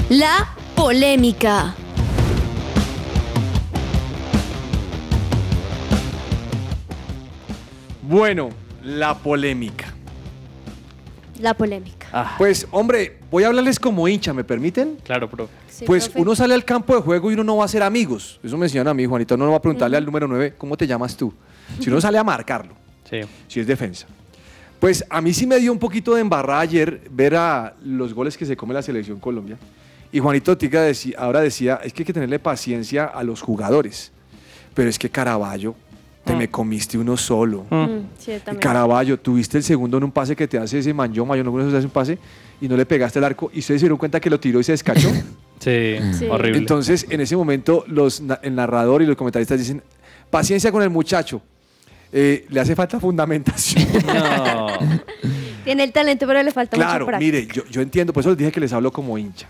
La 0.08 0.48
polémica. 0.74 1.76
Bueno, 8.02 8.50
la 8.82 9.14
polémica. 9.16 9.94
La 11.38 11.54
polémica. 11.54 12.08
Ah, 12.12 12.34
Pues, 12.36 12.66
hombre, 12.72 13.20
voy 13.30 13.44
a 13.44 13.46
hablarles 13.46 13.78
como 13.78 14.08
hincha, 14.08 14.32
¿me 14.32 14.42
permiten? 14.42 14.98
claro, 15.04 15.30
profe. 15.30 15.63
Sí, 15.78 15.84
pues 15.84 16.04
profe. 16.08 16.20
uno 16.22 16.34
sale 16.36 16.54
al 16.54 16.64
campo 16.64 16.94
de 16.94 17.02
juego 17.02 17.30
y 17.30 17.34
uno 17.34 17.42
no 17.44 17.56
va 17.56 17.64
a 17.64 17.68
ser 17.68 17.82
amigos. 17.82 18.38
Eso 18.44 18.56
me 18.56 18.66
enseñaron 18.66 18.90
a 18.90 18.94
mí, 18.94 19.06
Juanito. 19.06 19.34
Uno 19.34 19.46
no 19.46 19.50
va 19.52 19.56
a 19.56 19.62
preguntarle 19.62 19.96
al 19.96 20.04
número 20.04 20.28
9, 20.28 20.54
¿cómo 20.56 20.76
te 20.76 20.86
llamas 20.86 21.16
tú? 21.16 21.32
Si 21.80 21.88
uno 21.90 22.00
sale 22.00 22.18
a 22.18 22.24
marcarlo, 22.24 22.74
Sí. 23.08 23.20
si 23.48 23.60
es 23.60 23.66
defensa. 23.66 24.06
Pues 24.78 25.04
a 25.08 25.20
mí 25.20 25.32
sí 25.32 25.46
me 25.46 25.58
dio 25.58 25.72
un 25.72 25.78
poquito 25.78 26.14
de 26.14 26.20
embarrada 26.20 26.60
ayer 26.60 27.00
ver 27.10 27.34
a 27.36 27.74
los 27.84 28.12
goles 28.14 28.36
que 28.36 28.44
se 28.46 28.56
come 28.56 28.74
la 28.74 28.82
selección 28.82 29.18
Colombia. 29.18 29.56
Y 30.12 30.20
Juanito 30.20 30.56
Tica 30.56 30.82
decía, 30.82 31.16
ahora 31.18 31.40
decía, 31.40 31.80
es 31.82 31.92
que 31.92 32.02
hay 32.02 32.06
que 32.06 32.12
tenerle 32.12 32.38
paciencia 32.38 33.06
a 33.06 33.24
los 33.24 33.40
jugadores. 33.40 34.12
Pero 34.74 34.88
es 34.88 34.98
que 34.98 35.08
Caraballo, 35.10 35.74
te 36.24 36.34
me 36.36 36.48
comiste 36.48 36.96
uno 36.98 37.16
solo. 37.16 37.64
Mm, 37.70 37.98
sí, 38.18 38.32
también. 38.44 38.60
Caraballo, 38.60 39.18
tuviste 39.18 39.58
el 39.58 39.64
segundo 39.64 39.96
en 39.98 40.04
un 40.04 40.12
pase 40.12 40.36
que 40.36 40.46
te 40.46 40.56
hace 40.58 40.78
ese 40.78 40.94
Manjoma, 40.94 41.36
yo 41.36 41.42
no 41.44 41.50
conozco 41.50 41.76
hace 41.76 41.86
un 41.86 41.92
pase 41.92 42.18
y 42.60 42.68
no 42.68 42.76
le 42.76 42.86
pegaste 42.86 43.18
el 43.18 43.24
arco 43.24 43.50
y 43.52 43.58
ustedes 43.60 43.80
se 43.80 43.84
dieron 43.86 43.98
cuenta 43.98 44.20
que 44.20 44.30
lo 44.30 44.38
tiró 44.38 44.60
y 44.60 44.64
se 44.64 44.72
descachó. 44.72 45.10
Sí, 45.60 45.96
Sí. 46.18 46.26
horrible. 46.28 46.58
Entonces, 46.58 47.06
en 47.08 47.20
ese 47.20 47.36
momento, 47.36 47.84
los, 47.88 48.22
el 48.42 48.54
narrador 48.54 49.02
y 49.02 49.06
los 49.06 49.16
comentaristas 49.16 49.58
dicen, 49.58 49.82
paciencia 50.30 50.70
con 50.72 50.82
el 50.82 50.90
muchacho, 50.90 51.40
eh, 52.12 52.46
le 52.48 52.60
hace 52.60 52.76
falta 52.76 53.00
fundamentación. 53.00 53.86
no. 54.06 54.66
Tiene 55.64 55.84
el 55.84 55.92
talento, 55.92 56.26
pero 56.26 56.42
le 56.42 56.50
falta 56.52 56.76
mucha 56.76 56.88
claro, 56.88 57.06
práctica. 57.06 57.32
mire, 57.32 57.48
yo, 57.52 57.64
yo 57.70 57.80
entiendo, 57.80 58.12
por 58.12 58.20
eso 58.20 58.30
les 58.30 58.38
dije 58.38 58.52
que 58.52 58.60
les 58.60 58.72
hablo 58.72 58.92
como 58.92 59.16
hincha. 59.16 59.48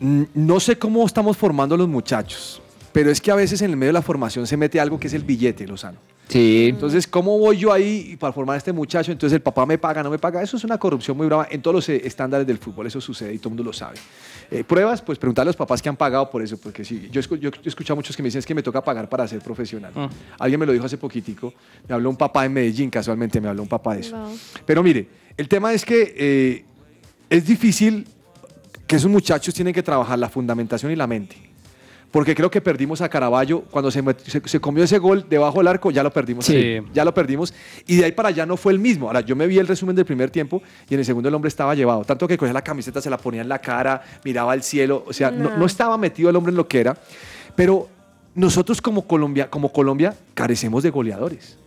Mm, 0.00 0.22
No 0.34 0.60
sé 0.60 0.76
cómo 0.78 1.04
estamos 1.06 1.36
formando 1.36 1.74
a 1.74 1.78
los 1.78 1.88
muchachos, 1.88 2.60
pero 2.92 3.10
es 3.10 3.20
que 3.20 3.30
a 3.30 3.34
veces 3.34 3.62
en 3.62 3.70
el 3.70 3.76
medio 3.76 3.88
de 3.88 3.94
la 3.94 4.02
formación 4.02 4.46
se 4.46 4.56
mete 4.56 4.78
algo 4.80 4.98
que 5.00 5.06
es 5.06 5.14
el 5.14 5.22
billete, 5.24 5.66
Lozano. 5.66 5.98
Sí, 6.28 6.68
Entonces, 6.70 7.06
¿cómo 7.06 7.38
voy 7.38 7.58
yo 7.58 7.70
ahí 7.72 8.16
para 8.18 8.32
formar 8.32 8.54
a 8.54 8.56
este 8.56 8.72
muchacho? 8.72 9.12
Entonces, 9.12 9.34
el 9.36 9.42
papá 9.42 9.66
me 9.66 9.76
paga, 9.76 10.02
no 10.02 10.08
me 10.10 10.18
paga. 10.18 10.42
Eso 10.42 10.56
es 10.56 10.64
una 10.64 10.78
corrupción 10.78 11.16
muy 11.18 11.26
brava 11.26 11.46
en 11.50 11.60
todos 11.60 11.74
los 11.74 11.88
eh, 11.90 12.00
estándares 12.02 12.46
del 12.46 12.56
fútbol. 12.56 12.86
Eso 12.86 12.98
sucede 12.98 13.34
y 13.34 13.38
todo 13.38 13.48
el 13.50 13.56
mundo 13.56 13.64
lo 13.64 13.72
sabe. 13.74 13.96
Eh, 14.50 14.64
pruebas, 14.64 15.02
pues 15.02 15.18
preguntar 15.18 15.42
a 15.42 15.46
los 15.46 15.56
papás 15.56 15.80
que 15.80 15.88
han 15.88 15.96
pagado 15.96 16.30
por 16.30 16.42
eso. 16.42 16.56
Porque 16.58 16.84
sí, 16.84 17.08
yo, 17.10 17.20
yo 17.36 17.50
he 17.64 17.68
escuchado 17.68 17.94
a 17.94 17.96
muchos 17.96 18.16
que 18.16 18.22
me 18.22 18.28
dicen 18.28 18.40
es 18.40 18.46
que 18.46 18.54
me 18.54 18.62
toca 18.62 18.82
pagar 18.82 19.08
para 19.08 19.26
ser 19.26 19.40
profesional. 19.40 19.92
Ah. 19.96 20.08
Alguien 20.38 20.60
me 20.60 20.66
lo 20.66 20.72
dijo 20.72 20.84
hace 20.84 20.98
poquitico. 20.98 21.52
Me 21.88 21.94
habló 21.94 22.10
un 22.10 22.16
papá 22.16 22.44
en 22.44 22.52
Medellín, 22.52 22.90
casualmente 22.90 23.40
me 23.40 23.48
habló 23.48 23.62
un 23.62 23.68
papá 23.68 23.94
de 23.94 24.00
eso. 24.00 24.16
Wow. 24.16 24.38
Pero 24.66 24.82
mire, 24.82 25.08
el 25.36 25.48
tema 25.48 25.72
es 25.72 25.84
que 25.84 26.14
eh, 26.16 26.64
es 27.30 27.46
difícil 27.46 28.06
que 28.86 28.96
esos 28.96 29.10
muchachos 29.10 29.54
tienen 29.54 29.72
que 29.74 29.82
trabajar 29.82 30.18
la 30.18 30.28
fundamentación 30.28 30.92
y 30.92 30.96
la 30.96 31.06
mente. 31.06 31.53
Porque 32.14 32.32
creo 32.36 32.48
que 32.48 32.60
perdimos 32.60 33.00
a 33.00 33.08
Caraballo 33.08 33.62
cuando 33.72 33.90
se, 33.90 34.00
met- 34.02 34.20
se- 34.20 34.40
se 34.48 34.60
comió 34.60 34.84
ese 34.84 34.98
gol 34.98 35.26
debajo 35.28 35.58
del 35.58 35.66
arco, 35.66 35.90
ya 35.90 36.00
lo 36.04 36.12
perdimos. 36.12 36.44
Sí. 36.46 36.78
Ya 36.92 37.04
lo 37.04 37.12
perdimos. 37.12 37.52
Y 37.88 37.96
de 37.96 38.04
ahí 38.04 38.12
para 38.12 38.28
allá 38.28 38.46
no 38.46 38.56
fue 38.56 38.72
el 38.72 38.78
mismo. 38.78 39.08
Ahora, 39.08 39.20
yo 39.20 39.34
me 39.34 39.48
vi 39.48 39.58
el 39.58 39.66
resumen 39.66 39.96
del 39.96 40.04
primer 40.04 40.30
tiempo 40.30 40.62
y 40.88 40.94
en 40.94 41.00
el 41.00 41.04
segundo 41.06 41.28
el 41.28 41.34
hombre 41.34 41.48
estaba 41.48 41.74
llevado. 41.74 42.04
Tanto 42.04 42.28
que 42.28 42.38
cogía 42.38 42.52
la 42.52 42.62
camiseta, 42.62 43.00
se 43.00 43.10
la 43.10 43.18
ponía 43.18 43.40
en 43.42 43.48
la 43.48 43.58
cara, 43.58 44.00
miraba 44.24 44.52
al 44.52 44.62
cielo. 44.62 45.02
O 45.08 45.12
sea, 45.12 45.32
no, 45.32 45.50
No. 45.50 45.56
no 45.58 45.66
estaba 45.66 45.98
metido 45.98 46.30
el 46.30 46.36
hombre 46.36 46.50
en 46.50 46.56
lo 46.56 46.68
que 46.68 46.78
era. 46.78 46.96
Pero 47.56 47.88
nosotros 48.36 48.80
como 48.80 49.08
Colombia, 49.08 49.50
como 49.50 49.72
Colombia 49.72 50.14
carecemos 50.34 50.84
de 50.84 50.90
goleadores. 50.90 51.58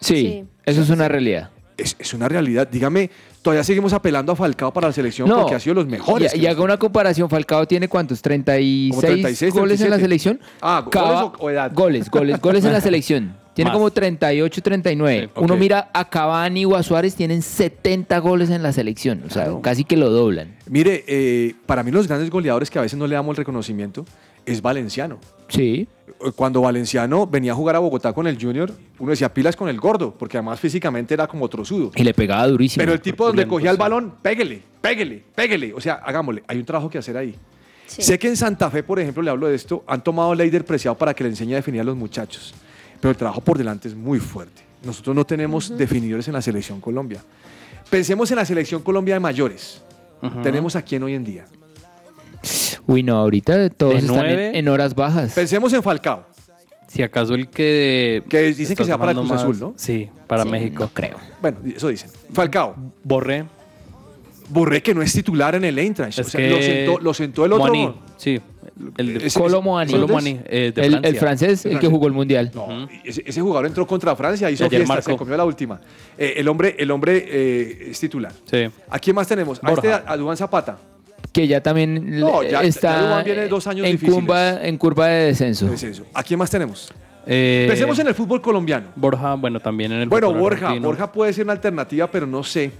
sí, 0.00 0.16
Sí. 0.16 0.44
eso 0.66 0.82
es 0.82 0.90
una 0.90 1.08
realidad. 1.08 1.50
Es, 1.76 1.96
es 1.98 2.14
una 2.14 2.28
realidad. 2.28 2.66
Dígame, 2.70 3.10
todavía 3.42 3.62
seguimos 3.64 3.92
apelando 3.92 4.32
a 4.32 4.36
Falcao 4.36 4.72
para 4.72 4.88
la 4.88 4.92
selección 4.92 5.28
porque 5.28 5.54
ha 5.54 5.60
sido 5.60 5.74
los 5.74 5.86
mejores. 5.86 6.34
Y, 6.34 6.40
y 6.40 6.46
haga 6.46 6.62
una 6.62 6.76
comparación, 6.78 7.28
Falcao 7.28 7.66
tiene 7.66 7.88
cuántos, 7.88 8.22
36, 8.22 8.90
Como 8.90 9.00
36, 9.02 9.52
goles 9.54 9.80
en 9.80 9.90
la 9.90 9.96
37. 9.96 10.02
selección. 10.04 10.40
Ah, 10.60 10.80
¿goles 10.84 10.92
Cava- 10.92 11.24
o- 11.24 11.36
o 11.38 11.50
edad? 11.50 11.70
Goles, 11.74 12.10
goles, 12.10 12.40
goles 12.40 12.64
en 12.64 12.72
la 12.72 12.80
selección. 12.82 13.36
Tiene 13.54 13.70
Más. 13.70 13.76
como 13.78 13.90
38, 13.90 14.60
39. 14.62 15.20
Sí, 15.34 15.40
Uno 15.42 15.54
ok. 15.54 15.60
mira 15.60 15.88
a 15.94 16.10
Cavani 16.10 16.66
o 16.66 16.76
a 16.76 16.82
Suárez, 16.82 17.14
tienen 17.14 17.40
70 17.40 18.18
goles 18.18 18.50
en 18.50 18.62
la 18.62 18.70
selección. 18.70 19.22
O 19.26 19.30
sea, 19.30 19.44
Claro. 19.44 19.62
casi 19.62 19.84
que 19.84 19.96
lo 19.96 20.10
doblan. 20.10 20.54
Mire, 20.68 21.04
eh, 21.08 21.54
para 21.64 21.82
mí 21.82 21.90
los 21.90 22.06
grandes 22.06 22.28
goleadores 22.28 22.68
que 22.70 22.78
a 22.78 22.82
veces 22.82 22.98
no 22.98 23.06
le 23.06 23.14
damos 23.14 23.30
el 23.32 23.36
reconocimiento 23.38 24.04
es 24.44 24.60
Valenciano. 24.60 25.18
Sí. 25.48 25.88
Cuando 26.34 26.62
Valenciano 26.62 27.26
venía 27.26 27.52
a 27.52 27.54
jugar 27.54 27.76
a 27.76 27.78
Bogotá 27.78 28.12
con 28.12 28.26
el 28.26 28.40
Junior, 28.40 28.72
uno 28.98 29.10
decía 29.10 29.32
pilas 29.32 29.54
con 29.54 29.68
el 29.68 29.78
gordo, 29.78 30.14
porque 30.16 30.38
además 30.38 30.58
físicamente 30.58 31.14
era 31.14 31.26
como 31.26 31.48
trozudo. 31.48 31.90
Y 31.94 32.02
le 32.02 32.14
pegaba 32.14 32.46
durísimo. 32.48 32.80
Pero 32.80 32.92
el 32.92 33.00
tipo 33.00 33.26
donde 33.26 33.46
cogía 33.46 33.70
el 33.70 33.76
balón, 33.76 34.14
péguele, 34.22 34.62
péguele, 34.80 35.22
péguele. 35.34 35.74
O 35.74 35.80
sea, 35.80 35.94
hagámosle. 35.94 36.42
Hay 36.46 36.58
un 36.58 36.64
trabajo 36.64 36.88
que 36.88 36.98
hacer 36.98 37.16
ahí. 37.16 37.34
Sí. 37.86 38.02
Sé 38.02 38.18
que 38.18 38.28
en 38.28 38.36
Santa 38.36 38.70
Fe, 38.70 38.82
por 38.82 38.98
ejemplo, 38.98 39.22
le 39.22 39.30
hablo 39.30 39.46
de 39.46 39.54
esto, 39.54 39.84
han 39.86 40.02
tomado 40.02 40.32
a 40.32 40.34
Leider 40.34 40.64
Preciado 40.64 40.96
para 40.96 41.14
que 41.14 41.22
le 41.22 41.30
enseñe 41.30 41.52
a 41.52 41.56
definir 41.56 41.82
a 41.82 41.84
los 41.84 41.96
muchachos. 41.96 42.54
Pero 43.00 43.10
el 43.10 43.16
trabajo 43.16 43.40
por 43.40 43.58
delante 43.58 43.88
es 43.88 43.94
muy 43.94 44.18
fuerte. 44.18 44.62
Nosotros 44.82 45.14
no 45.14 45.24
tenemos 45.24 45.76
definidores 45.76 46.26
en 46.28 46.34
la 46.34 46.42
selección 46.42 46.80
Colombia. 46.80 47.22
Pensemos 47.90 48.30
en 48.30 48.36
la 48.36 48.44
selección 48.44 48.82
Colombia 48.82 49.14
de 49.14 49.20
mayores. 49.20 49.82
Tenemos 50.42 50.74
a 50.76 50.82
quién 50.82 51.02
hoy 51.02 51.14
en 51.14 51.24
día. 51.24 51.46
Uy, 52.86 53.02
no, 53.02 53.16
ahorita 53.18 53.70
todos 53.70 53.94
De 53.94 53.98
están 54.00 54.16
en, 54.16 54.22
nueve. 54.36 54.58
en 54.58 54.68
horas 54.68 54.94
bajas. 54.94 55.32
Pensemos 55.34 55.72
en 55.72 55.82
Falcao. 55.82 56.24
Si 56.88 57.02
acaso 57.02 57.34
el 57.34 57.48
que... 57.48 58.22
Que 58.28 58.42
dicen 58.44 58.66
que 58.76 58.82
está 58.82 58.84
se 58.84 58.90
va 58.92 58.98
para 58.98 59.12
Cruz 59.12 59.28
más- 59.28 59.42
Azul, 59.42 59.58
¿no? 59.58 59.74
Sí, 59.76 60.08
para 60.26 60.44
Sí, 60.44 60.48
México. 60.48 60.84
No 60.84 60.90
creo. 60.94 61.16
Bueno, 61.42 61.58
eso 61.74 61.88
dicen. 61.88 62.10
Falcao. 62.32 62.76
Borré. 63.02 63.44
Borré 64.48 64.80
que 64.82 64.94
no 64.94 65.02
es 65.02 65.12
titular 65.12 65.56
en 65.56 65.64
el 65.64 65.76
Eintracht. 65.78 66.18
Es 66.18 66.26
o 66.28 66.30
sea, 66.30 66.40
que... 66.40 66.48
lo, 66.50 66.62
sentó, 66.62 66.98
lo 67.00 67.14
sentó 67.14 67.44
el 67.44 67.52
otro. 67.52 67.74
Moani, 67.74 67.94
Sí. 68.16 68.40
El 68.96 69.18
de 69.18 69.26
Ese- 69.26 69.40
Colo 69.40 69.60
Moani. 69.62 69.90
Colo 69.92 70.06
Moani, 70.08 70.38
eh, 70.44 70.72
de 70.74 70.86
el, 70.86 71.16
francés, 71.16 71.64
el 71.66 71.78
que 71.78 71.88
jugó 71.88 72.06
el 72.06 72.12
mundial. 72.12 72.50
No, 72.54 72.86
ese, 73.04 73.22
ese 73.26 73.40
jugador 73.40 73.66
entró 73.66 73.86
contra 73.86 74.14
Francia, 74.14 74.50
hizo 74.50 74.64
ayer 74.64 74.84
fiesta, 74.86 75.02
se 75.02 75.16
comió 75.16 75.36
la 75.36 75.44
última. 75.44 75.80
Eh, 76.16 76.34
el 76.36 76.46
hombre, 76.48 76.76
el 76.78 76.90
hombre 76.90 77.24
eh, 77.26 77.88
es 77.90 77.98
titular. 78.00 78.32
Sí. 78.44 78.68
¿A 78.88 78.98
quién 78.98 79.16
más 79.16 79.26
tenemos? 79.26 79.58
A 79.62 79.70
Borja. 79.70 79.96
este, 79.96 80.10
a 80.10 80.16
Duván 80.16 80.36
Zapata. 80.36 80.78
Que 81.32 81.46
ya 81.46 81.62
también 81.62 82.18
No, 82.18 82.42
ya 82.42 82.62
está 82.62 83.22
viene 83.22 83.46
dos 83.48 83.66
años 83.66 83.86
en, 83.86 83.98
curva, 83.98 84.64
en 84.66 84.78
curva 84.78 85.06
de 85.08 85.26
descenso. 85.26 85.68
¿A 86.14 86.22
quién 86.22 86.38
más 86.38 86.50
tenemos? 86.50 86.92
Eh, 87.26 87.66
Pensemos 87.68 87.98
en 87.98 88.06
el 88.06 88.14
fútbol 88.14 88.40
colombiano. 88.40 88.86
Borja, 88.94 89.34
bueno, 89.34 89.60
también 89.60 89.92
en 89.92 90.00
el 90.02 90.08
Bueno, 90.08 90.28
fútbol 90.28 90.40
Borja, 90.40 90.66
argentino. 90.66 90.88
Borja 90.88 91.12
puede 91.12 91.32
ser 91.32 91.44
una 91.44 91.52
alternativa, 91.54 92.06
pero 92.10 92.26
no 92.26 92.42
sé. 92.44 92.70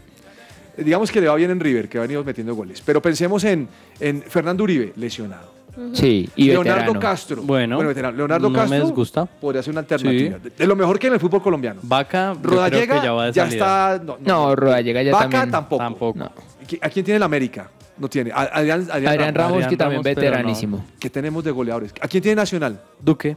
Digamos 0.79 1.11
que 1.11 1.20
le 1.20 1.27
va 1.29 1.35
bien 1.35 1.51
en 1.51 1.59
River, 1.61 1.88
que 1.88 1.99
ha 1.99 2.03
venido 2.03 2.22
metiendo 2.22 2.55
goles. 2.55 2.83
Pero 2.85 3.01
pensemos 3.03 3.42
en, 3.44 3.66
en 3.99 4.22
Fernando 4.22 4.62
Uribe, 4.64 4.92
lesionado. 4.96 5.55
Sí, 5.92 6.29
y 6.37 6.46
Leonardo 6.46 6.77
veterano. 6.81 7.01
Castro. 7.01 7.42
Bueno, 7.42 7.79
veterano. 7.79 8.16
Leonardo 8.16 8.49
no 8.49 8.51
me 8.51 8.59
Castro 8.61 8.87
disgusta. 8.87 9.27
podría 9.27 9.62
ser 9.62 9.72
una 9.72 9.81
alternativa. 9.81 10.38
De, 10.38 10.51
de 10.51 10.66
lo 10.66 10.75
mejor 10.77 10.99
que 10.99 11.09
en 11.09 11.14
el 11.14 11.20
fútbol 11.20 11.42
colombiano. 11.42 11.81
Vaca, 11.83 12.35
Rodallega 12.42 13.03
ya 13.05 13.12
va 13.12 13.27
de 13.27 13.33
ya 13.33 13.44
salida. 13.46 13.94
está. 13.96 14.05
No, 14.05 14.16
No, 14.25 14.57
Rodallega 14.57 15.03
ya 15.03 15.12
Vaca 15.12 15.22
también. 15.29 15.51
tampoco. 15.51 15.83
Tampoco. 15.83 16.18
No. 16.18 16.33
¿Qui- 16.66 16.79
¿A 16.81 16.88
quién 16.88 17.05
tiene 17.05 17.16
el 17.16 17.22
América? 17.22 17.68
No 17.98 18.09
tiene. 18.09 18.30
Adrián, 18.35 18.87
Adrián 18.90 19.12
Adrián 19.14 19.35
Ramos, 19.35 19.52
Ramos. 19.52 19.66
que 19.68 19.76
también 19.76 20.02
Ramos, 20.02 20.16
veteranísimo. 20.16 20.85
¿Qué 21.00 21.09
tenemos 21.11 21.42
de 21.44 21.50
goleadores? 21.50 21.92
¿A 22.00 22.09
quién 22.09 22.22
tiene 22.22 22.37
Nacional? 22.37 22.80
Duque. 23.00 23.37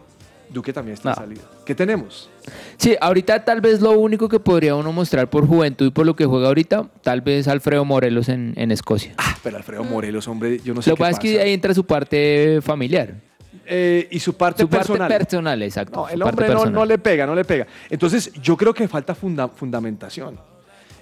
Duque 0.50 0.74
también 0.74 0.96
está 0.96 1.10
No. 1.10 1.16
en 1.16 1.22
salida. 1.22 1.42
¿Qué 1.64 1.76
tenemos? 1.76 2.30
Sí, 2.78 2.96
ahorita 3.00 3.46
tal 3.46 3.62
vez 3.62 3.82
lo 3.82 3.92
único 3.92 4.28
que 4.28 4.40
podría 4.40 4.74
uno 4.76 4.92
mostrar 4.92 5.30
por 5.30 5.46
juventud 5.48 5.86
y 5.86 5.92
por 5.92 6.06
lo 6.08 6.16
que 6.16 6.26
juega 6.26 6.48
ahorita, 6.48 6.88
tal 7.04 7.22
vez 7.22 7.48
Alfredo 7.48 7.86
Morelos 7.86 8.30
en, 8.30 8.54
en 8.58 8.72
Escocia. 8.72 9.14
Ah, 9.20 9.38
pero 9.44 9.58
Alfredo 9.58 9.84
Morelos, 9.84 10.28
hombre, 10.28 10.60
yo 10.64 10.74
no 10.74 10.82
sé 10.82 10.90
lo 10.90 10.96
que 10.96 11.00
pasa 11.02 11.12
es 11.12 11.20
que 11.20 11.40
ahí 11.40 11.54
entra 11.54 11.74
su 11.76 11.86
parte 11.86 12.60
familiar. 12.64 13.14
Eh, 13.72 14.08
y 14.10 14.20
su 14.20 14.34
parte 14.36 14.64
Su 14.64 14.70
personal. 14.70 15.08
parte 15.08 15.26
personal, 15.26 15.62
exacto. 15.62 16.00
No, 16.02 16.10
el 16.10 16.22
hombre 16.24 16.50
no, 16.50 16.66
no 16.66 16.84
le 16.86 16.98
pega, 16.98 17.28
no 17.28 17.36
le 17.36 17.46
pega. 17.46 17.68
Entonces, 17.88 18.34
yo 18.42 18.58
creo 18.58 18.74
que 18.74 18.88
falta 18.88 19.14
funda- 19.14 19.48
fundamentación. 19.48 20.40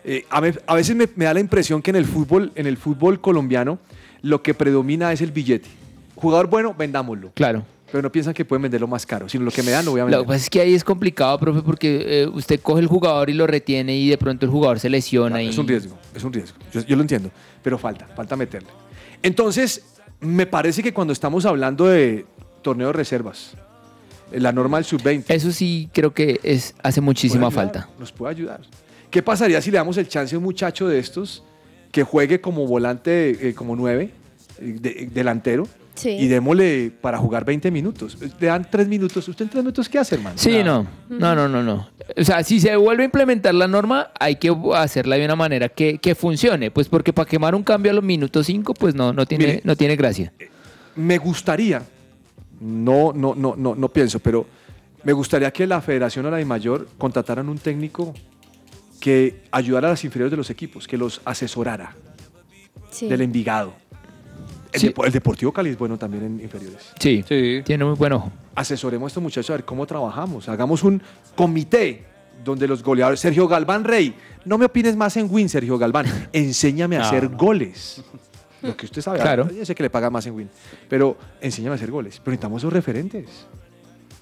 Eh, 0.09 0.25
a, 0.29 0.39
me- 0.41 0.53
a 0.65 0.73
veces 0.75 0.95
me, 0.95 1.07
me 1.15 1.25
da 1.25 1.33
la 1.33 1.39
impresión 1.41 1.81
que 1.81 1.89
en 1.91 1.97
el 1.97 2.05
fútbol, 2.05 2.51
en 2.55 2.65
el 2.65 2.77
fútbol 2.77 3.19
colombiano, 3.21 3.77
lo 4.21 4.41
que 4.41 4.53
predomina 4.53 5.11
es 5.11 5.21
el 5.21 5.31
billete. 5.31 5.67
Jugador 6.15 6.47
bueno, 6.47 6.73
vendámoslo. 6.73 7.31
Claro. 7.35 7.63
Pero 7.91 8.01
no 8.01 8.11
piensan 8.11 8.33
que 8.33 8.43
pueden 8.43 8.61
venderlo 8.63 8.87
más 8.87 9.05
caro, 9.05 9.29
sino 9.29 9.45
lo 9.45 9.51
que 9.51 9.63
me 9.63 9.71
dan 9.71 9.85
lo 9.85 9.91
voy 9.91 10.01
a 10.01 10.05
Lo 10.05 10.21
que 10.21 10.27
pasa 10.27 10.37
es 10.43 10.49
que 10.49 10.59
ahí 10.59 10.73
es 10.73 10.83
complicado, 10.83 11.37
profe, 11.39 11.61
porque 11.61 12.23
eh, 12.23 12.27
usted 12.27 12.59
coge 12.59 12.81
el 12.81 12.87
jugador 12.87 13.29
y 13.29 13.33
lo 13.33 13.47
retiene 13.47 13.95
y 13.95 14.09
de 14.09 14.17
pronto 14.17 14.45
el 14.45 14.51
jugador 14.51 14.79
se 14.79 14.89
lesiona. 14.89 15.41
y... 15.41 15.49
Es 15.49 15.57
un 15.57 15.67
riesgo, 15.67 15.97
es 16.15 16.23
un 16.23 16.33
riesgo. 16.33 16.57
Yo, 16.73 16.81
yo 16.81 16.95
lo 16.95 17.01
entiendo, 17.01 17.29
pero 17.63 17.77
falta, 17.77 18.07
falta 18.07 18.35
meterle. 18.35 18.67
Entonces, 19.23 19.83
me 20.19 20.45
parece 20.45 20.83
que 20.83 20.93
cuando 20.93 21.13
estamos 21.13 21.45
hablando 21.45 21.85
de 21.85 22.25
torneo 22.61 22.87
de 22.87 22.93
reservas, 22.93 23.53
eh, 24.31 24.39
la 24.39 24.51
norma 24.51 24.77
del 24.77 24.85
sub-20, 24.85 25.23
Eso 25.29 25.51
sí 25.53 25.89
creo 25.93 26.13
que 26.13 26.39
es, 26.43 26.75
hace 26.83 26.99
muchísima 27.01 27.51
falta. 27.51 27.87
Nos 27.99 28.11
puede 28.11 28.31
ayudar. 28.31 28.61
¿Qué 29.09 29.21
pasaría 29.21 29.61
si 29.61 29.71
le 29.71 29.77
damos 29.77 29.97
el 29.97 30.07
chance 30.07 30.35
a 30.35 30.37
un 30.37 30.43
muchacho 30.43 30.87
de 30.87 30.99
estos 30.99 31.43
que 31.91 32.03
juegue 32.03 32.41
como 32.41 32.67
volante, 32.67 33.49
eh, 33.49 33.53
como 33.53 33.75
nueve, 33.75 34.11
eh, 34.59 34.75
de- 34.79 35.09
delantero? 35.13 35.67
Sí. 35.95 36.09
Y 36.11 36.27
démosle 36.27 36.91
para 37.01 37.17
jugar 37.17 37.43
20 37.43 37.71
minutos. 37.71 38.17
Le 38.39 38.47
dan 38.47 38.67
3 38.69 38.87
minutos. 38.87 39.27
¿Usted 39.27 39.45
en 39.45 39.49
3 39.49 39.63
minutos 39.63 39.89
qué 39.89 39.97
hace, 39.97 40.13
hermano? 40.13 40.37
Sí, 40.37 40.61
no, 40.63 40.85
no, 41.09 41.33
no, 41.33 41.47
no, 41.47 41.63
no. 41.63 41.89
O 42.15 42.23
sea, 42.23 42.43
si 42.43 42.59
se 42.59 42.75
vuelve 42.75 43.01
a 43.01 43.05
implementar 43.05 43.55
la 43.55 43.67
norma, 43.67 44.11
hay 44.19 44.35
que 44.35 44.55
hacerla 44.75 45.15
de 45.15 45.25
una 45.25 45.35
manera 45.35 45.69
que, 45.69 45.97
que 45.97 46.13
funcione, 46.13 46.69
pues 46.69 46.87
porque 46.87 47.13
para 47.13 47.27
quemar 47.27 47.55
un 47.55 47.63
cambio 47.63 47.91
a 47.91 47.95
los 47.95 48.03
minutos 48.03 48.45
5, 48.45 48.75
pues 48.75 48.93
no, 48.93 49.11
no 49.11 49.25
tiene, 49.25 49.45
Mire, 49.47 49.61
no 49.63 49.75
tiene 49.75 49.95
gracia. 49.95 50.31
Me 50.95 51.17
gustaría, 51.17 51.81
no, 52.59 53.11
no, 53.13 53.33
no, 53.35 53.55
no, 53.57 53.73
no 53.73 53.89
pienso, 53.89 54.19
pero 54.19 54.45
me 55.03 55.13
gustaría 55.13 55.49
que 55.51 55.65
la 55.65 55.81
Federación 55.81 56.27
Ara 56.27 56.43
Mayor 56.45 56.87
contrataran 56.99 57.49
un 57.49 57.57
técnico 57.57 58.13
que 58.99 59.43
ayudara 59.51 59.87
a 59.87 59.91
las 59.91 60.03
inferiores 60.03 60.31
de 60.31 60.37
los 60.37 60.49
equipos, 60.49 60.87
que 60.87 60.97
los 60.97 61.21
asesorara 61.25 61.95
Sí. 62.89 63.07
del 63.07 63.21
Envigado. 63.21 63.73
El, 64.71 64.81
Sí. 64.81 64.87
Depo- 64.87 65.05
el 65.05 65.11
Deportivo 65.11 65.51
Cali 65.53 65.69
es 65.69 65.77
bueno 65.77 65.97
también 65.97 66.23
en 66.25 66.39
inferiores. 66.41 66.93
Sí, 66.99 67.23
Sí. 67.27 67.61
tiene 67.65 67.85
muy 67.85 67.95
buen 67.95 68.13
ojo. 68.13 68.31
asesoremos 68.55 69.05
a 69.05 69.09
estos 69.09 69.21
muchachos 69.23 69.49
a 69.51 69.53
ver 69.53 69.65
cómo 69.65 69.85
trabajamos. 69.85 70.49
Hagamos 70.49 70.83
un 70.83 71.01
comité 71.35 72.05
donde 72.43 72.67
los 72.67 72.81
goleadores. 72.83 73.19
Sergio 73.19 73.47
Galván 73.47 73.83
Rey, 73.83 74.15
no 74.45 74.57
me 74.57 74.65
opines 74.65 74.95
más 74.95 75.15
en 75.17 75.27
Win, 75.29 75.47
Sergio 75.47 75.77
Galván. 75.77 76.05
Enséñame 76.33 76.95
a 76.97 76.99
No, 76.99 77.05
hacer 77.05 77.29
no. 77.31 77.37
goles. 77.37 78.01
Lo 78.63 78.75
que 78.75 78.87
usted 78.87 79.01
sabe. 79.03 79.19
Claro. 79.19 79.47
Yo 79.51 79.63
sé 79.63 79.75
que 79.75 79.83
le 79.83 79.89
paga 79.91 80.09
más 80.09 80.25
en 80.25 80.33
Win. 80.35 80.49
Pero 80.89 81.17
enséñame 81.39 81.73
a 81.73 81.75
hacer 81.75 81.91
goles. 81.91 82.19
Pero 82.23 82.31
necesitamos 82.31 82.61
esos 82.61 82.73
referentes. 82.73 83.29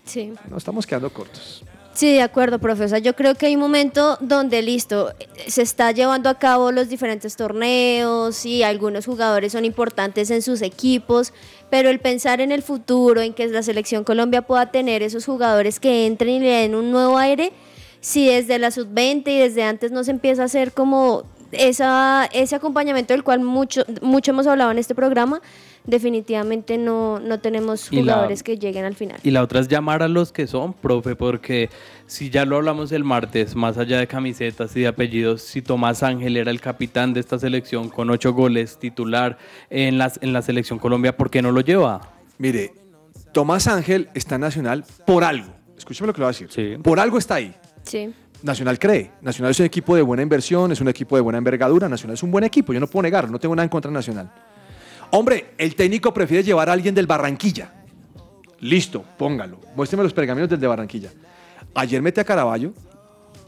Sí. 0.03 0.33
No 0.49 0.57
estamos 0.57 0.85
quedando 0.85 1.09
cortos. 1.11 1.63
Sí, 1.95 2.11
de 2.11 2.21
acuerdo, 2.21 2.59
profesor. 2.59 2.99
Yo 2.99 3.15
creo 3.15 3.35
que 3.35 3.45
hay 3.45 3.55
un 3.55 3.61
momento 3.61 4.17
donde, 4.19 4.61
listo, 4.61 5.13
se 5.47 5.61
está 5.61 5.93
llevando 5.93 6.29
a 6.29 6.37
cabo 6.37 6.73
los 6.73 6.89
diferentes 6.89 7.37
torneos 7.37 8.45
y 8.45 8.63
algunos 8.63 9.05
jugadores 9.05 9.53
son 9.53 9.63
importantes 9.63 10.29
en 10.29 10.41
sus 10.41 10.61
equipos, 10.61 11.31
pero 11.69 11.89
el 11.89 12.01
pensar 12.01 12.41
en 12.41 12.51
el 12.51 12.63
futuro, 12.63 13.21
en 13.21 13.33
que 13.33 13.47
la 13.47 13.63
selección 13.63 14.03
Colombia 14.03 14.41
pueda 14.41 14.71
tener 14.71 15.03
esos 15.03 15.25
jugadores 15.25 15.79
que 15.79 16.05
entren 16.05 16.31
y 16.31 16.39
le 16.41 16.49
den 16.49 16.75
un 16.75 16.91
nuevo 16.91 17.17
aire, 17.17 17.53
si 18.01 18.27
desde 18.27 18.59
la 18.59 18.71
sub-20 18.71 19.29
y 19.29 19.39
desde 19.39 19.63
antes 19.63 19.93
no 19.93 20.03
se 20.03 20.11
empieza 20.11 20.41
a 20.41 20.45
hacer 20.45 20.73
como 20.73 21.23
esa, 21.59 22.27
ese 22.31 22.55
acompañamiento 22.55 23.13
del 23.13 23.23
cual 23.23 23.39
mucho, 23.41 23.83
mucho 24.01 24.31
hemos 24.31 24.47
hablado 24.47 24.71
en 24.71 24.77
este 24.77 24.95
programa, 24.95 25.41
definitivamente 25.85 26.77
no, 26.77 27.19
no 27.19 27.39
tenemos 27.39 27.91
Y 27.91 27.97
la- 28.01 28.13
jugadores 28.13 28.43
que 28.43 28.57
lleguen 28.57 28.85
al 28.85 28.95
final. 28.95 29.19
Y 29.23 29.31
la 29.31 29.41
otra 29.43 29.59
es 29.59 29.67
llamar 29.67 30.03
a 30.03 30.07
los 30.07 30.31
que 30.31 30.47
son, 30.47 30.73
profe, 30.73 31.15
porque 31.15 31.69
si 32.07 32.29
ya 32.29 32.45
lo 32.45 32.55
hablamos 32.57 32.91
el 32.91 33.03
martes, 33.03 33.55
más 33.55 33.77
allá 33.77 33.99
de 33.99 34.07
camisetas 34.07 34.75
y 34.75 34.81
de 34.81 34.87
apellidos, 34.87 35.41
si 35.41 35.61
Tomás 35.61 36.03
Ángel 36.03 36.37
era 36.37 36.51
el 36.51 36.59
capitán 36.59 37.13
de 37.13 37.19
esta 37.19 37.37
selección 37.39 37.89
con 37.89 38.09
ocho 38.09 38.33
goles, 38.33 38.77
titular 38.79 39.37
en, 39.69 39.97
las, 39.97 40.19
en 40.21 40.33
la 40.33 40.41
selección 40.41 40.79
Colombia, 40.79 41.15
¿por 41.15 41.29
qué 41.29 41.41
no 41.41 41.51
lo 41.51 41.61
lleva? 41.61 42.01
Mire, 42.37 42.73
Tomás 43.31 43.67
Ángel 43.67 44.09
está 44.13 44.35
en 44.35 44.41
Nacional 44.41 44.83
por 45.05 45.23
algo. 45.23 45.53
Escúcheme 45.77 46.07
lo 46.07 46.13
que 46.13 46.19
le 46.19 46.25
voy 46.25 46.29
a 46.29 46.37
decir. 46.39 46.47
Sí. 46.51 46.77
Por 46.81 46.99
algo 46.99 47.17
está 47.17 47.35
ahí. 47.35 47.53
Sí. 47.83 48.11
Nacional 48.43 48.77
cree. 48.77 49.11
Nacional 49.21 49.51
es 49.51 49.59
un 49.59 49.65
equipo 49.65 49.95
de 49.95 50.01
buena 50.01 50.23
inversión, 50.23 50.71
es 50.71 50.81
un 50.81 50.87
equipo 50.87 51.15
de 51.15 51.21
buena 51.21 51.37
envergadura. 51.37 51.89
Nacional 51.89 52.15
es 52.15 52.23
un 52.23 52.31
buen 52.31 52.43
equipo, 52.43 52.73
yo 52.73 52.79
no 52.79 52.87
puedo 52.87 53.03
negarlo, 53.03 53.31
no 53.31 53.39
tengo 53.39 53.55
nada 53.55 53.63
en 53.63 53.69
contra 53.69 53.89
de 53.89 53.95
Nacional. 53.95 54.31
Hombre, 55.11 55.53
el 55.57 55.75
técnico 55.75 56.13
prefiere 56.13 56.43
llevar 56.43 56.69
a 56.69 56.73
alguien 56.73 56.93
del 56.93 57.07
Barranquilla. 57.07 57.71
Listo, 58.59 59.03
póngalo. 59.17 59.59
Muéstreme 59.75 60.03
los 60.03 60.13
pergaminos 60.13 60.49
del 60.49 60.59
de 60.59 60.67
Barranquilla. 60.67 61.11
Ayer 61.73 62.01
mete 62.01 62.21
a 62.21 62.23
Caraballo 62.23 62.73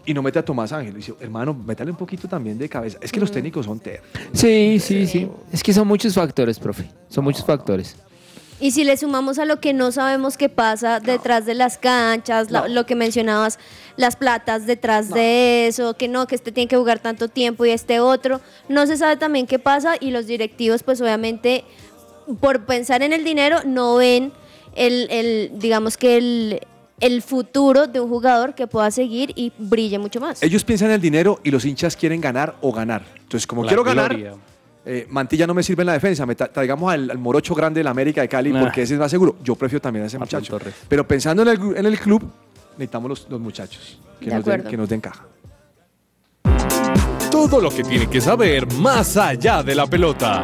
y 0.06 0.14
no 0.14 0.22
mete 0.22 0.40
a 0.40 0.46
Tomás 0.46 0.72
Ángel. 0.72 0.96
Dice, 0.96 1.14
hermano, 1.20 1.54
métale 1.54 1.92
un 1.92 1.98
poquito 1.98 2.28
también 2.28 2.58
de 2.58 2.70
cabeza. 2.70 2.98
Es 3.02 3.12
que 3.12 3.20
los 3.20 3.32
técnicos 3.32 3.66
son 3.66 3.80
tercos. 3.80 4.08
Sí, 4.34 4.80
sí, 4.80 5.08
sí. 5.08 5.30
Es 5.52 5.64
que 5.64 5.74
son 5.74 5.88
muchos 5.88 6.14
factores, 6.14 6.60
profe. 6.60 6.90
Son 7.10 7.24
muchos 7.24 7.46
factores. 7.46 7.96
Y 8.60 8.72
si 8.72 8.84
le 8.84 8.98
sumamos 8.98 9.38
a 9.38 9.46
lo 9.46 9.60
que 9.60 9.72
no 9.74 9.92
sabemos 9.92 10.36
qué 10.36 10.50
pasa 10.50 11.00
detrás 11.00 11.46
de 11.46 11.54
las 11.54 11.78
canchas, 11.78 12.50
No. 12.50 12.68
lo 12.68 12.86
que 12.88 12.96
mencionabas, 12.96 13.60
las 13.98 14.16
platas 14.16 14.66
detrás 14.66 15.10
de 15.10 15.68
eso, 15.68 15.94
que 15.96 16.08
no, 16.08 16.26
que 16.26 16.34
este 16.36 16.52
tiene 16.52 16.68
que 16.68 16.76
jugar 16.78 16.98
tanto 17.00 17.28
tiempo 17.28 17.66
y 17.66 17.70
este 17.70 18.00
otro, 18.00 18.42
no 18.68 18.88
se 18.88 18.98
sabe 18.98 19.16
también 19.18 19.46
qué 19.46 19.60
pasa 19.60 19.96
y 20.00 20.10
los 20.10 20.26
directivos 20.26 20.82
pues 20.82 21.00
obviamente 21.02 21.66
por 22.40 22.66
pensar 22.66 23.04
en 23.04 23.14
el 23.14 23.24
dinero 23.24 23.60
no 23.66 23.96
ven 23.96 24.34
el, 24.76 25.08
el 25.12 25.52
digamos 25.60 25.96
que 25.96 26.18
el, 26.18 26.60
el 27.00 27.22
futuro 27.22 27.86
de 27.88 28.00
un 28.00 28.10
jugador 28.10 28.56
que 28.56 28.66
pueda 28.66 28.90
seguir 28.90 29.34
y 29.36 29.52
brille 29.60 30.00
mucho 30.00 30.20
más. 30.20 30.42
Ellos 30.42 30.64
piensan 30.64 30.88
en 30.90 30.96
el 30.96 31.02
dinero 31.02 31.40
y 31.44 31.52
los 31.52 31.64
hinchas 31.64 31.96
quieren 31.96 32.22
ganar 32.22 32.56
o 32.62 32.72
ganar. 32.72 33.04
Entonces, 33.18 33.46
como 33.46 33.64
La 33.64 33.68
quiero 33.70 33.84
gloria. 33.84 34.32
ganar, 34.32 34.40
eh, 34.88 35.06
Mantilla 35.10 35.46
no 35.46 35.54
me 35.54 35.62
sirve 35.64 35.84
en 35.84 35.88
la 35.88 35.94
defensa. 35.94 36.26
Me 36.26 36.36
tra- 36.36 36.52
traigamos 36.52 36.92
al, 36.94 37.12
al 37.12 37.18
morocho 37.18 37.54
grande 37.54 37.82
de 37.82 37.84
la 37.84 37.92
América 37.92 38.22
de 38.22 38.30
Cali 38.30 38.52
porque 38.54 38.84
ese 38.84 38.94
es 38.96 39.00
más 39.00 39.12
seguro. 39.12 39.36
Yo 39.44 39.56
prefiero 39.56 39.82
también 39.82 40.04
a 40.04 40.08
ese 40.08 40.18
Martín 40.18 40.40
muchacho. 40.40 40.58
Torres. 40.58 40.74
Pero 40.88 41.08
pensando 41.08 41.42
en 41.44 41.50
el, 41.50 41.60
gru- 41.60 41.78
en 41.78 41.86
el 41.86 42.00
club, 42.00 42.24
necesitamos 42.78 43.10
los, 43.10 43.28
los 43.30 43.40
muchachos 43.40 44.00
que 44.20 44.28
De 44.30 44.36
nos, 44.36 44.46
den, 44.46 44.64
que 44.64 44.78
nos 44.78 44.90
den 44.90 45.02
caja. 45.02 45.26
Todo 47.30 47.60
lo 47.62 47.70
que 47.70 47.84
tiene 47.84 48.08
que 48.10 48.22
saber 48.22 48.72
más 48.74 49.18
allá 49.18 49.62
de 49.62 49.76
la 49.76 49.86
pelota. 49.86 50.42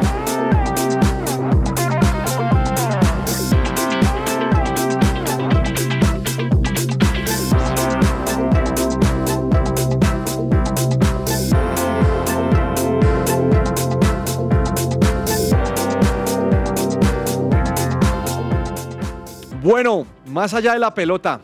Bueno, 19.64 20.06
más 20.26 20.52
allá 20.52 20.74
de 20.74 20.78
la 20.78 20.92
pelota, 20.94 21.40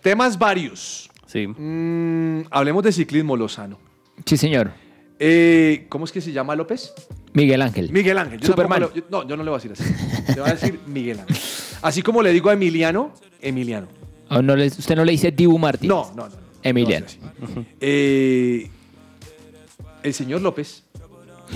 temas 0.00 0.38
varios. 0.38 1.10
Sí. 1.26 1.46
Mm, 1.46 2.46
hablemos 2.50 2.82
de 2.82 2.90
ciclismo, 2.90 3.36
Lozano. 3.36 3.78
Sí, 4.24 4.38
señor. 4.38 4.70
Eh, 5.18 5.84
¿Cómo 5.90 6.06
es 6.06 6.12
que 6.12 6.22
se 6.22 6.32
llama 6.32 6.56
López? 6.56 6.94
Miguel 7.34 7.60
Ángel. 7.60 7.92
Miguel 7.92 8.16
Ángel. 8.16 8.40
Yo 8.40 8.46
Superman. 8.46 8.80
yo- 8.94 9.02
no, 9.10 9.28
yo 9.28 9.36
no 9.36 9.42
le 9.44 9.50
voy 9.50 9.60
a 9.60 9.62
decir 9.62 9.72
así. 9.72 10.32
Le 10.34 10.40
voy 10.40 10.50
a 10.50 10.54
decir 10.54 10.80
Miguel 10.86 11.20
Ángel. 11.20 11.36
Así 11.82 12.00
como 12.00 12.22
le 12.22 12.32
digo 12.32 12.48
a 12.48 12.54
Emiliano, 12.54 13.12
Emiliano. 13.42 13.88
¿O 14.30 14.40
no 14.40 14.56
le- 14.56 14.68
¿Usted 14.68 14.96
no 14.96 15.04
le 15.04 15.12
dice 15.12 15.30
Dibu 15.30 15.58
Martínez? 15.58 15.88
No, 15.94 16.10
no, 16.16 16.22
no. 16.24 16.28
no. 16.30 16.36
Emiliano. 16.62 17.04
No. 17.54 17.64
Eh, 17.78 18.70
el 20.02 20.14
señor 20.14 20.40
López 20.40 20.82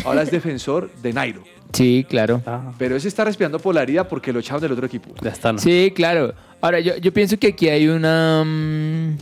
ahora 0.05 0.21
es 0.23 0.31
defensor 0.31 0.91
de 1.03 1.13
Nairo. 1.15 1.45
Sí, 1.73 2.05
claro. 2.09 2.43
Ah, 2.47 2.73
Pero 2.79 2.97
ese 2.97 3.09
está 3.09 3.25
respirando 3.25 3.59
por 3.59 3.75
la 3.75 3.83
herida 3.83 4.07
porque 4.09 4.33
lo 4.33 4.41
echaron 4.41 4.61
del 4.61 4.73
otro 4.73 4.87
equipo. 4.87 5.15
ya 5.23 5.31
está. 5.31 5.53
¿no? 5.53 5.59
Sí, 5.59 5.93
claro. 5.95 6.35
Ahora, 6.61 6.81
yo, 6.81 6.97
yo 6.99 7.13
pienso 7.13 7.37
que 7.39 7.49
aquí 7.49 7.69
hay 7.69 7.89
una... 7.89 8.43
mm, 8.45 9.17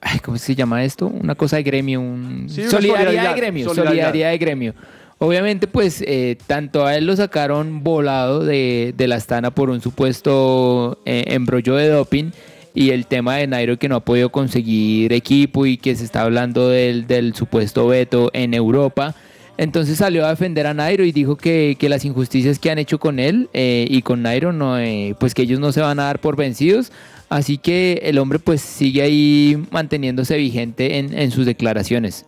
ay, 0.00 0.18
¿Cómo 0.20 0.38
se 0.38 0.54
llama 0.54 0.82
esto? 0.84 1.06
Una 1.06 1.34
cosa 1.34 1.56
de 1.56 1.62
gremio. 1.62 2.00
Un, 2.00 2.46
Sí, 2.48 2.62
solidaridad, 2.68 2.70
solidaridad, 3.04 3.34
de 3.34 3.40
gremio. 3.40 3.64
solidaridad. 3.66 3.92
Solidaridad. 3.92 4.30
de 4.30 4.38
gremio. 4.38 4.74
Obviamente, 5.18 5.66
pues, 5.66 6.02
eh, 6.06 6.38
tanto 6.46 6.86
a 6.86 6.96
él 6.96 7.04
lo 7.06 7.14
sacaron 7.14 7.84
volado 7.84 8.42
de, 8.44 8.94
de 8.96 9.06
la 9.06 9.16
Astana 9.16 9.50
por 9.50 9.68
un 9.68 9.82
supuesto 9.82 10.98
eh, 11.04 11.24
embrollo 11.26 11.76
de 11.76 11.88
doping 11.88 12.30
y 12.72 12.90
el 12.90 13.06
tema 13.06 13.36
de 13.36 13.46
Nairo 13.46 13.78
que 13.78 13.88
no 13.88 13.96
ha 13.96 14.00
podido 14.00 14.30
conseguir 14.30 15.12
equipo 15.12 15.66
y 15.66 15.76
que 15.76 15.94
se 15.96 16.04
está 16.04 16.22
hablando 16.22 16.68
del, 16.70 17.06
del 17.06 17.34
supuesto 17.34 17.86
veto 17.88 18.30
en 18.32 18.54
Europa. 18.54 19.14
Entonces 19.60 19.98
salió 19.98 20.24
a 20.24 20.30
defender 20.30 20.66
a 20.66 20.72
Nairo 20.72 21.04
y 21.04 21.12
dijo 21.12 21.36
que, 21.36 21.76
que 21.78 21.90
las 21.90 22.06
injusticias 22.06 22.58
que 22.58 22.70
han 22.70 22.78
hecho 22.78 22.98
con 22.98 23.18
él 23.18 23.50
eh, 23.52 23.84
y 23.90 24.00
con 24.00 24.22
Nairo, 24.22 24.54
no, 24.54 24.78
eh, 24.78 25.14
pues 25.20 25.34
que 25.34 25.42
ellos 25.42 25.60
no 25.60 25.70
se 25.70 25.82
van 25.82 26.00
a 26.00 26.04
dar 26.04 26.18
por 26.18 26.34
vencidos. 26.34 26.92
Así 27.28 27.58
que 27.58 28.00
el 28.04 28.16
hombre 28.16 28.38
pues 28.38 28.62
sigue 28.62 29.02
ahí 29.02 29.62
manteniéndose 29.70 30.38
vigente 30.38 30.96
en, 30.96 31.12
en 31.12 31.30
sus 31.30 31.44
declaraciones. 31.44 32.24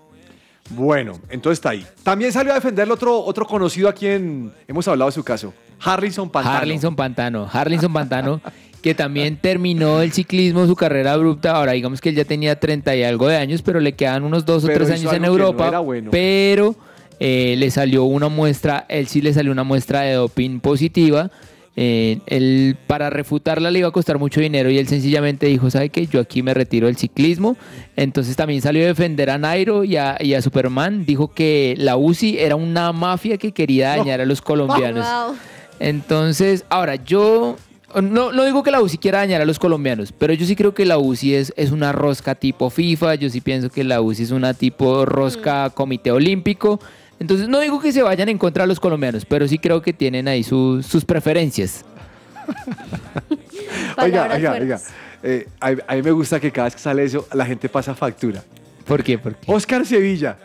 Bueno, 0.69 1.21
entonces 1.31 1.57
está 1.57 1.71
ahí. 1.71 1.87
También 2.03 2.33
salió 2.33 2.53
a 2.53 2.57
defenderlo 2.57 2.93
otro, 2.93 3.19
otro 3.25 3.47
conocido 3.47 3.89
a 3.89 3.95
quien 3.95 4.53
hemos 4.69 4.87
hablado 4.87 5.11
de 5.11 5.15
su 5.15 5.25
caso. 5.25 5.55
Harrison 5.81 6.29
Pantano. 6.29 6.59
Harlinson 6.59 6.97
Pantano, 6.97 7.49
Harlinson 7.51 7.93
Pantano, 7.95 8.43
que 8.83 8.95
también 8.95 9.39
terminó 9.39 10.03
el 10.03 10.13
ciclismo, 10.13 10.67
su 10.67 10.77
carrera 10.77 11.15
abrupta. 11.15 11.53
Ahora, 11.53 11.73
digamos 11.73 12.03
que 12.03 12.11
él 12.11 12.15
ya 12.15 12.27
tenía 12.27 12.61
30 12.61 12.95
y 12.95 13.03
algo 13.05 13.27
de 13.27 13.37
años, 13.37 13.63
pero 13.63 13.81
le 13.81 13.93
quedan 13.95 14.23
unos 14.23 14.45
dos 14.45 14.65
o 14.65 14.67
Pero 14.67 14.85
tres 14.85 15.01
años 15.01 15.11
en 15.15 15.23
no 15.23 15.29
Europa. 15.29 15.69
era 15.69 15.79
bueno. 15.79 16.11
Pero 16.11 16.77
eh, 17.25 17.55
le 17.57 17.71
salió 17.71 18.03
una 18.03 18.29
muestra, 18.29 18.85
él 18.89 19.07
sí 19.07 19.23
le 19.23 19.33
salió 19.33 19.53
una 19.53 19.63
muestra 19.63 20.01
de 20.01 20.15
doping 20.15 20.59
positiva. 20.59 21.31
Eh, 21.77 22.19
él, 22.27 22.77
para 22.89 23.11
refutarla 23.11 23.71
le 23.71 23.79
iba 23.79 23.87
a 23.87 23.93
costar 23.93 24.19
mucho 24.19 24.41
dinero 24.41 24.71
y 24.71 24.79
él 24.79 24.89
sencillamente 24.89 25.47
dijo, 25.47 25.71
¿sabe 25.71 25.91
qué? 25.91 26.05
Yo 26.09 26.19
aquí 26.19 26.43
me 26.43 26.53
retiro 26.53 26.89
del 26.89 26.97
ciclismo. 26.97 27.57
Entonces 27.95 28.35
también 28.35 28.61
salió 28.61 28.83
a 28.83 28.87
defender 28.89 29.31
a 29.31 29.39
Nairo 29.39 29.85
y 29.85 29.99
a, 29.99 30.17
y 30.19 30.35
a 30.35 30.43
Superman. 30.43 31.07
Dijo 31.07 31.33
que 31.33 31.77
la 31.79 31.97
UCI 31.97 32.39
era 32.41 32.57
una 32.57 32.91
mafia 32.91 33.39
que 33.39 33.53
quería 33.53 33.97
dañar 33.97 34.21
a 34.21 34.27
los 34.27 34.43
colombianos. 34.43 35.07
Wow. 35.07 35.37
Entonces, 35.79 36.65
ahora 36.71 36.97
yo 36.97 37.57
no, 38.01 38.33
no 38.33 38.45
digo 38.45 38.65
que 38.65 38.73
la 38.73 38.83
UCI 38.83 38.99
quiera 38.99 39.19
dañar 39.19 39.41
a 39.41 39.45
los 39.45 39.61
colombianos, 39.61 40.11
pero 40.11 40.33
yo 40.33 40.45
sí 40.45 40.57
creo 40.57 40.75
que 40.75 40.85
la 40.85 40.99
UCI 40.99 41.35
es, 41.35 41.55
es 41.57 41.71
una 41.71 41.93
rosca 41.93 42.35
tipo 42.35 42.69
FIFA, 42.69 43.15
yo 43.15 43.31
sí 43.31 43.41
pienso 43.41 43.71
que 43.71 43.85
la 43.85 44.01
UCI 44.01 44.25
es 44.25 44.31
una 44.33 44.55
tipo 44.55 45.05
rosca 45.05 45.71
Comité 45.71 46.11
Olímpico. 46.11 46.81
Entonces, 47.23 47.49
no 47.49 47.61
digo 47.61 47.81
que 47.81 47.93
se 47.93 48.03
vayan 48.03 48.29
en 48.29 48.37
contra 48.37 48.65
de 48.65 48.67
los 48.69 48.81
colombianos, 48.81 49.25
pero 49.25 49.47
sí 49.47 49.57
creo 49.59 49.81
que 49.81 49.93
tienen 49.93 50.27
ahí 50.29 50.43
sus- 50.43 50.85
sus 50.85 51.05
preferencias. 51.05 51.85
Oiga, 53.99 54.29
oiga, 54.35 54.51
fuertes. 54.51 54.61
oiga. 54.61 54.81
Eh, 55.23 55.49
a, 55.61 55.69
a 55.87 55.95
mí 55.95 56.03
me 56.03 56.11
gusta 56.11 56.41
que 56.41 56.51
cada 56.51 56.65
vez 56.67 56.75
que 56.75 56.81
sale 56.81 57.05
eso, 57.05 57.27
la 57.33 57.47
gente 57.47 57.69
pasa 57.69 57.95
factura. 57.95 58.43
¿Por 58.87 59.03
qué? 59.05 59.19
Porque, 59.19 59.39
Oscar 59.51 59.87
Sevilla. 59.87 60.37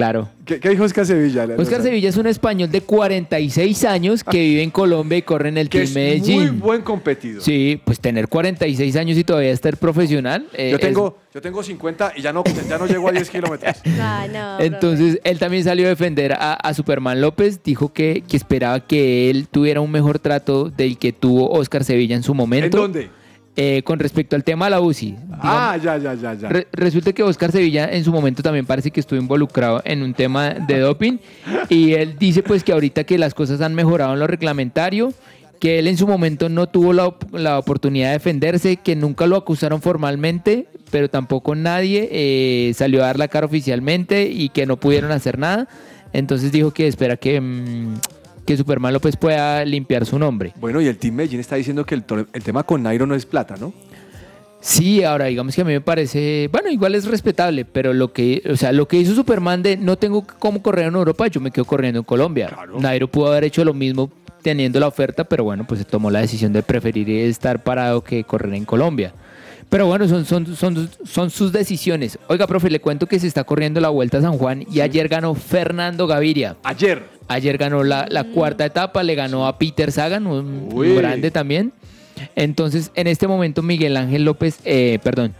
Claro. 0.00 0.28
¿Qué, 0.44 0.58
qué 0.58 0.70
dijo 0.70 0.82
Oscar 0.84 1.06
Sevilla? 1.06 1.46
Oscar 1.56 1.80
Sevilla 1.82 2.08
es 2.08 2.16
un 2.16 2.26
español 2.26 2.70
de 2.70 2.80
46 2.80 3.84
años 3.84 4.24
que 4.24 4.38
vive 4.40 4.62
en 4.62 4.70
Colombia 4.70 5.18
y 5.18 5.22
corre 5.22 5.48
en 5.50 5.58
el 5.58 5.68
Que 5.68 5.78
Team 5.78 5.88
es 5.88 5.94
Medellín. 5.94 6.36
muy 6.40 6.50
buen 6.50 6.82
competidor. 6.82 7.42
Sí, 7.42 7.80
pues 7.84 8.00
tener 8.00 8.26
46 8.28 8.96
años 8.96 9.16
y 9.16 9.22
todavía 9.24 9.50
estar 9.50 9.76
profesional. 9.76 10.46
eh, 10.54 10.70
Yo 10.70 10.76
es- 10.76 10.82
tengo, 10.82 11.18
yo 11.32 11.40
tengo 11.40 11.62
50 11.62 12.14
y 12.16 12.22
ya 12.22 12.32
no, 12.32 12.42
ya 12.68 12.78
no 12.78 12.86
llego 12.86 13.08
a 13.08 13.12
10 13.12 13.30
kilómetros. 13.30 13.76
Ay, 14.00 14.30
no, 14.32 14.58
Entonces, 14.60 15.20
él 15.22 15.38
también 15.38 15.62
salió 15.62 15.86
a 15.86 15.90
defender 15.90 16.32
a, 16.32 16.54
a 16.54 16.74
Superman 16.74 17.20
López. 17.20 17.62
Dijo 17.62 17.92
que, 17.92 18.24
que 18.28 18.36
esperaba 18.36 18.80
que 18.80 19.30
él 19.30 19.46
tuviera 19.48 19.80
un 19.80 19.90
mejor 19.92 20.18
trato 20.18 20.70
del 20.70 20.98
que 20.98 21.12
tuvo 21.12 21.50
Oscar 21.50 21.84
Sevilla 21.84 22.16
en 22.16 22.22
su 22.24 22.32
¿En 22.32 22.38
momento. 22.38 22.78
dónde? 22.78 23.10
Eh, 23.56 23.82
con 23.84 23.98
respecto 23.98 24.36
al 24.36 24.44
tema 24.44 24.66
de 24.66 24.70
la 24.70 24.80
UCI. 24.80 25.16
Ah, 25.32 25.76
ya, 25.82 25.96
ya, 25.98 26.14
ya, 26.14 26.34
ya. 26.34 26.48
Re- 26.48 26.68
resulta 26.72 27.12
que 27.12 27.22
Oscar 27.24 27.50
Sevilla 27.50 27.90
en 27.92 28.04
su 28.04 28.12
momento 28.12 28.42
también 28.42 28.64
parece 28.64 28.90
que 28.92 29.00
estuvo 29.00 29.18
involucrado 29.20 29.82
en 29.84 30.02
un 30.02 30.14
tema 30.14 30.50
de 30.50 30.78
doping 30.78 31.18
y 31.68 31.92
él 31.94 32.16
dice 32.18 32.42
pues 32.44 32.62
que 32.62 32.72
ahorita 32.72 33.02
que 33.04 33.18
las 33.18 33.34
cosas 33.34 33.60
han 33.60 33.74
mejorado 33.74 34.14
en 34.14 34.20
lo 34.20 34.28
reglamentario, 34.28 35.12
que 35.58 35.80
él 35.80 35.88
en 35.88 35.96
su 35.98 36.06
momento 36.06 36.48
no 36.48 36.68
tuvo 36.68 36.92
la 36.92 37.58
oportunidad 37.58 38.06
de 38.06 38.12
defenderse, 38.14 38.76
que 38.76 38.94
nunca 38.94 39.26
lo 39.26 39.36
acusaron 39.36 39.82
formalmente, 39.82 40.68
pero 40.92 41.10
tampoco 41.10 41.54
nadie 41.56 42.08
eh, 42.12 42.72
salió 42.74 43.02
a 43.02 43.06
dar 43.06 43.18
la 43.18 43.28
cara 43.28 43.46
oficialmente 43.46 44.28
y 44.30 44.48
que 44.50 44.64
no 44.64 44.78
pudieron 44.78 45.10
hacer 45.10 45.38
nada. 45.38 45.68
Entonces 46.12 46.50
dijo 46.52 46.70
que 46.70 46.86
espera 46.86 47.16
que, 47.16 47.40
mm, 47.40 47.94
que 48.50 48.56
Superman 48.56 48.92
López 48.92 49.16
pueda 49.16 49.64
limpiar 49.64 50.04
su 50.04 50.18
nombre. 50.18 50.52
Bueno, 50.56 50.80
y 50.80 50.88
el 50.88 50.96
Team 50.96 51.14
Medellín 51.14 51.38
está 51.38 51.54
diciendo 51.54 51.86
que 51.86 51.94
el, 51.94 52.02
tema 52.02 52.64
con 52.64 52.82
Nairo 52.82 53.06
no 53.06 53.14
es 53.14 53.24
plata, 53.24 53.54
¿no? 53.60 53.72
Sí, 54.60 55.04
ahora 55.04 55.26
digamos 55.26 55.54
que 55.54 55.60
a 55.60 55.64
mí 55.64 55.72
me 55.72 55.80
parece, 55.80 56.48
bueno, 56.50 56.68
igual 56.68 56.96
es 56.96 57.04
respetable, 57.04 57.64
pero 57.64 57.92
lo 57.92 58.12
que, 58.12 58.42
o 58.50 58.56
sea, 58.56 58.72
lo 58.72 58.88
que 58.88 58.96
hizo 58.96 59.14
Superman 59.14 59.62
de 59.62 59.76
no 59.76 59.98
tengo 59.98 60.26
cómo 60.40 60.62
correr 60.62 60.86
en 60.86 60.96
Europa, 60.96 61.28
yo 61.28 61.40
me 61.40 61.52
quedo 61.52 61.64
corriendo 61.64 62.00
en 62.00 62.04
Colombia. 62.04 62.48
Claro. 62.48 62.80
Nairo 62.80 63.06
pudo 63.06 63.28
haber 63.28 63.44
hecho 63.44 63.64
lo 63.64 63.72
mismo 63.72 64.10
teniendo 64.42 64.80
la 64.80 64.88
oferta, 64.88 65.22
pero 65.22 65.44
bueno, 65.44 65.64
pues 65.64 65.78
se 65.78 65.84
tomó 65.84 66.10
la 66.10 66.18
decisión 66.18 66.52
de 66.52 66.64
preferir 66.64 67.08
estar 67.08 67.62
parado 67.62 68.02
que 68.02 68.24
correr 68.24 68.52
en 68.54 68.64
Colombia. 68.64 69.14
Pero 69.68 69.86
bueno, 69.86 70.08
son, 70.08 70.26
son, 70.26 70.56
son, 70.56 70.90
son 71.04 71.30
sus 71.30 71.52
decisiones. 71.52 72.18
Oiga, 72.26 72.48
profe, 72.48 72.68
le 72.68 72.80
cuento 72.80 73.06
que 73.06 73.20
se 73.20 73.28
está 73.28 73.44
corriendo 73.44 73.80
la 73.80 73.90
Vuelta 73.90 74.18
a 74.18 74.22
San 74.22 74.36
Juan 74.36 74.64
y 74.68 74.80
ayer 74.80 75.06
ganó 75.06 75.36
Fernando 75.36 76.08
Gaviria. 76.08 76.56
Ayer. 76.64 77.19
Ayer 77.30 77.58
ganó 77.58 77.84
la, 77.84 78.06
la 78.10 78.24
cuarta 78.24 78.64
etapa, 78.64 79.04
le 79.04 79.14
ganó 79.14 79.46
a 79.46 79.56
Peter 79.56 79.92
Sagan, 79.92 80.26
un 80.26 80.68
Uy. 80.72 80.96
grande 80.96 81.30
también. 81.30 81.72
Entonces, 82.34 82.90
en 82.96 83.06
este 83.06 83.28
momento, 83.28 83.62
Miguel 83.62 83.96
Ángel 83.96 84.24
López, 84.24 84.58
eh, 84.64 84.98
perdón, 85.04 85.32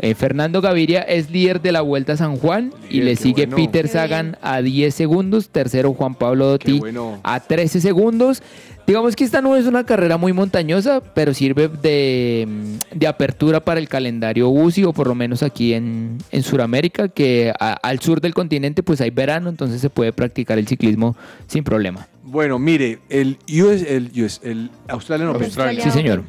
Eh, 0.00 0.14
Fernando 0.14 0.60
Gaviria 0.60 1.00
es 1.02 1.30
líder 1.30 1.60
de 1.60 1.72
la 1.72 1.80
Vuelta 1.80 2.12
a 2.12 2.16
San 2.16 2.36
Juan 2.36 2.72
y 2.88 3.00
le 3.00 3.16
sigue 3.16 3.46
bueno. 3.46 3.56
Peter 3.56 3.88
Sagan 3.88 4.36
a 4.42 4.62
10 4.62 4.94
segundos. 4.94 5.48
Tercero 5.48 5.92
Juan 5.94 6.14
Pablo 6.14 6.46
Dotti 6.46 6.78
bueno. 6.78 7.18
a 7.24 7.40
13 7.40 7.80
segundos. 7.80 8.42
Digamos 8.86 9.16
que 9.16 9.24
esta 9.24 9.42
no 9.42 9.54
es 9.54 9.66
una 9.66 9.84
carrera 9.84 10.16
muy 10.16 10.32
montañosa, 10.32 11.02
pero 11.14 11.34
sirve 11.34 11.68
de, 11.68 12.48
de 12.94 13.06
apertura 13.06 13.60
para 13.60 13.80
el 13.80 13.88
calendario 13.88 14.48
UCI 14.48 14.84
o 14.84 14.92
por 14.94 15.08
lo 15.08 15.14
menos 15.14 15.42
aquí 15.42 15.74
en, 15.74 16.16
en 16.30 16.42
Sudamérica, 16.42 17.08
que 17.08 17.52
a- 17.60 17.74
al 17.74 18.00
sur 18.00 18.22
del 18.22 18.32
continente 18.32 18.82
pues 18.82 19.02
hay 19.02 19.10
verano, 19.10 19.50
entonces 19.50 19.82
se 19.82 19.90
puede 19.90 20.14
practicar 20.14 20.58
el 20.58 20.66
ciclismo 20.66 21.16
sin 21.48 21.64
problema. 21.64 22.06
Bueno, 22.22 22.58
mire, 22.58 23.00
el 23.10 23.36
US, 23.62 23.82
el 23.82 24.10
US, 24.24 24.40
el 24.42 24.70
Australian 24.88 25.30
Open. 25.30 25.44
Australia. 25.44 25.82
Sí, 25.84 25.90
señor. 25.90 26.24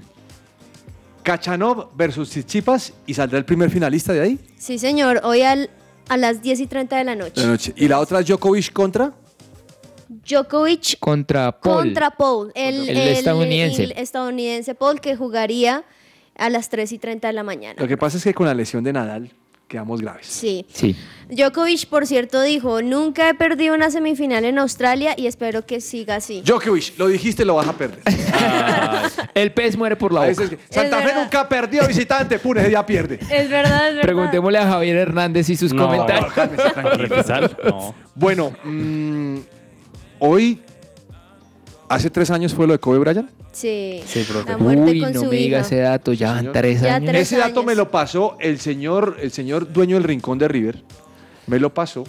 Kachanov 1.29 1.89
versus 1.95 2.29
Tsitsipas 2.29 2.91
y 3.05 3.13
saldrá 3.13 3.37
el 3.37 3.45
primer 3.45 3.69
finalista 3.69 4.13
de 4.13 4.21
ahí. 4.21 4.39
Sí, 4.57 4.79
señor. 4.79 5.21
Hoy 5.23 5.43
al- 5.43 5.69
a 6.07 6.17
las 6.17 6.41
10 6.41 6.59
y 6.59 6.65
30 6.65 6.97
de 6.97 7.03
la 7.03 7.13
noche. 7.13 7.33
de 7.35 7.41
la 7.43 7.47
noche. 7.51 7.71
Y 7.75 7.87
la 7.87 7.99
otra 7.99 8.21
Djokovic 8.23 8.73
contra. 8.73 9.13
Djokovic 10.27 10.97
Contra 10.99 11.51
Paul. 11.59 11.75
contra 11.83 12.09
Paul. 12.09 12.51
El, 12.55 12.89
El 12.89 12.97
estadounidense. 13.09 13.83
el 13.83 13.91
estadounidense 13.91 14.73
Paul 14.73 14.99
que 15.01 15.15
jugaría 15.15 15.83
a 16.35 16.49
las 16.49 16.69
3 16.69 16.91
y 16.93 16.97
30 16.97 17.27
de 17.27 17.33
la 17.33 17.43
mañana. 17.43 17.79
Lo 17.79 17.87
que 17.87 17.95
pasa 17.97 18.17
es 18.17 18.23
que 18.23 18.33
con 18.33 18.47
la 18.47 18.55
lesión 18.55 18.83
de 18.83 18.91
Nadal 18.93 19.31
quedamos 19.69 20.01
graves. 20.01 20.25
Sí. 20.27 20.65
Sí. 20.73 20.95
Djokovic, 21.29 21.85
por 21.87 22.05
cierto, 22.07 22.41
dijo, 22.41 22.81
nunca 22.81 23.29
he 23.29 23.33
perdido 23.35 23.75
una 23.75 23.91
semifinal 23.91 24.43
en 24.43 24.57
Australia 24.59 25.13
y 25.15 25.27
espero 25.27 25.65
que 25.65 25.79
siga 25.79 26.15
así. 26.15 26.41
Djokovic, 26.41 26.97
lo 26.97 27.07
dijiste, 27.07 27.45
lo 27.45 27.55
vas 27.55 27.67
a 27.67 27.73
perder. 27.77 27.99
El 29.35 29.51
pez 29.53 29.77
muere 29.77 29.95
por 29.95 30.11
la 30.13 30.21
boca. 30.27 30.49
que- 30.49 30.57
Santa 30.69 30.97
Fe 30.99 31.05
verdad. 31.05 31.21
nunca 31.23 31.47
perdió 31.47 31.87
visitante, 31.87 32.39
ese 32.57 32.69
día 32.69 32.85
pierde. 32.85 33.19
Es 33.29 33.49
verdad, 33.49 33.89
es 33.89 33.95
verdad. 33.95 34.01
Preguntémosle 34.01 34.57
a 34.57 34.67
Javier 34.67 34.97
Hernández 34.97 35.49
y 35.49 35.55
sus 35.55 35.71
No, 35.73 35.85
comentarios. 35.85 36.33
¿Repisar? 36.97 37.57
No. 37.63 37.93
Bueno, 38.15 38.51
mm, 38.63 39.37
hoy, 40.19 40.59
hace 41.89 42.09
tres 42.09 42.31
años 42.31 42.53
fue 42.53 42.65
lo 42.67 42.73
de 42.73 42.79
Kobe 42.79 42.99
Bryant. 42.99 43.29
Sí. 43.51 44.01
Sí, 44.05 44.23
profe. 44.29 44.49
La 44.51 44.57
muerte 44.57 44.91
Uy, 44.91 44.99
con 45.01 45.13
no 45.13 45.19
su 45.21 45.25
me 45.25 45.35
diga 45.35 45.57
hija. 45.59 45.67
ese 45.67 45.77
dato, 45.79 46.13
ya 46.13 46.31
van 46.33 46.51
tres 46.53 46.81
Ya 46.81 46.95
años. 46.95 47.09
tres 47.09 47.21
Ese 47.23 47.37
dato 47.37 47.59
años. 47.61 47.65
me 47.65 47.75
lo 47.75 47.91
pasó 47.91 48.37
el 48.39 48.59
señor, 48.59 49.17
el 49.21 49.31
señor 49.31 49.71
dueño 49.73 49.95
del 49.95 50.03
rincón 50.05 50.37
de 50.37 50.47
River. 50.47 50.83
Me 51.47 51.59
lo 51.59 51.73
pasó. 51.73 52.03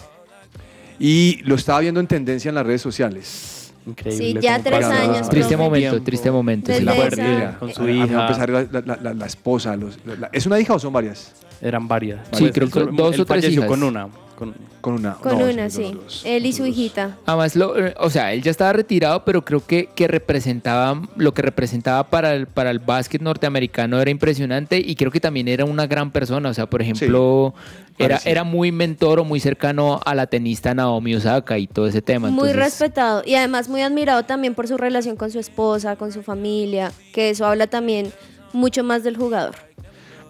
Y 0.99 1.41
lo 1.43 1.55
estaba 1.55 1.79
viendo 1.79 1.99
en 1.99 2.07
tendencia 2.07 2.49
en 2.49 2.55
las 2.55 2.65
redes 2.65 2.81
sociales. 2.81 3.73
Increíble. 3.87 4.25
Sí, 4.25 4.37
ya 4.39 4.57
cómo 4.57 4.63
tres 4.69 4.85
pasa 4.85 5.01
años, 5.01 5.29
Triste 5.29 5.49
profe. 5.55 5.57
momento, 5.57 5.89
Tiempo. 5.89 6.05
triste 6.05 6.31
momento. 6.31 6.67
Desde 6.71 6.79
sí. 6.81 6.85
La 6.85 6.95
esa- 6.95 7.15
familia. 7.15 7.57
con 7.59 7.73
su 7.73 7.81
A- 7.83 7.91
hija. 7.91 8.27
a 8.27 8.43
ir 8.43 8.49
la, 8.49 8.81
la- 8.85 8.97
la- 9.01 9.13
la 9.15 9.25
esposa. 9.25 9.75
los- 9.75 9.97
la- 10.05 10.29
¿Es 10.31 10.45
una 10.45 10.59
hija 10.59 10.75
o 10.75 10.79
son 10.79 10.93
varias? 10.93 11.33
Eran 11.59 11.87
varias. 11.87 12.19
Sí, 12.33 12.49
creo 12.51 12.69
que 12.69 12.79
Él- 12.79 12.89
dos 12.95 13.15
él 13.15 13.21
o 13.21 13.25
tres 13.25 13.41
falleció 13.41 13.61
hijas. 13.61 13.67
con 13.69 13.81
una. 13.83 14.07
Con, 14.41 14.55
Con 14.81 14.93
una. 14.95 15.13
Con 15.13 15.37
no, 15.37 15.45
una, 15.45 15.69
sí. 15.69 15.95
Él 16.23 16.47
y 16.47 16.51
su 16.51 16.65
hijita. 16.65 17.15
Además, 17.27 17.55
lo, 17.55 17.77
eh, 17.77 17.93
o 17.99 18.09
sea, 18.09 18.33
él 18.33 18.41
ya 18.41 18.49
estaba 18.49 18.73
retirado, 18.73 19.23
pero 19.23 19.45
creo 19.45 19.63
que, 19.63 19.89
que 19.93 20.07
representaba, 20.07 20.99
lo 21.15 21.31
que 21.35 21.43
representaba 21.43 22.09
para 22.09 22.33
el, 22.33 22.47
para 22.47 22.71
el 22.71 22.79
básquet 22.79 23.21
norteamericano 23.21 24.01
era 24.01 24.09
impresionante 24.09 24.79
y 24.79 24.95
creo 24.95 25.11
que 25.11 25.19
también 25.19 25.47
era 25.47 25.63
una 25.63 25.85
gran 25.85 26.09
persona. 26.09 26.49
O 26.49 26.55
sea, 26.55 26.67
por 26.67 26.81
ejemplo, 26.81 27.53
era, 27.99 28.19
era 28.25 28.43
muy 28.43 28.71
mentor 28.71 29.19
o 29.19 29.25
muy 29.25 29.39
cercano 29.39 29.99
a 30.03 30.15
la 30.15 30.25
tenista 30.25 30.73
Naomi 30.73 31.13
Osaka 31.13 31.59
y 31.59 31.67
todo 31.67 31.85
ese 31.85 32.01
tema. 32.01 32.31
Muy 32.31 32.49
Entonces, 32.49 32.55
respetado 32.55 33.21
y 33.23 33.35
además 33.35 33.69
muy 33.69 33.83
admirado 33.83 34.23
también 34.23 34.55
por 34.55 34.67
su 34.67 34.75
relación 34.75 35.17
con 35.17 35.29
su 35.29 35.37
esposa, 35.37 35.97
con 35.97 36.11
su 36.11 36.23
familia, 36.23 36.91
que 37.13 37.29
eso 37.29 37.45
habla 37.45 37.67
también 37.67 38.11
mucho 38.53 38.83
más 38.83 39.03
del 39.03 39.17
jugador. 39.17 39.53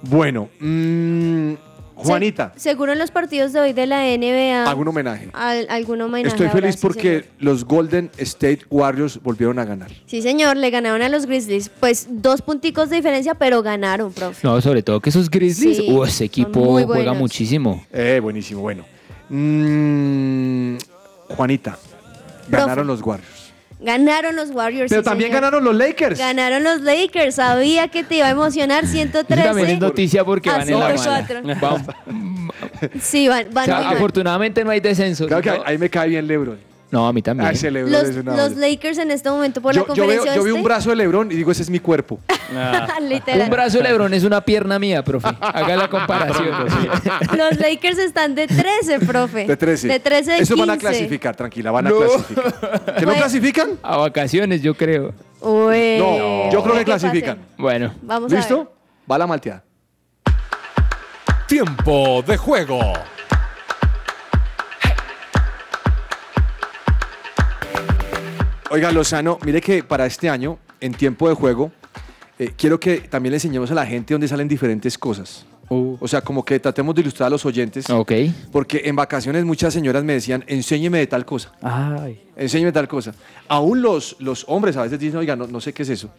Bueno, 0.02 0.50
mm, 0.60 1.54
Juanita, 1.96 2.52
Se- 2.56 2.70
seguro 2.72 2.92
en 2.94 3.00
los 3.00 3.12
partidos 3.12 3.54
de 3.54 3.60
hoy 3.60 3.74
de 3.74 3.86
la 3.86 4.06
NBA. 4.08 4.64
algún 4.70 4.88
homenaje. 4.88 5.30
al- 5.34 5.68
algún 5.70 6.02
homenaje 6.02 6.36
Estoy 6.36 6.50
feliz 6.50 6.78
porque 6.78 7.02
señor. 7.22 7.26
los 7.40 7.66
Golden 7.66 8.10
State 8.18 8.62
Warriors 8.70 9.22
volvieron 9.22 9.60
a 9.60 9.66
ganar. 9.66 9.92
Sí, 10.08 10.22
señor, 10.22 10.58
le 10.58 10.70
ganaron 10.72 11.02
a 11.02 11.10
los 11.10 11.26
Grizzlies. 11.26 11.70
Pues 11.80 12.08
dos 12.10 12.42
punticos 12.42 12.90
de 12.90 12.96
diferencia, 12.98 13.36
pero 13.36 13.62
ganaron, 13.62 14.12
profe. 14.14 14.48
No, 14.48 14.60
sobre 14.62 14.82
todo 14.84 15.00
que 15.00 15.10
esos 15.10 15.30
Grizzlies, 15.30 15.78
Sí, 15.78 15.92
uh, 15.92 16.04
ese 16.06 16.26
equipo 16.26 16.82
juega 16.86 17.14
muchísimo. 17.14 17.86
Eh, 17.92 18.20
buenísimo, 18.22 18.62
bueno. 18.62 18.84
Mm, 19.30 20.78
Juanita, 21.36 21.78
ganaron 22.50 22.88
los 22.88 23.02
Warriors. 23.02 23.31
Ganaron 23.82 24.36
los 24.36 24.52
Warriors. 24.52 24.90
Pero 24.90 25.02
sí, 25.02 25.06
también 25.06 25.30
señor. 25.32 25.42
ganaron 25.42 25.64
los 25.64 25.76
Lakers. 25.76 26.20
Ganaron 26.20 26.64
los 26.64 26.82
Lakers. 26.82 27.36
Sabía 27.36 27.88
que 27.88 28.04
te 28.04 28.18
iba 28.18 28.28
a 28.28 28.30
emocionar. 28.30 28.84
Eso 28.84 28.94
113. 28.94 29.44
también 29.44 29.70
es 29.70 29.80
noticia 29.80 30.24
porque 30.24 30.50
van 30.50 30.62
en 30.70 30.80
la 30.80 30.88
mala. 30.90 30.98
104. 30.98 31.42
Vamos. 31.62 31.82
Sí, 33.02 33.28
van, 33.28 33.48
O 33.48 33.52
van 33.52 33.66
sea, 33.66 33.76
muy 33.78 33.86
mal. 33.86 33.96
afortunadamente 33.96 34.64
no 34.64 34.70
hay 34.72 34.80
descenso. 34.80 35.28
Claro 35.28 35.42
que 35.42 35.50
ahí 35.66 35.78
me 35.78 35.90
cae 35.90 36.10
bien 36.10 36.28
LeBron. 36.28 36.71
No, 36.92 37.08
a 37.08 37.14
mí 37.14 37.22
también. 37.22 37.48
Ah, 37.48 37.52
ese 37.54 37.72
LeBron 37.72 37.92
Los, 37.94 38.04
es 38.04 38.18
una 38.18 38.36
los 38.36 38.52
olla. 38.52 38.68
Lakers 38.68 38.98
en 38.98 39.12
este 39.12 39.30
momento 39.30 39.62
por 39.62 39.74
la 39.74 39.80
yo, 39.82 39.88
yo 39.88 39.94
veo, 39.94 40.06
conferencia 40.18 40.36
yo 40.36 40.44
vi 40.44 40.52
un 40.52 40.62
brazo 40.64 40.90
de 40.90 40.98
LeBron 40.98 41.32
y 41.32 41.36
digo, 41.36 41.50
ese 41.52 41.62
es 41.64 41.70
mi 41.70 41.80
cuerpo. 41.80 42.20
Ah, 42.54 43.00
Literal. 43.00 43.44
Un 43.44 43.50
brazo 43.50 43.78
de 43.78 43.86
Lebron 43.86 44.14
es 44.14 44.26
una 44.26 44.42
pierna 44.42 44.78
mía, 44.78 45.02
profe. 45.06 45.30
Haga 45.40 45.74
la 45.78 45.90
comparación. 45.90 46.50
Los 47.38 47.58
Lakers 47.58 47.98
están 47.98 48.36
de 48.36 48.46
13, 48.46 49.00
profe. 49.06 49.48
De 49.48 49.56
13. 49.56 49.88
De 49.88 50.00
13 50.02 50.32
de 50.34 50.38
Eso 50.40 50.58
van 50.58 50.72
a 50.72 50.74
15. 50.74 50.88
clasificar, 50.90 51.34
tranquila, 51.34 51.72
van 51.72 51.88
a 51.88 51.92
clasificar. 51.92 52.96
¿Que 52.98 53.06
no 53.06 53.14
clasifican? 53.14 53.70
A 53.82 53.96
vacaciones, 53.96 54.62
yo 54.62 54.74
creo. 54.74 55.14
Uy, 55.40 55.96
No, 55.98 56.52
yo 56.52 56.62
creo 56.62 56.76
que 56.76 56.84
clasifican. 56.84 57.38
Bueno. 57.58 57.94
Vamos 58.02 58.30
a 58.34 58.36
ver. 58.36 58.40
¿Listo? 58.44 58.74
Va 59.10 59.18
la 59.18 59.28
malteada. 59.28 59.64
Tiempo 61.48 62.22
de 62.28 62.36
juego. 62.36 62.80
Oiga, 68.74 68.90
Lozano, 68.94 69.38
mire 69.44 69.60
que 69.60 69.84
para 69.84 70.06
este 70.06 70.30
año, 70.30 70.58
en 70.80 70.94
tiempo 70.94 71.28
de 71.28 71.36
juego, 71.36 71.74
eh, 72.40 72.52
quiero 72.56 72.80
que 72.80 73.02
también 73.02 73.32
le 73.32 73.36
enseñemos 73.36 73.70
a 73.70 73.74
la 73.76 73.86
gente 73.86 74.14
dónde 74.14 74.30
salen 74.30 74.48
diferentes 74.48 74.98
cosas. 74.98 75.46
Uh, 75.68 75.98
O 76.00 76.08
sea, 76.08 76.22
como 76.22 76.46
que 76.46 76.58
tratemos 76.58 76.96
de 76.96 77.02
ilustrar 77.02 77.28
a 77.28 77.30
los 77.32 77.46
oyentes. 77.46 77.90
ok. 77.90 78.12
Porque 78.50 78.84
en 78.86 78.96
vacaciones 78.96 79.44
muchas 79.44 79.74
señoras 79.74 80.06
me 80.06 80.14
decían, 80.14 80.46
enséñeme 80.48 81.00
de 81.00 81.08
tal 81.08 81.26
cosa, 81.26 81.52
Ay. 81.62 82.22
enséñeme 82.38 82.72
tal 82.72 82.88
cosa. 82.88 83.14
Aún 83.50 83.82
los, 83.82 84.16
los 84.20 84.46
hombres 84.48 84.78
a 84.78 84.84
veces 84.84 84.98
dicen, 85.00 85.18
oiga, 85.20 85.36
no, 85.36 85.48
no 85.48 85.60
sé 85.60 85.74
qué 85.74 85.84
es 85.84 85.90
eso. 85.90 86.10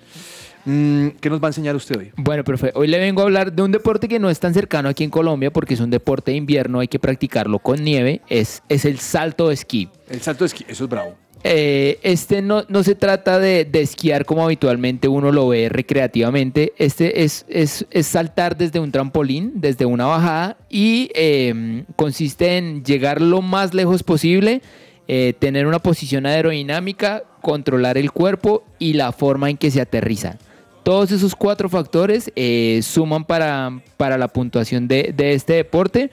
Mm, 0.66 1.08
¿Qué 1.22 1.30
nos 1.30 1.40
va 1.42 1.46
a 1.46 1.50
enseñar 1.50 1.74
usted 1.74 1.96
hoy? 1.98 2.12
Bueno, 2.16 2.44
profe, 2.44 2.70
hoy 2.74 2.86
le 2.86 2.98
vengo 2.98 3.22
a 3.22 3.24
hablar 3.24 3.50
de 3.50 3.62
un 3.62 3.72
deporte 3.72 4.08
que 4.08 4.18
no 4.18 4.28
es 4.28 4.38
tan 4.40 4.52
cercano 4.52 4.90
aquí 4.90 5.04
en 5.04 5.10
Colombia 5.10 5.50
porque 5.50 5.72
es 5.72 5.80
un 5.80 5.88
deporte 5.90 6.32
de 6.32 6.36
invierno, 6.36 6.80
hay 6.80 6.88
que 6.88 6.98
practicarlo 6.98 7.58
con 7.60 7.82
nieve, 7.82 8.20
es, 8.28 8.62
es 8.68 8.84
el 8.84 8.98
salto 8.98 9.48
de 9.48 9.54
esquí. 9.54 9.88
El 10.10 10.20
salto 10.20 10.44
de 10.44 10.48
esquí, 10.48 10.66
eso 10.68 10.84
es 10.84 10.90
bravo. 10.90 11.14
Eh, 11.44 11.98
este 12.02 12.40
no, 12.40 12.64
no 12.68 12.82
se 12.84 12.94
trata 12.94 13.38
de, 13.40 13.64
de 13.64 13.80
esquiar 13.82 14.24
como 14.24 14.44
habitualmente 14.44 15.08
uno 15.08 15.32
lo 15.32 15.48
ve 15.48 15.68
recreativamente. 15.68 16.72
Este 16.78 17.24
es, 17.24 17.44
es- 17.48 17.84
es 17.90 18.06
saltar 18.06 18.56
desde 18.56 18.78
un 18.80 18.92
trampolín, 18.92 19.52
desde 19.56 19.84
una 19.84 20.06
bajada, 20.06 20.56
y 20.70 21.10
eh, 21.14 21.84
consiste 21.96 22.58
en 22.58 22.84
llegar 22.84 23.20
lo 23.20 23.42
más 23.42 23.74
lejos 23.74 24.02
posible, 24.02 24.62
eh, 25.08 25.34
tener 25.38 25.66
una 25.66 25.80
posición 25.80 26.26
aerodinámica, 26.26 27.24
controlar 27.40 27.98
el 27.98 28.12
cuerpo 28.12 28.62
y 28.78 28.92
la 28.92 29.10
forma 29.12 29.50
en 29.50 29.56
que 29.56 29.70
se 29.72 29.80
aterriza. 29.80 30.38
Todos 30.84 31.10
esos 31.12 31.34
cuatro 31.36 31.68
factores 31.68 32.30
eh, 32.34 32.80
suman 32.82 33.24
para, 33.24 33.80
para 33.96 34.18
la 34.18 34.28
puntuación 34.28 34.88
de, 34.88 35.12
de 35.16 35.34
este 35.34 35.54
deporte. 35.54 36.10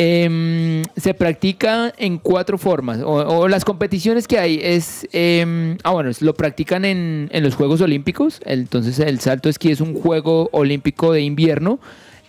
Em, 0.00 0.84
se 0.96 1.12
practica 1.12 1.92
en 1.98 2.18
cuatro 2.18 2.56
formas, 2.56 3.00
o, 3.04 3.48
las 3.48 3.64
competiciones 3.64 4.28
que 4.28 4.38
hay 4.38 4.60
es, 4.62 5.08
em, 5.12 5.76
ah 5.82 5.90
bueno, 5.90 6.12
lo 6.20 6.34
practican 6.34 6.84
en, 6.84 7.28
en 7.32 7.42
los 7.42 7.56
Juegos 7.56 7.80
Olímpicos, 7.80 8.40
entonces 8.44 9.00
el 9.00 9.18
salto 9.18 9.48
esquí 9.48 9.72
es 9.72 9.80
un 9.80 9.94
juego 9.94 10.50
olímpico 10.52 11.12
de 11.12 11.22
invierno, 11.22 11.80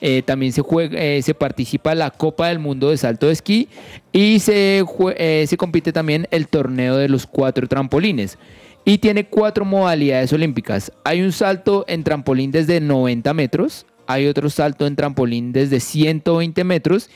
eh, 0.02 0.24
también 0.26 0.52
se, 0.52 0.62
juega, 0.62 0.98
eh, 1.00 1.22
se 1.22 1.36
participa 1.36 1.94
la 1.94 2.10
Copa 2.10 2.48
del 2.48 2.58
Mundo 2.58 2.90
de 2.90 2.98
Salto 2.98 3.28
de 3.28 3.34
Esquí 3.34 3.68
y 4.12 4.40
se, 4.40 4.84
eh, 5.18 5.46
se 5.48 5.58
compite 5.58 5.92
también 5.92 6.28
el 6.32 6.48
torneo 6.48 6.96
de 6.96 7.08
los 7.08 7.28
cuatro 7.28 7.68
trampolines. 7.68 8.40
Y 8.84 8.98
tiene 8.98 9.26
cuatro 9.26 9.66
modalidades 9.66 10.34
olímpicas. 10.34 10.92
Hay 11.04 11.22
un 11.22 11.34
salto 11.34 11.86
en 11.88 12.04
trampolín 12.04 12.50
desde 12.50 12.80
90 12.80 13.34
metros, 13.36 13.86
hay 14.08 14.26
otro 14.26 14.50
salto 14.50 14.88
en 14.88 14.96
trampolín 14.96 15.52
desde 15.52 15.80
120 15.80 16.64
metros 16.64 17.10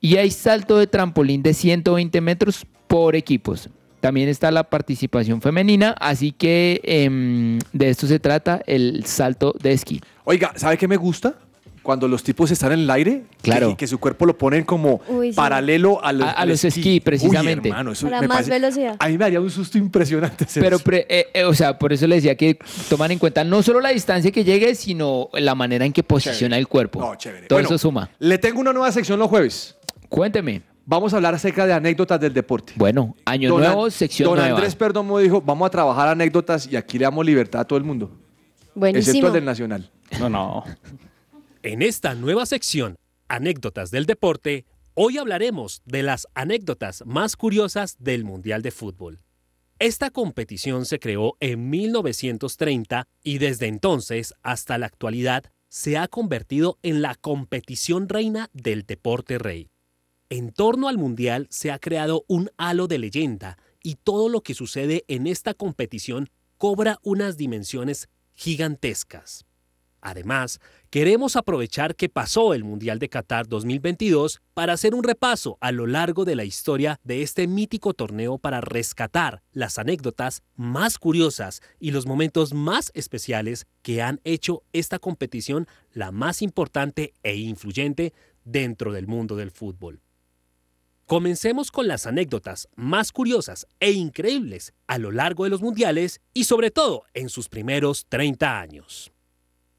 y 0.00 0.16
hay 0.16 0.30
salto 0.30 0.78
de 0.78 0.86
trampolín 0.86 1.42
de 1.42 1.54
120 1.54 2.20
metros 2.20 2.66
por 2.86 3.16
equipos. 3.16 3.68
También 4.00 4.28
está 4.30 4.50
la 4.50 4.64
participación 4.64 5.42
femenina, 5.42 5.94
así 6.00 6.32
que 6.32 6.80
em, 6.84 7.58
de 7.72 7.90
esto 7.90 8.06
se 8.06 8.18
trata 8.18 8.62
el 8.66 9.04
salto 9.04 9.54
de 9.62 9.72
esquí. 9.72 10.00
Oiga, 10.24 10.52
¿sabe 10.56 10.78
qué 10.78 10.88
me 10.88 10.96
gusta? 10.96 11.34
cuando 11.82 12.06
los 12.06 12.22
tipos 12.22 12.50
están 12.50 12.72
en 12.72 12.80
el 12.80 12.90
aire, 12.90 13.22
Claro. 13.40 13.70
que, 13.70 13.76
que 13.78 13.86
su 13.86 13.98
cuerpo 13.98 14.26
lo 14.26 14.36
ponen 14.36 14.64
como 14.64 15.00
Uy, 15.08 15.30
sí. 15.30 15.34
paralelo 15.34 16.04
a 16.04 16.12
los, 16.12 16.28
A- 16.28 16.32
a 16.32 16.44
los 16.44 16.62
esquí, 16.62 17.00
precisamente. 17.00 17.68
Uy, 17.68 17.72
hermano, 17.72 17.92
eso 17.92 18.06
Para 18.06 18.20
me 18.20 18.28
más 18.28 18.36
parece- 18.36 18.50
velocidad. 18.50 18.96
A 18.98 19.08
mí 19.08 19.16
me 19.16 19.24
haría 19.24 19.40
un 19.40 19.50
susto 19.50 19.78
impresionante. 19.78 20.44
hacer 20.44 20.62
Pero, 20.62 20.76
eso. 20.76 20.84
pre- 20.84 21.06
eh, 21.08 21.28
eh, 21.32 21.44
o 21.44 21.54
sea, 21.54 21.78
por 21.78 21.94
eso 21.94 22.06
le 22.06 22.16
decía 22.16 22.34
que 22.36 22.58
toman 22.90 23.12
en 23.12 23.18
cuenta 23.18 23.44
no 23.44 23.62
solo 23.62 23.80
la 23.80 23.88
distancia 23.88 24.30
que 24.30 24.44
llegue, 24.44 24.74
sino 24.74 25.30
la 25.32 25.54
manera 25.54 25.86
en 25.86 25.92
que 25.94 26.02
posiciona 26.02 26.58
el 26.58 26.68
cuerpo. 26.68 27.00
No, 27.00 27.14
chévere. 27.16 27.46
Todo 27.46 27.56
Bueno, 27.56 27.68
eso 27.70 27.78
suma. 27.78 28.10
Le 28.18 28.36
tengo 28.36 28.60
una 28.60 28.74
nueva 28.74 28.92
sección 28.92 29.18
los 29.18 29.28
jueves. 29.30 29.74
Cuénteme. 30.10 30.62
Vamos 30.84 31.12
a 31.12 31.16
hablar 31.16 31.34
acerca 31.34 31.66
de 31.66 31.72
anécdotas 31.72 32.20
del 32.20 32.34
deporte. 32.34 32.72
Bueno, 32.76 33.16
año 33.24 33.50
Don 33.50 33.60
nuevo, 33.60 33.84
An- 33.84 33.90
sección 33.90 34.28
Don 34.28 34.38
nueva. 34.38 34.54
Andrés 34.56 34.74
Perdomo 34.74 35.18
dijo, 35.18 35.40
vamos 35.40 35.66
a 35.66 35.70
trabajar 35.70 36.08
anécdotas 36.08 36.66
y 36.70 36.76
aquí 36.76 36.98
le 36.98 37.04
damos 37.04 37.24
libertad 37.24 37.60
a 37.60 37.64
todo 37.64 37.78
el 37.78 37.84
mundo. 37.84 38.06
Excepto 38.06 38.80
Buenísimo. 38.80 39.26
el 39.28 39.32
del 39.32 39.44
Nacional. 39.44 39.90
No, 40.18 40.28
no. 40.28 40.64
En 41.62 41.82
esta 41.82 42.14
nueva 42.14 42.44
sección, 42.44 42.96
Anécdotas 43.28 43.92
del 43.92 44.06
Deporte, 44.06 44.64
hoy 44.94 45.18
hablaremos 45.18 45.82
de 45.84 46.02
las 46.02 46.26
anécdotas 46.34 47.04
más 47.06 47.36
curiosas 47.36 47.96
del 48.00 48.24
Mundial 48.24 48.62
de 48.62 48.72
Fútbol. 48.72 49.20
Esta 49.78 50.10
competición 50.10 50.84
se 50.86 50.98
creó 50.98 51.36
en 51.38 51.70
1930 51.70 53.04
y 53.22 53.38
desde 53.38 53.66
entonces 53.68 54.34
hasta 54.42 54.76
la 54.78 54.86
actualidad 54.86 55.44
se 55.68 55.96
ha 55.96 56.08
convertido 56.08 56.78
en 56.82 57.00
la 57.00 57.14
competición 57.14 58.08
reina 58.08 58.50
del 58.52 58.82
deporte 58.82 59.38
rey. 59.38 59.68
En 60.32 60.52
torno 60.52 60.86
al 60.86 60.96
Mundial 60.96 61.48
se 61.50 61.72
ha 61.72 61.80
creado 61.80 62.24
un 62.28 62.52
halo 62.56 62.86
de 62.86 62.98
leyenda 62.98 63.58
y 63.82 63.96
todo 63.96 64.28
lo 64.28 64.42
que 64.42 64.54
sucede 64.54 65.04
en 65.08 65.26
esta 65.26 65.54
competición 65.54 66.30
cobra 66.56 67.00
unas 67.02 67.36
dimensiones 67.36 68.08
gigantescas. 68.34 69.44
Además, 70.00 70.60
queremos 70.88 71.34
aprovechar 71.34 71.96
que 71.96 72.08
pasó 72.08 72.54
el 72.54 72.62
Mundial 72.62 73.00
de 73.00 73.08
Qatar 73.08 73.48
2022 73.48 74.40
para 74.54 74.74
hacer 74.74 74.94
un 74.94 75.02
repaso 75.02 75.58
a 75.60 75.72
lo 75.72 75.88
largo 75.88 76.24
de 76.24 76.36
la 76.36 76.44
historia 76.44 77.00
de 77.02 77.22
este 77.22 77.48
mítico 77.48 77.92
torneo 77.92 78.38
para 78.38 78.60
rescatar 78.60 79.42
las 79.50 79.78
anécdotas 79.78 80.44
más 80.54 80.98
curiosas 80.98 81.60
y 81.80 81.90
los 81.90 82.06
momentos 82.06 82.54
más 82.54 82.92
especiales 82.94 83.66
que 83.82 84.00
han 84.00 84.20
hecho 84.22 84.62
esta 84.72 85.00
competición 85.00 85.66
la 85.92 86.12
más 86.12 86.40
importante 86.40 87.14
e 87.24 87.34
influyente 87.34 88.14
dentro 88.44 88.92
del 88.92 89.08
mundo 89.08 89.34
del 89.34 89.50
fútbol. 89.50 90.00
Comencemos 91.10 91.72
con 91.72 91.88
las 91.88 92.06
anécdotas 92.06 92.68
más 92.76 93.10
curiosas 93.10 93.66
e 93.80 93.90
increíbles 93.90 94.74
a 94.86 94.96
lo 94.96 95.10
largo 95.10 95.42
de 95.42 95.50
los 95.50 95.60
mundiales 95.60 96.20
y 96.32 96.44
sobre 96.44 96.70
todo 96.70 97.02
en 97.14 97.28
sus 97.30 97.48
primeros 97.48 98.06
30 98.08 98.60
años. 98.60 99.10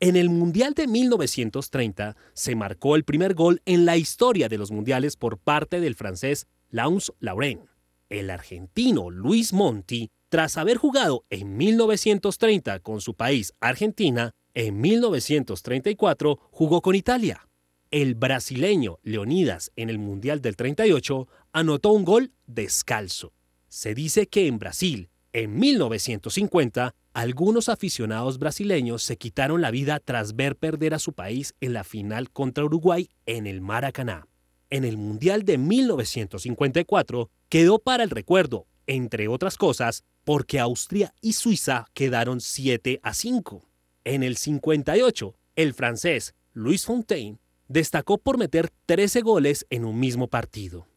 En 0.01 0.17
el 0.17 0.29
Mundial 0.29 0.73
de 0.73 0.87
1930 0.87 2.17
se 2.33 2.55
marcó 2.57 2.97
el 2.97 3.05
primer 3.05 3.33
gol 3.33 3.61
en 3.63 3.85
la 3.85 3.95
historia 3.95 4.49
de 4.49 4.57
los 4.57 4.71
mundiales 4.71 5.15
por 5.15 5.37
parte 5.37 5.79
del 5.79 5.95
francés 5.95 6.47
Lance 6.69 7.13
Laurent. 7.21 7.61
El 8.09 8.29
argentino 8.29 9.09
Luis 9.09 9.53
Monti, 9.53 10.09
tras 10.27 10.57
haber 10.57 10.75
jugado 10.75 11.23
en 11.29 11.55
1930 11.55 12.81
con 12.81 12.99
su 12.99 13.13
país 13.13 13.53
Argentina, 13.61 14.31
en 14.53 14.81
1934 14.81 16.39
jugó 16.51 16.81
con 16.81 16.95
Italia. 16.95 17.47
El 17.91 18.15
brasileño 18.15 18.99
Leonidas 19.03 19.69
en 19.75 19.89
el 19.89 19.99
Mundial 19.99 20.41
del 20.41 20.55
38 20.55 21.27
anotó 21.51 21.91
un 21.91 22.05
gol 22.05 22.31
descalzo. 22.47 23.33
Se 23.67 23.93
dice 23.93 24.27
que 24.27 24.47
en 24.47 24.59
Brasil, 24.59 25.09
en 25.33 25.59
1950, 25.59 26.95
algunos 27.11 27.67
aficionados 27.67 28.39
brasileños 28.39 29.03
se 29.03 29.17
quitaron 29.17 29.59
la 29.59 29.71
vida 29.71 29.99
tras 29.99 30.37
ver 30.37 30.55
perder 30.55 30.93
a 30.93 30.99
su 30.99 31.11
país 31.11 31.53
en 31.59 31.73
la 31.73 31.83
final 31.83 32.31
contra 32.31 32.63
Uruguay 32.63 33.09
en 33.25 33.45
el 33.45 33.59
Maracaná. 33.59 34.25
En 34.69 34.85
el 34.85 34.95
Mundial 34.95 35.43
de 35.43 35.57
1954 35.57 37.29
quedó 37.49 37.79
para 37.79 38.05
el 38.05 38.09
recuerdo, 38.09 38.67
entre 38.87 39.27
otras 39.27 39.57
cosas, 39.57 40.05
porque 40.23 40.61
Austria 40.61 41.13
y 41.19 41.33
Suiza 41.33 41.87
quedaron 41.93 42.39
7 42.39 43.01
a 43.03 43.13
5. 43.13 43.67
En 44.05 44.23
el 44.23 44.37
58, 44.37 45.35
el 45.57 45.73
francés 45.73 46.35
Louis 46.53 46.85
Fontaine 46.85 47.41
destacó 47.71 48.17
por 48.17 48.37
meter 48.37 48.69
13 48.85 49.21
goles 49.21 49.65
en 49.69 49.85
un 49.85 49.99
mismo 49.99 50.27
partido. 50.27 50.87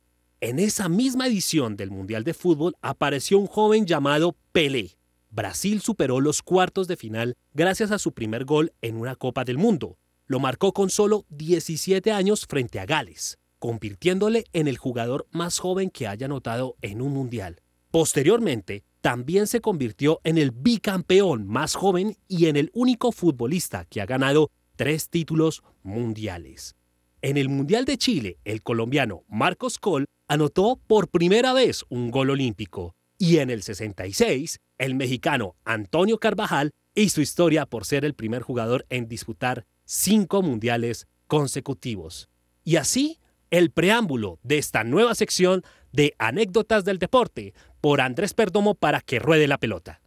En 0.40 0.58
esa 0.58 0.88
misma 0.88 1.28
edición 1.28 1.76
del 1.76 1.90
Mundial 1.90 2.24
de 2.24 2.34
Fútbol 2.34 2.74
apareció 2.82 3.38
un 3.38 3.46
joven 3.46 3.86
llamado 3.86 4.36
Pelé. 4.52 4.98
Brasil 5.30 5.80
superó 5.80 6.20
los 6.20 6.42
cuartos 6.42 6.88
de 6.88 6.96
final 6.96 7.36
gracias 7.52 7.92
a 7.92 7.98
su 7.98 8.12
primer 8.12 8.44
gol 8.44 8.72
en 8.82 8.96
una 8.96 9.14
Copa 9.14 9.44
del 9.44 9.56
Mundo. 9.56 9.98
Lo 10.26 10.40
marcó 10.40 10.72
con 10.72 10.90
solo 10.90 11.24
17 11.30 12.10
años 12.10 12.46
frente 12.46 12.80
a 12.80 12.86
Gales, 12.86 13.38
convirtiéndole 13.58 14.44
en 14.52 14.66
el 14.66 14.76
jugador 14.76 15.26
más 15.30 15.58
joven 15.58 15.90
que 15.90 16.08
haya 16.08 16.26
anotado 16.26 16.76
en 16.82 17.00
un 17.00 17.12
Mundial. 17.12 17.60
Posteriormente, 17.90 18.82
también 19.00 19.46
se 19.46 19.60
convirtió 19.60 20.20
en 20.24 20.38
el 20.38 20.50
bicampeón 20.50 21.46
más 21.46 21.74
joven 21.76 22.16
y 22.26 22.46
en 22.46 22.56
el 22.56 22.70
único 22.74 23.12
futbolista 23.12 23.84
que 23.84 24.00
ha 24.00 24.06
ganado 24.06 24.50
tres 24.76 25.08
títulos 25.08 25.62
mundiales. 25.84 26.74
En 27.22 27.36
el 27.36 27.48
Mundial 27.48 27.84
de 27.84 27.96
Chile, 27.96 28.38
el 28.44 28.62
colombiano 28.62 29.22
Marcos 29.28 29.78
Col 29.78 30.06
anotó 30.26 30.80
por 30.86 31.08
primera 31.08 31.52
vez 31.52 31.84
un 31.88 32.10
gol 32.10 32.30
olímpico 32.30 32.96
y 33.18 33.38
en 33.38 33.50
el 33.50 33.62
66, 33.62 34.58
el 34.78 34.94
mexicano 34.94 35.54
Antonio 35.64 36.18
Carvajal 36.18 36.72
hizo 36.94 37.20
historia 37.20 37.66
por 37.66 37.84
ser 37.84 38.04
el 38.04 38.14
primer 38.14 38.42
jugador 38.42 38.86
en 38.90 39.08
disputar 39.08 39.66
cinco 39.84 40.42
mundiales 40.42 41.06
consecutivos. 41.26 42.28
Y 42.64 42.76
así, 42.76 43.20
el 43.50 43.70
preámbulo 43.70 44.38
de 44.42 44.58
esta 44.58 44.84
nueva 44.84 45.14
sección 45.14 45.62
de 45.92 46.14
anécdotas 46.18 46.84
del 46.84 46.98
deporte 46.98 47.54
por 47.80 48.00
Andrés 48.00 48.34
Perdomo 48.34 48.74
para 48.74 49.00
que 49.00 49.18
ruede 49.18 49.46
la 49.46 49.58
pelota. 49.58 50.00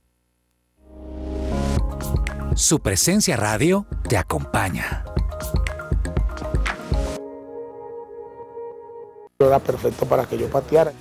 Su 2.55 2.79
presencia 2.79 3.37
radio 3.37 3.85
te 4.09 4.17
acompaña. 4.17 5.05
Era 9.39 9.59
perfecto 9.59 10.07
para 10.07 10.25
que 10.25 10.35
yo 10.35 10.49
pateara. 10.49 10.91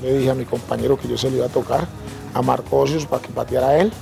Le 0.00 0.16
dije 0.16 0.30
a 0.30 0.34
mi 0.34 0.46
compañero 0.46 0.96
que 0.96 1.06
yo 1.06 1.18
se 1.18 1.28
lo 1.28 1.36
iba 1.36 1.44
a 1.44 1.50
tocar 1.50 1.86
a 2.32 2.40
Marco 2.40 2.78
Ocios 2.78 3.04
para 3.04 3.20
que 3.20 3.28
pateara 3.28 3.76
él. 3.76 3.92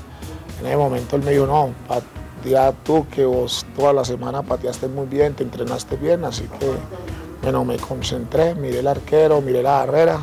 En 0.61 0.67
ese 0.67 0.77
momento 0.77 1.17
él 1.17 1.23
me 1.25 1.33
dijo, 1.33 1.45
no, 1.45 1.75
patea 1.89 2.71
tú 2.85 3.05
que 3.09 3.25
vos 3.25 3.67
toda 3.75 3.93
la 3.93 4.05
semana 4.05 4.45
pateaste 4.45 4.87
muy 4.87 5.07
bien, 5.07 5.35
te 5.35 5.43
entrenaste 5.43 5.97
bien, 5.97 6.25
así 6.25 6.45
que 6.61 6.71
bueno, 7.43 7.65
me 7.65 7.79
concentré, 7.79 8.55
miré 8.55 8.79
el 8.79 8.87
arquero, 8.87 9.41
miré 9.41 9.61
la 9.65 9.73
barrera, 9.73 10.21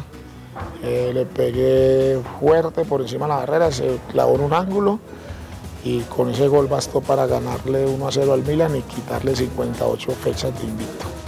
eh, 0.81 1.11
le 1.13 1.25
pegué 1.25 2.21
fuerte 2.39 2.85
por 2.85 3.01
encima 3.01 3.25
de 3.25 3.29
la 3.31 3.37
barrera, 3.39 3.69
se 3.73 3.99
clavó 4.13 4.35
en 4.35 4.41
un 4.43 4.53
ángulo 4.53 5.01
y 5.83 5.99
con 6.03 6.29
ese 6.29 6.47
gol 6.47 6.67
bastó 6.67 7.01
para 7.01 7.25
ganarle 7.25 7.85
1 7.85 8.07
a 8.07 8.11
0 8.13 8.31
al 8.31 8.43
Milan 8.43 8.77
y 8.77 8.81
quitarle 8.83 9.35
58 9.35 10.11
fechas 10.13 10.57
de 10.57 10.67
invicto. 10.67 11.20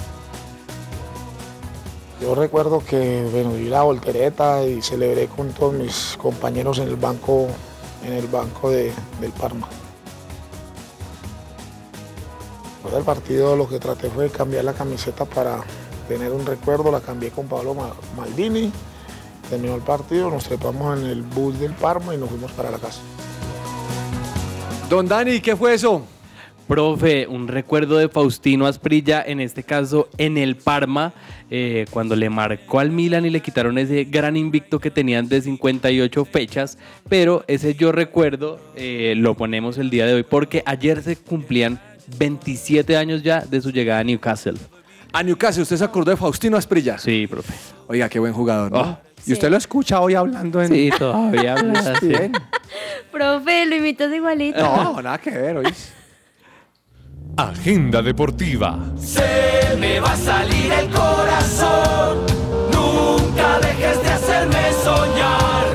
Yo 2.24 2.36
recuerdo 2.36 2.80
que 2.80 3.28
bueno, 3.32 3.54
di 3.54 3.66
la 3.68 3.84
voltereta 3.84 4.64
y 4.66 4.82
celebré 4.82 5.28
con 5.28 5.50
todos 5.50 5.74
mis 5.74 6.16
compañeros 6.18 6.78
en 6.80 6.88
el 6.88 6.96
banco, 6.96 7.48
en 8.06 8.14
el 8.14 8.28
banco 8.28 8.70
de- 8.70 8.94
del 9.20 9.32
Parma. 9.32 9.68
Después 12.76 12.94
del 12.94 13.04
partido 13.04 13.58
lo 13.58 13.68
que 13.68 13.78
traté 13.78 14.10
fue 14.10 14.30
cambiar 14.30 14.64
la 14.64 14.72
camiseta 14.74 15.26
para 15.26 15.64
tener 16.08 16.32
un 16.32 16.46
recuerdo, 16.46 16.92
la 16.92 17.02
cambié 17.02 17.30
con 17.30 17.48
Pablo 17.48 17.74
Ma- 17.74 17.94
Maldini, 18.16 18.72
terminó 19.50 19.76
el 19.76 19.82
partido, 19.82 20.30
nos 20.32 20.46
trepamos 20.46 20.98
en 21.00 21.08
el 21.08 21.24
bus 21.24 21.60
del 21.60 21.74
Parma 21.74 22.16
y 22.16 22.18
nos 22.18 22.30
fuimos 22.30 22.54
para 22.54 22.72
la 22.72 22.78
casa. 22.78 23.02
Don 24.90 25.08
Dani, 25.10 25.42
¿qué 25.42 25.58
fue 25.58 25.74
eso? 25.74 26.04
Profe, 26.68 27.28
un 27.28 27.48
recuerdo 27.48 27.98
de 27.98 28.08
Faustino 28.08 28.66
Asprilla, 28.66 29.22
en 29.26 29.40
este 29.42 29.64
caso 29.64 30.10
en 30.18 30.38
el 30.38 30.56
Parma, 30.56 31.12
eh, 31.52 31.86
cuando 31.92 32.16
le 32.16 32.30
marcó 32.30 32.80
al 32.80 32.90
Milan 32.90 33.26
y 33.26 33.30
le 33.30 33.42
quitaron 33.42 33.78
ese 33.78 34.06
gran 34.06 34.38
invicto 34.38 34.80
que 34.80 34.90
tenían 34.90 35.28
de 35.28 35.42
58 35.42 36.26
fechas, 36.26 36.78
pero 37.10 37.44
ese 37.48 37.76
yo 37.76 37.92
recuerdo 37.92 38.60
eh, 38.76 39.14
lo 39.18 39.36
ponemos 39.36 39.78
el 39.78 39.90
día 39.90 40.06
de 40.06 40.14
hoy 40.14 40.24
porque 40.24 40.64
ayer 40.66 41.04
se 41.04 41.18
cumplían 41.18 41.80
27 42.18 42.96
años 42.96 43.24
ya 43.24 43.42
de 43.42 43.62
su 43.62 43.72
llegada 43.72 44.00
a 44.00 44.04
Newcastle. 44.04 44.58
A 45.12 45.22
Newcastle, 45.22 45.64
¿usted 45.64 45.78
se 45.78 45.84
acordó 45.84 46.12
de 46.12 46.18
Faustino 46.18 46.58
Asprilla? 46.58 46.98
Sí, 46.98 47.28
profe. 47.28 47.54
Oiga, 47.88 48.10
qué 48.10 48.20
buen 48.20 48.34
jugador, 48.34 48.72
¿no? 48.72 48.82
Oh. 48.82 48.98
Y 49.26 49.34
usted 49.34 49.50
lo 49.50 49.58
escucha 49.58 50.02
hoy 50.02 50.16
hablando 50.16 50.62
en... 50.62 50.70
Sí, 50.70 50.90
todavía 50.98 51.54
habla 51.54 51.80
así. 51.96 52.08
Bien. 52.08 52.32
Profe, 53.12 53.66
lo 53.66 53.76
imitas 53.76 54.12
igualito. 54.14 54.60
No, 54.60 55.02
nada 55.02 55.18
que 55.18 55.30
ver, 55.30 55.58
¿oís? 55.58 55.94
Agenda 57.38 58.02
deportiva. 58.02 58.78
Se 59.00 59.76
me 59.80 60.00
va 60.00 60.12
a 60.14 60.18
salir 60.18 60.72
el 60.72 60.88
corazón. 60.90 62.20
Nunca 62.72 63.60
dejes 63.60 64.04
de 64.04 64.10
hacerme 64.10 64.72
soñar. 64.84 65.66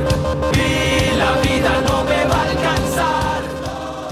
Y 0.54 1.16
la 1.16 1.32
vida 1.40 1.82
no 1.86 2.04
me 2.04 2.24
va 2.26 2.42
a 2.42 2.50
alcanzar. 2.50 3.42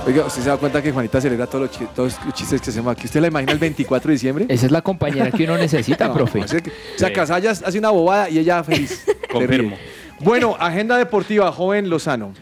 Oiga, 0.06 0.24
¿usted 0.26 0.42
se 0.42 0.48
da 0.48 0.56
cuenta 0.56 0.82
que 0.82 0.90
Juanita 0.90 1.20
celebra 1.20 1.46
todos 1.46 1.68
los, 1.68 1.70
chi- 1.78 1.86
todos 1.94 2.16
los 2.24 2.34
chistes 2.34 2.60
que 2.60 2.70
hacemos 2.70 2.92
aquí? 2.92 3.06
¿Usted 3.06 3.20
la 3.20 3.28
imagina 3.28 3.52
el 3.52 3.58
24 3.58 4.08
de 4.08 4.12
diciembre? 4.14 4.46
Esa 4.48 4.66
es 4.66 4.72
la 4.72 4.82
compañera 4.82 5.30
que 5.30 5.44
uno 5.44 5.56
necesita, 5.58 6.08
No, 6.08 6.14
profe. 6.14 6.40
o 6.40 6.48
sea, 6.48 6.60
que- 6.60 6.70
o 6.70 6.98
sea, 6.98 7.12
Casallas 7.12 7.62
hace 7.64 7.78
una 7.78 7.90
bobada 7.90 8.28
y 8.28 8.38
ella 8.40 8.64
feliz. 8.64 9.04
Confirmo. 9.32 9.70
Se 9.76 9.82
ríe. 9.82 10.24
Bueno, 10.24 10.56
agenda 10.58 10.96
deportiva, 10.96 11.52
joven 11.52 11.88
Lozano. 11.90 12.32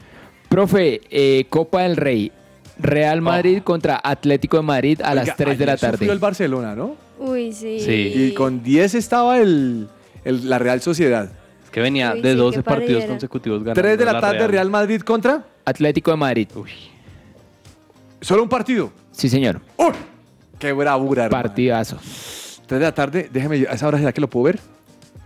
Profe, 0.49 1.01
eh, 1.11 1.45
Copa 1.51 1.83
del 1.83 1.97
Rey. 1.97 2.33
Real 2.79 3.21
Madrid 3.21 3.63
contra 3.63 4.01
Atlético 4.03 4.57
de 4.57 4.63
Madrid 4.65 5.01
a 5.03 5.15
las 5.15 5.25
Oiga, 5.25 5.37
3 5.37 5.59
de 5.59 5.67
la 5.67 5.77
sufrió 5.77 5.91
tarde. 5.99 6.13
el 6.13 6.19
Barcelona, 6.19 6.75
¿no? 6.75 6.97
Uy, 7.19 7.53
sí. 7.53 7.79
Sí. 7.81 8.13
Y 8.15 8.35
con 8.35 8.63
10 8.63 8.95
estaba 8.95 9.39
el, 9.39 9.89
el- 10.25 10.49
la 10.51 10.59
Real 10.59 10.81
Sociedad. 10.81 11.31
Es 11.65 11.71
que 11.71 11.81
venía 11.81 12.13
Uy, 12.15 12.21
de 12.23 12.33
sí, 12.33 12.37
12 12.37 12.57
qué 12.59 12.63
partidos 12.63 12.87
parrillera. 12.89 13.07
consecutivos 13.09 13.59
ganando. 13.63 13.81
3 13.81 13.99
de 13.99 14.05
la 14.05 14.21
tarde, 14.21 14.47
Real. 14.49 14.71
Madrid 14.71 15.01
contra. 15.03 15.45
Atlético 15.65 16.11
de 16.11 16.17
Madrid. 16.17 16.49
Solo 18.21 18.43
un 18.43 18.49
partido. 18.49 18.91
Sí, 19.13 19.29
señor. 19.29 19.61
¡Uy! 19.77 19.93
¡Qué 20.59 20.73
bravura, 20.73 21.27
hermano! 21.27 21.43
Partidazo. 21.43 21.99
3 22.67 22.81
de 22.81 22.85
la 22.87 22.93
tarde, 22.95 23.29
déjeme, 23.33 23.67
¿a 23.69 23.75
esa 23.75 23.87
hora 23.87 23.99
será 23.99 24.13
que 24.13 24.21
lo 24.21 24.29
puedo 24.31 24.45
ver? 24.45 24.59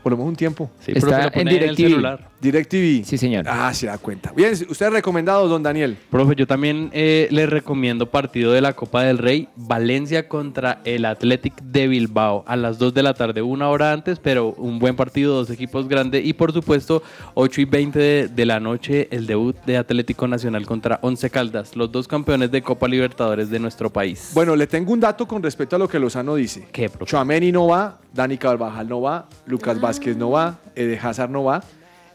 Por 0.08 0.12
lo 0.12 0.16
menos 0.24 0.30
un 0.30 0.36
tiempo. 0.36 0.70
Sí, 0.80 0.92
Está 0.94 1.30
en 1.34 1.46
DirecTV. 1.48 1.76
celular. 1.76 2.30
DirecTV. 2.40 3.04
Sí, 3.04 3.18
señor. 3.18 3.44
Ah, 3.46 3.74
se 3.74 3.88
da 3.88 3.98
cuenta. 3.98 4.32
Bien, 4.34 4.54
usted 4.70 4.88
recomendado, 4.88 5.48
don 5.48 5.62
Daniel. 5.62 5.98
Profe, 6.10 6.34
yo 6.34 6.46
también 6.46 6.88
eh, 6.94 7.28
le 7.30 7.44
recomiendo 7.44 8.06
partido 8.10 8.52
de 8.52 8.62
la 8.62 8.72
Copa 8.72 9.02
del 9.02 9.18
Rey, 9.18 9.48
Valencia 9.56 10.26
contra 10.28 10.80
el 10.86 11.04
Athletic 11.04 11.60
de 11.60 11.88
Bilbao, 11.88 12.42
a 12.46 12.56
las 12.56 12.78
2 12.78 12.94
de 12.94 13.02
la 13.02 13.12
tarde, 13.12 13.42
una 13.42 13.68
hora 13.68 13.92
antes, 13.92 14.18
pero 14.18 14.54
un 14.56 14.78
buen 14.78 14.96
partido, 14.96 15.34
dos 15.34 15.50
equipos 15.50 15.86
grandes, 15.88 16.24
y 16.24 16.32
por 16.32 16.54
supuesto, 16.54 17.02
8 17.34 17.60
y 17.60 17.64
20 17.66 17.98
de, 17.98 18.28
de 18.28 18.46
la 18.46 18.60
noche, 18.60 19.08
el 19.10 19.26
debut 19.26 19.56
de 19.66 19.76
Atlético 19.76 20.26
Nacional 20.26 20.64
contra 20.64 21.00
Once 21.02 21.28
Caldas, 21.28 21.76
los 21.76 21.92
dos 21.92 22.08
campeones 22.08 22.50
de 22.50 22.62
Copa 22.62 22.88
Libertadores 22.88 23.50
de 23.50 23.58
nuestro 23.58 23.92
país. 23.92 24.30
Bueno, 24.32 24.56
le 24.56 24.66
tengo 24.66 24.94
un 24.94 25.00
dato 25.00 25.28
con 25.28 25.42
respecto 25.42 25.76
a 25.76 25.78
lo 25.78 25.86
que 25.86 25.98
Lozano 25.98 26.34
dice. 26.36 26.66
¿Qué, 26.72 26.88
profe? 26.88 27.10
Chuameni 27.10 27.52
no 27.52 27.66
va, 27.66 27.98
Dani 28.14 28.38
Carvajal 28.38 28.88
no 28.88 29.02
va, 29.02 29.28
Lucas 29.44 29.78
Vázquez 29.78 29.97
no 30.16 30.30
va, 30.30 30.58
Ede 30.74 30.98
Hazard 30.98 31.30
no 31.30 31.44
va. 31.44 31.62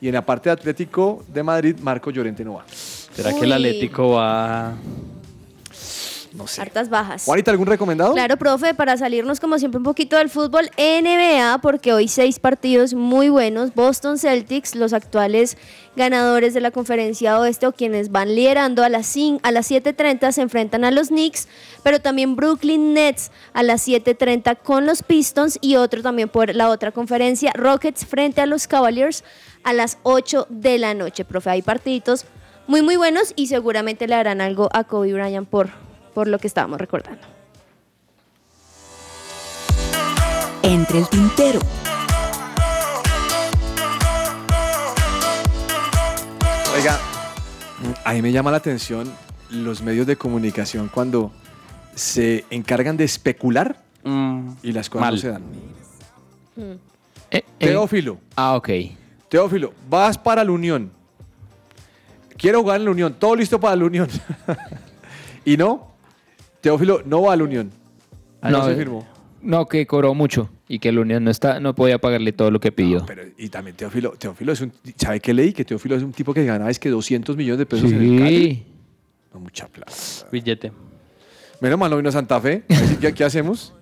Y 0.01 0.07
en 0.07 0.13
la 0.15 0.25
parte 0.25 0.49
de 0.49 0.53
Atlético 0.53 1.23
de 1.27 1.43
Madrid, 1.43 1.77
Marco 1.81 2.11
Llorente 2.11 2.43
no 2.43 2.55
va. 2.55 2.65
¿Será 2.67 3.33
que 3.33 3.45
el. 3.45 3.53
Atlético 3.53 4.11
va...? 4.11 4.73
No 6.33 6.47
sé. 6.47 6.61
Hartas 6.61 6.89
bajas. 6.89 7.25
Juanita, 7.25 7.51
¿algún 7.51 7.67
recomendado? 7.67 8.13
Claro, 8.13 8.37
profe, 8.37 8.73
para 8.73 8.97
salirnos 8.97 9.39
como 9.39 9.59
siempre 9.59 9.77
un 9.77 9.83
poquito 9.83 10.17
del 10.17 10.29
fútbol 10.29 10.71
NBA, 10.77 11.59
porque 11.61 11.93
hoy 11.93 12.07
seis 12.07 12.39
partidos 12.39 12.93
muy 12.95 13.29
buenos. 13.29 13.75
Boston 13.75 14.17
Celtics, 14.17 14.75
los 14.75 14.93
actuales 14.93 15.57
ganadores 15.95 16.53
de 16.55 16.61
la 16.61 16.71
conferencia 16.71 17.39
oeste 17.39 17.67
o 17.67 17.71
quienes 17.71 18.11
van 18.11 18.33
liderando 18.33 18.83
a 18.83 18.89
las, 18.89 19.15
a 19.43 19.51
las 19.51 19.69
7.30 19.69 20.31
se 20.31 20.41
enfrentan 20.41 20.85
a 20.85 20.91
los 20.91 21.09
Knicks, 21.09 21.47
pero 21.83 21.99
también 21.99 22.35
Brooklyn 22.35 22.93
Nets 22.93 23.31
a 23.53 23.61
las 23.61 23.87
7.30 23.87 24.57
con 24.63 24.87
los 24.87 25.03
Pistons 25.03 25.59
y 25.61 25.75
otro 25.75 26.01
también 26.01 26.29
por 26.29 26.55
la 26.55 26.69
otra 26.69 26.91
conferencia, 26.91 27.51
Rockets 27.53 28.05
frente 28.05 28.41
a 28.41 28.47
los 28.47 28.67
Cavaliers 28.67 29.23
a 29.63 29.73
las 29.73 29.99
8 30.03 30.47
de 30.49 30.79
la 30.79 30.93
noche. 30.95 31.25
Profe, 31.25 31.51
hay 31.51 31.61
partiditos 31.61 32.25
muy 32.65 32.81
muy 32.81 32.95
buenos 32.95 33.33
y 33.35 33.47
seguramente 33.47 34.07
le 34.07 34.15
harán 34.15 34.41
algo 34.41 34.69
a 34.73 34.85
Kobe 34.85 35.13
Bryant 35.13 35.47
por, 35.47 35.69
por 36.13 36.27
lo 36.27 36.39
que 36.39 36.47
estábamos 36.47 36.79
recordando. 36.79 37.21
Entre 40.61 40.99
el 40.99 41.07
tintero. 41.09 41.59
Oiga, 46.75 46.99
a 48.03 48.13
mí 48.13 48.21
me 48.21 48.31
llama 48.31 48.51
la 48.51 48.57
atención 48.57 49.11
los 49.49 49.81
medios 49.81 50.07
de 50.07 50.15
comunicación 50.15 50.89
cuando 50.91 51.31
se 51.93 52.45
encargan 52.49 52.97
de 52.97 53.03
especular 53.03 53.83
Mm, 54.03 54.49
y 54.61 54.71
las 54.73 54.89
cosas 54.89 55.01
Mal. 55.01 55.13
no 55.15 55.19
se 55.19 55.29
dan. 55.29 55.43
Eh, 56.57 56.77
eh, 57.31 57.43
Teófilo, 57.57 58.19
ah, 58.35 58.55
ok. 58.55 58.69
Teófilo, 59.29 59.73
vas 59.89 60.17
para 60.17 60.43
la 60.43 60.51
Unión. 60.51 60.91
Quiero 62.37 62.61
jugar 62.61 62.79
en 62.79 62.85
la 62.85 62.91
Unión, 62.91 63.15
todo 63.17 63.35
listo 63.35 63.59
para 63.59 63.75
la 63.75 63.85
Unión. 63.85 64.09
y 65.45 65.57
no, 65.57 65.92
Teófilo 66.63 67.01
no 67.05 67.23
va 67.23 67.33
a 67.33 67.35
la 67.35 67.43
Unión. 67.43 67.71
Ah, 68.41 68.49
no, 68.49 68.59
No, 68.59 68.65
se 68.65 68.71
eh, 68.71 68.75
firmó. 68.75 69.05
No, 69.41 69.67
que 69.67 69.85
cobró 69.85 70.13
mucho 70.13 70.49
y 70.69 70.79
que 70.79 70.93
la 70.93 71.01
Unión 71.01 71.25
no 71.25 71.29
está, 71.29 71.59
no 71.59 71.75
podía 71.75 71.99
pagarle 71.99 72.31
todo 72.31 72.51
lo 72.51 72.61
que 72.61 72.71
pidió. 72.71 73.05
Pero, 73.05 73.23
y 73.37 73.49
también 73.49 73.75
Teófilo, 73.75 74.11
Teófilo 74.11 74.53
es 74.53 74.61
un, 74.61 74.71
¿sabe 74.95 75.19
qué 75.19 75.33
leí? 75.33 75.51
Que 75.51 75.65
Teófilo 75.65 75.97
es 75.97 76.03
un 76.03 76.13
tipo 76.13 76.33
que 76.33 76.45
ganaba 76.45 76.71
es 76.71 76.79
que 76.79 76.89
200 76.89 77.35
millones 77.35 77.59
de 77.59 77.65
pesos 77.65 77.91
en 77.91 78.01
el 78.01 78.17
Cali. 78.17 78.45
Sí. 78.47 78.65
No, 79.33 79.41
mucha 79.41 79.67
plata. 79.67 79.91
Billete. 80.31 80.71
Menos 81.59 81.77
mal 81.77 81.91
no 81.91 81.97
vino 81.97 82.07
a 82.07 82.13
Santa 82.13 82.39
Fe. 82.39 82.63
Así 82.69 82.95
que, 82.95 83.13
¿qué 83.13 83.25
hacemos? 83.25 83.73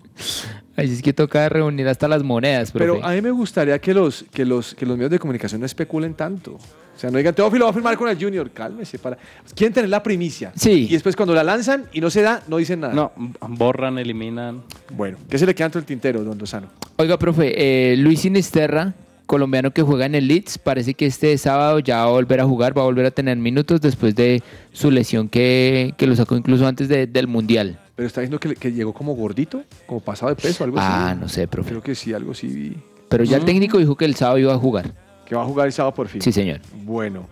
Así 0.76 0.94
es 0.94 1.02
que 1.02 1.14
toca 1.14 1.48
reunir 1.50 1.88
hasta 1.88 2.08
las 2.08 2.24
monedas, 2.24 2.72
profe. 2.72 2.92
Pero 2.92 3.06
a 3.06 3.12
mí 3.12 3.22
me 3.22 3.32
gustaría 3.32 3.78
que 3.80 3.94
los, 3.94 4.26
que 4.34 4.46
los, 4.46 4.74
que 4.76 4.86
los 4.86 4.96
medios 4.98 5.12
de 5.12 5.20
comunicación 5.20 5.60
no 5.62 5.66
especulen 5.66 6.14
tanto. 6.14 6.54
O 6.54 7.00
sea, 7.02 7.10
no 7.10 7.18
digan, 7.18 7.34
Teófilo 7.34 7.66
va 7.66 7.72
a 7.72 7.74
firmar 7.74 7.98
con 7.98 8.08
el 8.10 8.18
Junior. 8.22 8.50
Cálmese. 8.52 9.00
Para... 9.00 9.18
Quieren 9.56 9.74
tener 9.74 9.90
la 9.90 10.04
primicia. 10.04 10.52
Sí. 10.56 10.88
Y 10.90 10.94
después 10.94 11.16
cuando 11.16 11.34
la 11.34 11.44
lanzan 11.44 11.86
y 11.94 12.00
no 12.02 12.10
se 12.10 12.22
da, 12.22 12.44
no 12.48 12.58
dicen 12.58 12.82
nada. 12.82 12.94
No, 12.94 13.12
borran, 13.50 13.98
eliminan. 13.98 14.62
Bueno, 14.96 15.18
¿qué 15.30 15.38
se 15.38 15.46
le 15.46 15.56
queda 15.56 15.66
entre 15.68 15.80
el 15.80 15.86
tintero, 15.86 16.24
don 16.24 16.38
Lozano? 16.38 16.68
Oiga, 16.98 17.18
profe, 17.18 17.54
eh, 17.94 17.98
Luis 17.98 18.20
Sinisterra, 18.22 18.94
colombiano 19.26 19.72
que 19.72 19.82
juega 19.82 20.06
en 20.06 20.16
el 20.16 20.28
Leeds, 20.28 20.58
parece 20.60 20.94
que 20.94 21.06
este 21.08 21.36
sábado 21.38 21.80
ya 21.80 21.98
va 21.98 22.04
a 22.04 22.12
volver 22.12 22.40
a 22.42 22.46
jugar, 22.46 22.78
va 22.78 22.82
a 22.82 22.86
volver 22.86 23.06
a 23.06 23.12
tener 23.12 23.38
minutos 23.38 23.82
después 23.82 24.14
de 24.16 24.44
su 24.72 24.92
lesión 24.92 25.28
que, 25.30 25.94
que 25.98 26.06
lo 26.06 26.16
sacó 26.16 26.36
incluso 26.36 26.68
antes 26.68 26.88
de- 26.90 27.08
del 27.08 27.28
Mundial. 27.28 27.80
Pero 28.02 28.08
está 28.08 28.22
diciendo 28.22 28.40
que, 28.40 28.48
le- 28.50 28.56
que 28.56 28.72
llegó 28.72 28.94
como 28.94 29.14
gordito, 29.14 29.64
como 29.86 30.00
pasado 30.00 30.30
de 30.34 30.36
peso, 30.42 30.64
algo 30.64 30.78
Ah, 30.80 31.12
así. 31.12 31.20
no 31.22 31.30
sé, 31.30 31.48
profe. 31.48 31.70
Creo 31.70 31.84
que 31.84 31.94
sí, 31.94 32.12
algo 32.16 32.34
sí. 32.34 32.76
Pero 33.08 33.24
ya 33.24 33.38
el 33.38 33.46
técnico 33.46 33.78
dijo 33.78 33.96
que 33.96 34.06
el 34.06 34.16
sábado 34.16 34.40
iba 34.40 34.52
a 34.56 34.58
jugar. 34.58 34.92
Que 35.24 35.36
va 35.36 35.44
a 35.44 35.46
jugar 35.46 35.68
el 35.68 35.72
sábado 35.74 35.94
por 35.94 36.08
fin. 36.08 36.20
Sí, 36.20 36.32
señor. 36.32 36.62
Bueno. 36.84 37.28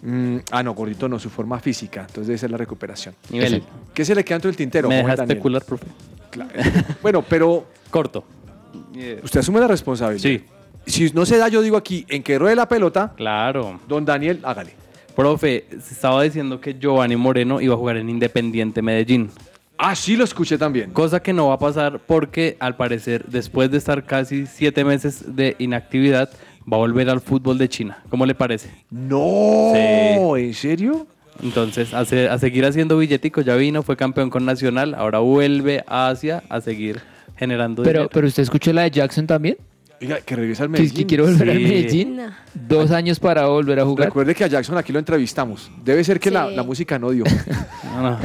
Mm, 0.00 0.36
ah, 0.52 0.62
no, 0.62 0.72
gordito 0.72 1.06
no, 1.06 1.18
su 1.18 1.28
forma 1.28 1.60
física. 1.60 2.00
Entonces 2.00 2.28
debe 2.28 2.38
ser 2.38 2.50
la 2.50 2.56
recuperación. 2.56 3.14
Nivel. 3.30 3.62
¿Qué 3.92 4.06
se 4.06 4.14
le 4.14 4.24
queda 4.24 4.36
entre 4.36 4.50
el 4.50 4.56
tintero? 4.56 4.88
Me 4.88 4.96
deja 4.96 5.12
especular, 5.12 5.62
profe. 5.66 5.86
Claro. 6.30 6.50
bueno, 7.02 7.22
pero 7.28 7.66
Corto. 7.90 8.24
usted 9.22 9.40
asume 9.40 9.60
la 9.60 9.66
responsabilidad. 9.68 10.22
Sí. 10.22 10.42
Si 10.86 11.10
no 11.12 11.26
se 11.26 11.36
da, 11.36 11.48
yo 11.48 11.60
digo 11.60 11.76
aquí, 11.76 12.06
en 12.08 12.22
que 12.22 12.38
ruede 12.38 12.56
la 12.56 12.66
pelota, 12.66 13.12
Claro. 13.18 13.78
don 13.86 14.06
Daniel, 14.06 14.40
hágale. 14.44 14.72
Profe, 15.14 15.66
se 15.70 15.92
estaba 15.92 16.22
diciendo 16.22 16.58
que 16.58 16.78
Giovanni 16.78 17.16
Moreno 17.16 17.60
iba 17.60 17.74
a 17.74 17.76
jugar 17.76 17.98
en 17.98 18.08
Independiente 18.08 18.80
Medellín. 18.80 19.30
Ah, 19.82 19.94
sí 19.96 20.14
lo 20.16 20.24
escuché 20.24 20.58
también. 20.58 20.90
Cosa 20.90 21.22
que 21.22 21.32
no 21.32 21.48
va 21.48 21.54
a 21.54 21.58
pasar 21.58 22.00
porque 22.06 22.56
al 22.60 22.76
parecer 22.76 23.24
después 23.28 23.70
de 23.70 23.78
estar 23.78 24.04
casi 24.04 24.44
siete 24.46 24.84
meses 24.84 25.34
de 25.34 25.56
inactividad 25.58 26.28
va 26.70 26.76
a 26.76 26.80
volver 26.80 27.08
al 27.08 27.20
fútbol 27.22 27.56
de 27.56 27.68
China. 27.68 27.98
¿Cómo 28.10 28.26
le 28.26 28.34
parece? 28.34 28.70
No, 28.90 29.72
Sí. 29.74 29.80
¿en 30.42 30.54
serio? 30.54 31.06
Entonces 31.42 31.94
a, 31.94 32.04
se- 32.04 32.28
a 32.28 32.36
seguir 32.38 32.66
haciendo 32.66 32.98
billetico, 32.98 33.40
ya 33.40 33.56
vino, 33.56 33.82
fue 33.82 33.96
campeón 33.96 34.28
con 34.28 34.44
Nacional, 34.44 34.94
ahora 34.94 35.20
vuelve 35.20 35.82
a 35.86 36.08
Asia 36.08 36.42
a 36.50 36.60
seguir 36.60 37.00
generando 37.36 37.82
Pero, 37.82 38.00
dinero. 38.00 38.10
pero 38.12 38.26
usted 38.26 38.42
escuchó 38.42 38.74
la 38.74 38.82
de 38.82 38.90
Jackson 38.90 39.26
también, 39.26 39.56
Oiga, 40.02 40.18
que 40.22 40.34
regresa 40.34 40.62
al 40.62 40.70
Medellín. 40.70 40.94
que 40.94 41.06
quiere 41.06 41.22
volver 41.24 41.50
a 41.50 41.52
Sí. 41.52 41.58
Medellín. 41.58 42.20
Dos 42.54 42.90
años 42.90 43.20
para 43.20 43.46
volver 43.46 43.80
a 43.80 43.84
jugar. 43.84 44.06
Recuerde 44.08 44.34
que 44.34 44.44
a 44.44 44.46
Jackson 44.46 44.78
aquí 44.78 44.92
lo 44.94 44.98
entrevistamos. 44.98 45.70
Debe 45.84 46.02
ser 46.04 46.18
que 46.18 46.30
la, 46.30 46.48
Sí. 46.48 46.54
la 46.56 46.62
música 46.62 46.98
no 46.98 47.10
dio. 47.10 47.24
No, 47.84 48.10
no. 48.10 48.18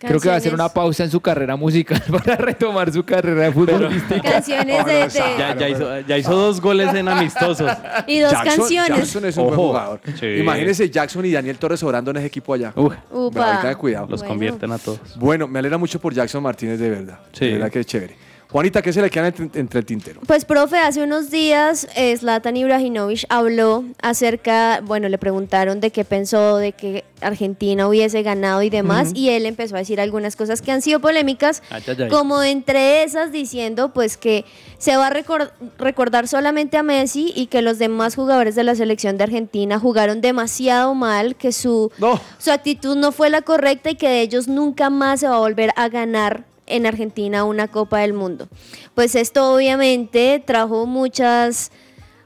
Creo 0.00 0.20
que 0.20 0.28
va 0.28 0.34
a 0.34 0.36
hacer 0.36 0.52
una 0.52 0.68
pausa 0.68 1.02
en 1.04 1.10
su 1.10 1.20
carrera 1.20 1.56
musical 1.56 2.02
para 2.10 2.36
retomar 2.36 2.92
su 2.92 3.02
carrera 3.04 3.44
de 3.44 3.52
futbolística. 3.52 4.20
Canciones 4.20 4.84
de, 4.84 4.92
de- 4.92 5.08
ya, 5.38 5.56
ya 5.56 5.68
hizo, 5.70 6.00
ya 6.00 6.18
hizo 6.18 6.36
dos 6.36 6.60
goles 6.60 6.92
en 6.94 7.08
amistosos. 7.08 7.70
y 8.06 8.18
dos 8.20 8.30
Jackson, 8.30 8.56
canciones. 8.58 8.98
Jackson 8.98 9.24
es 9.24 9.36
un 9.38 9.44
buen 9.44 9.54
Ojo. 9.58 9.68
jugador. 9.68 10.00
Sí. 10.20 10.26
Imagínese 10.26 10.90
Jackson 10.90 11.24
y 11.24 11.32
Daniel 11.32 11.56
Torres 11.56 11.82
obrando 11.82 12.10
en 12.10 12.18
ese 12.18 12.26
equipo 12.26 12.52
allá. 12.52 12.72
Uf, 12.76 12.92
Upa. 13.10 13.46
Ahorita 13.46 13.68
de 13.68 13.76
cuidado. 13.76 14.06
los 14.10 14.20
Bueno. 14.20 14.28
convierten 14.34 14.72
a 14.72 14.78
todos. 14.78 15.00
Bueno, 15.16 15.48
me 15.48 15.58
alegra 15.58 15.78
mucho 15.78 15.98
por 15.98 16.12
Jackson 16.12 16.42
Martínez, 16.42 16.78
de 16.78 16.90
verdad. 16.90 17.18
Sí. 17.32 17.46
De 17.46 17.52
verdad 17.52 17.70
que 17.70 17.80
es 17.80 17.86
chévere. 17.86 18.14
Juanita, 18.54 18.82
¿qué 18.82 18.92
se 18.92 19.02
le 19.02 19.10
queda 19.10 19.26
entre, 19.26 19.50
entre 19.58 19.80
el 19.80 19.84
tintero? 19.84 20.20
Pues, 20.28 20.44
profe, 20.44 20.78
hace 20.78 21.02
unos 21.02 21.28
días 21.28 21.88
eh, 21.96 22.16
Zlatan 22.16 22.56
Ibrahimovic 22.56 23.24
habló 23.28 23.82
acerca, 24.00 24.80
bueno, 24.80 25.08
le 25.08 25.18
preguntaron 25.18 25.80
de 25.80 25.90
qué 25.90 26.04
pensó 26.04 26.58
de 26.58 26.70
que 26.70 27.02
Argentina 27.20 27.88
hubiese 27.88 28.22
ganado 28.22 28.62
y 28.62 28.70
demás, 28.70 29.10
y 29.12 29.30
él 29.30 29.46
empezó 29.46 29.74
a 29.74 29.80
decir 29.80 30.00
algunas 30.00 30.36
cosas 30.36 30.62
que 30.62 30.70
han 30.70 30.82
sido 30.82 31.00
polémicas, 31.00 31.64
Ay, 31.68 31.82
ay, 31.88 31.96
ay. 32.04 32.08
como 32.10 32.44
entre 32.44 33.02
esas 33.02 33.32
diciendo 33.32 33.92
pues 33.92 34.16
que 34.16 34.44
se 34.78 34.96
va 34.96 35.08
a 35.08 35.10
recor- 35.12 35.50
recordar 35.78 36.28
solamente 36.28 36.76
a 36.76 36.84
Messi 36.84 37.32
y 37.34 37.46
que 37.46 37.60
los 37.60 37.80
demás 37.80 38.14
jugadores 38.14 38.54
de 38.54 38.62
la 38.62 38.76
selección 38.76 39.16
de 39.18 39.24
Argentina 39.24 39.80
jugaron 39.80 40.20
demasiado 40.20 40.94
mal, 40.94 41.34
que 41.34 41.50
su, 41.50 41.90
No. 41.98 42.20
su 42.38 42.52
actitud 42.52 42.94
no 42.94 43.10
fue 43.10 43.30
la 43.30 43.42
correcta 43.42 43.90
y 43.90 43.96
que 43.96 44.08
de 44.08 44.20
ellos 44.20 44.46
nunca 44.46 44.90
más 44.90 45.18
se 45.18 45.26
va 45.26 45.34
a 45.34 45.40
volver 45.40 45.70
a 45.74 45.88
ganar 45.88 46.44
en 46.66 46.86
Argentina 46.86 47.44
una 47.44 47.68
Copa 47.68 48.00
del 48.00 48.12
Mundo. 48.12 48.48
Pues 48.94 49.14
esto 49.14 49.54
obviamente 49.54 50.42
trajo 50.44 50.86
muchas 50.86 51.70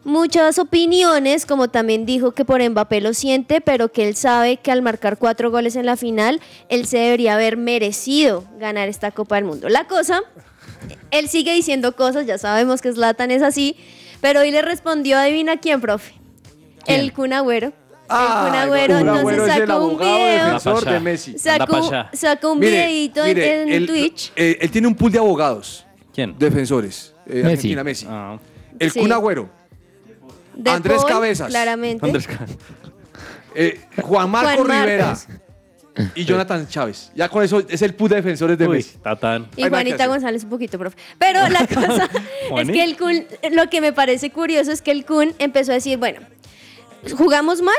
muchas 0.05 0.59
opiniones, 0.59 1.47
como 1.47 1.68
también 1.68 2.07
dijo 2.07 2.32
que 2.32 2.45
por 2.45 2.66
Mbappé 2.66 3.01
lo 3.01 3.14
siente, 3.14 3.61
pero 3.61 3.93
que 3.93 4.09
él 4.09 4.16
sabe 4.16 4.57
que 4.57 4.72
al 4.72 4.82
marcar 4.82 5.18
cuatro 5.18 5.51
goles 5.51 5.76
en 5.76 5.86
la 5.86 5.97
final, 5.97 6.41
él 6.68 6.86
se 6.86 6.99
debería 6.99 7.34
haber 7.34 7.57
merecido 7.57 8.45
ganar 8.59 8.89
esta 8.89 9.11
Copa 9.11 9.36
del 9.36 9.45
Mundo. 9.45 9.68
La 9.68 9.86
cosa, 9.86 10.22
él 11.11 11.28
sigue 11.28 11.53
diciendo 11.53 11.95
cosas, 11.95 12.26
ya 12.26 12.39
sabemos 12.39 12.80
que 12.80 12.93
Zlatan 12.93 13.30
es 13.30 13.43
así, 13.43 13.76
pero 14.20 14.41
hoy 14.41 14.51
le 14.51 14.62
respondió, 14.62 15.18
adivina 15.18 15.59
quién, 15.59 15.80
profe. 15.80 16.14
El 16.86 17.12
Kun 17.12 17.32
Agüero. 17.32 17.72
Ah, 18.09 18.45
el 18.45 18.51
Kun 18.51 18.59
Agüero, 18.61 18.95
Kun 18.95 19.01
entonces 19.09 19.21
Agüero 19.21 19.45
el 19.45 19.51
sacó 19.51 19.63
un 19.63 19.71
abogado 19.91 20.17
video. 20.19 20.45
defensor 20.45 20.85
de 20.85 21.01
Messi. 21.01 21.39
Sacó, 21.39 21.63
Anda 21.63 21.67
pa' 21.67 21.79
allá. 21.89 22.11
sacó 22.13 22.53
un 22.53 22.59
Mire, 22.59 22.87
videito 22.87 23.21
en- 23.25 23.35
mire, 23.37 23.63
en 23.63 23.69
él- 23.73 23.87
Twitch. 23.87 24.33
eh, 24.37 24.59
él 24.61 24.71
tiene 24.71 24.87
un 24.89 24.95
pool 24.95 25.13
de 25.13 25.19
abogados. 25.19 25.85
¿Quién? 26.15 26.35
Defensores. 26.39 27.15
eh, 27.27 27.35
Messi. 27.35 27.45
Argentina, 27.47 27.85
Messi. 27.85 28.07
Ah. 28.09 28.39
El 28.79 28.91
Sí. 28.91 29.01
Kun 29.01 29.13
Agüero. 29.13 29.51
De 30.55 30.71
Andrés 30.71 30.99
Paul, 31.03 31.09
Cabezas. 31.11 31.49
Claramente. 31.49 32.05
Andrés 32.07 32.27
Ca- 32.27 32.47
eh, 33.55 33.81
Juan 34.03 34.31
Marco 34.31 34.65
Juan 34.65 34.83
Rivera. 34.83 35.07
Marcos. 35.07 35.27
Y 36.15 36.25
Jonathan 36.25 36.67
Chávez. 36.69 37.11
Ya 37.15 37.29
con 37.29 37.43
eso 37.43 37.61
es 37.69 37.83
el 37.83 37.93
pool 37.95 38.09
de 38.11 38.17
defensores 38.17 38.57
de 38.57 38.69
Uy, 38.69 38.77
Messi. 38.77 38.99
Tatán. 39.03 39.49
Y 39.57 39.63
Hay 39.65 39.65
nada 39.65 39.65
que 39.65 39.71
Juanita 39.71 39.95
hacer. 39.97 40.09
González 40.09 40.45
un 40.45 40.51
poquito, 40.51 40.79
profe. 40.79 40.97
Pero 41.19 41.49
la 41.49 41.67
cosa 41.67 42.09
es 42.61 42.69
que 42.71 42.85
el 42.85 42.97
Kun, 42.97 43.25
lo 43.53 43.69
que 43.69 43.81
me 43.81 43.93
parece 43.93 44.31
curioso 44.31 44.71
es 44.71 44.81
que 44.81 44.93
el 44.93 45.05
Kun 45.05 45.35
empezó 45.41 45.73
a 45.73 45.75
decir, 45.75 45.99
bueno, 45.99 46.21
jugamos 47.17 47.63
mal, 47.63 47.75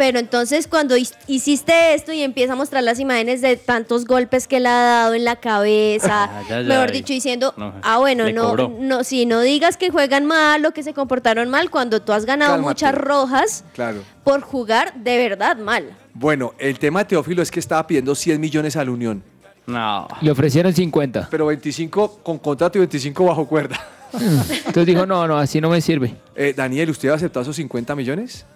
pero 0.00 0.18
entonces 0.18 0.66
cuando 0.66 0.94
hiciste 1.26 1.92
esto 1.92 2.10
y 2.10 2.22
empieza 2.22 2.54
a 2.54 2.56
mostrar 2.56 2.82
las 2.82 2.98
imágenes 2.98 3.42
de 3.42 3.58
tantos 3.58 4.06
golpes 4.06 4.48
que 4.48 4.58
le 4.58 4.66
ha 4.70 4.72
dado 4.72 5.12
en 5.12 5.26
la 5.26 5.36
cabeza, 5.36 6.24
Ah, 6.32 6.42
ya, 6.48 6.62
ya, 6.62 6.68
mejor 6.68 6.90
dicho, 6.90 7.12
diciendo, 7.12 7.52
no, 7.58 7.74
ah, 7.82 7.98
bueno, 7.98 8.32
no, 8.32 8.48
cobró. 8.48 8.74
no, 8.80 9.04
si 9.04 9.26
no 9.26 9.42
digas 9.42 9.76
que 9.76 9.90
juegan 9.90 10.24
mal 10.24 10.64
o 10.64 10.72
que 10.72 10.82
se 10.82 10.94
comportaron 10.94 11.50
mal 11.50 11.68
cuando 11.70 12.00
tú 12.00 12.12
has 12.14 12.24
ganado 12.24 12.52
Cálmate. 12.52 12.68
muchas 12.70 12.94
rojas 12.94 13.64
Claro. 13.74 14.02
por 14.24 14.40
jugar 14.40 14.94
de 14.94 15.18
verdad 15.18 15.58
mal. 15.58 15.94
Bueno, 16.14 16.54
el 16.58 16.78
tema 16.78 17.00
de 17.00 17.04
Teófilo 17.04 17.42
es 17.42 17.50
que 17.50 17.60
estaba 17.60 17.86
pidiendo 17.86 18.14
100 18.14 18.40
millones 18.40 18.76
a 18.76 18.84
la 18.86 18.92
Unión. 18.92 19.22
No. 19.66 20.08
Le 20.22 20.30
ofrecieron 20.30 20.72
50. 20.72 21.28
Pero 21.30 21.44
25 21.44 22.20
con 22.22 22.38
contrato 22.38 22.78
y 22.78 22.80
25 22.80 23.22
bajo 23.22 23.46
cuerda. 23.46 23.78
Entonces 24.14 24.86
dijo, 24.86 25.04
no, 25.04 25.28
no, 25.28 25.36
así 25.36 25.60
no 25.60 25.68
me 25.68 25.82
sirve. 25.82 26.14
Eh, 26.34 26.54
Daniel, 26.56 26.88
¿usted 26.88 27.10
ha 27.10 27.14
aceptado 27.16 27.42
esos 27.42 27.56
50 27.56 27.94
millones? 27.94 28.46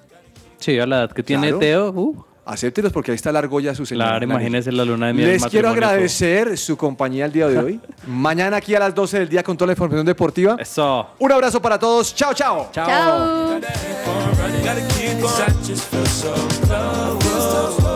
Sí, 0.64 0.78
a 0.78 0.86
la 0.86 1.00
edad 1.00 1.12
que 1.12 1.22
tiene 1.22 1.48
Claro. 1.48 1.58
Teo. 1.58 1.90
uh, 1.90 2.24
Acéptelos 2.46 2.92
porque 2.92 3.10
ahí 3.10 3.14
está 3.16 3.32
la 3.32 3.38
argolla 3.38 3.70
de 3.70 3.76
su 3.76 3.84
señora. 3.86 4.04
claro, 4.06 4.20
Daniel. 4.20 4.30
imagínese 4.36 4.70
la 4.72 4.84
luna 4.84 5.06
de 5.08 5.12
miel. 5.14 5.28
Les 5.28 5.44
quiero 5.46 5.68
matrimonio, 5.68 5.88
agradecer 5.88 6.56
su 6.58 6.76
compañía 6.76 7.24
el 7.26 7.32
día 7.32 7.48
de 7.48 7.58
hoy. 7.58 7.80
Mañana 8.06 8.58
aquí 8.58 8.74
a 8.74 8.78
las 8.80 8.94
12 8.94 9.18
del 9.20 9.28
día 9.30 9.42
con 9.42 9.56
toda 9.56 9.66
la 9.68 9.72
información 9.72 10.04
deportiva. 10.06 10.56
Eso. 10.58 11.06
Un 11.18 11.32
abrazo 11.32 11.60
para 11.62 11.78
todos. 11.78 12.14
Chao, 12.14 12.32
chao. 12.34 12.68
Chao. 12.72 13.58
Gotta 13.58 14.86
keep. 14.88 15.18
I 15.24 15.52
just 15.66 15.84
feel 15.90 16.06
so. 16.06 17.93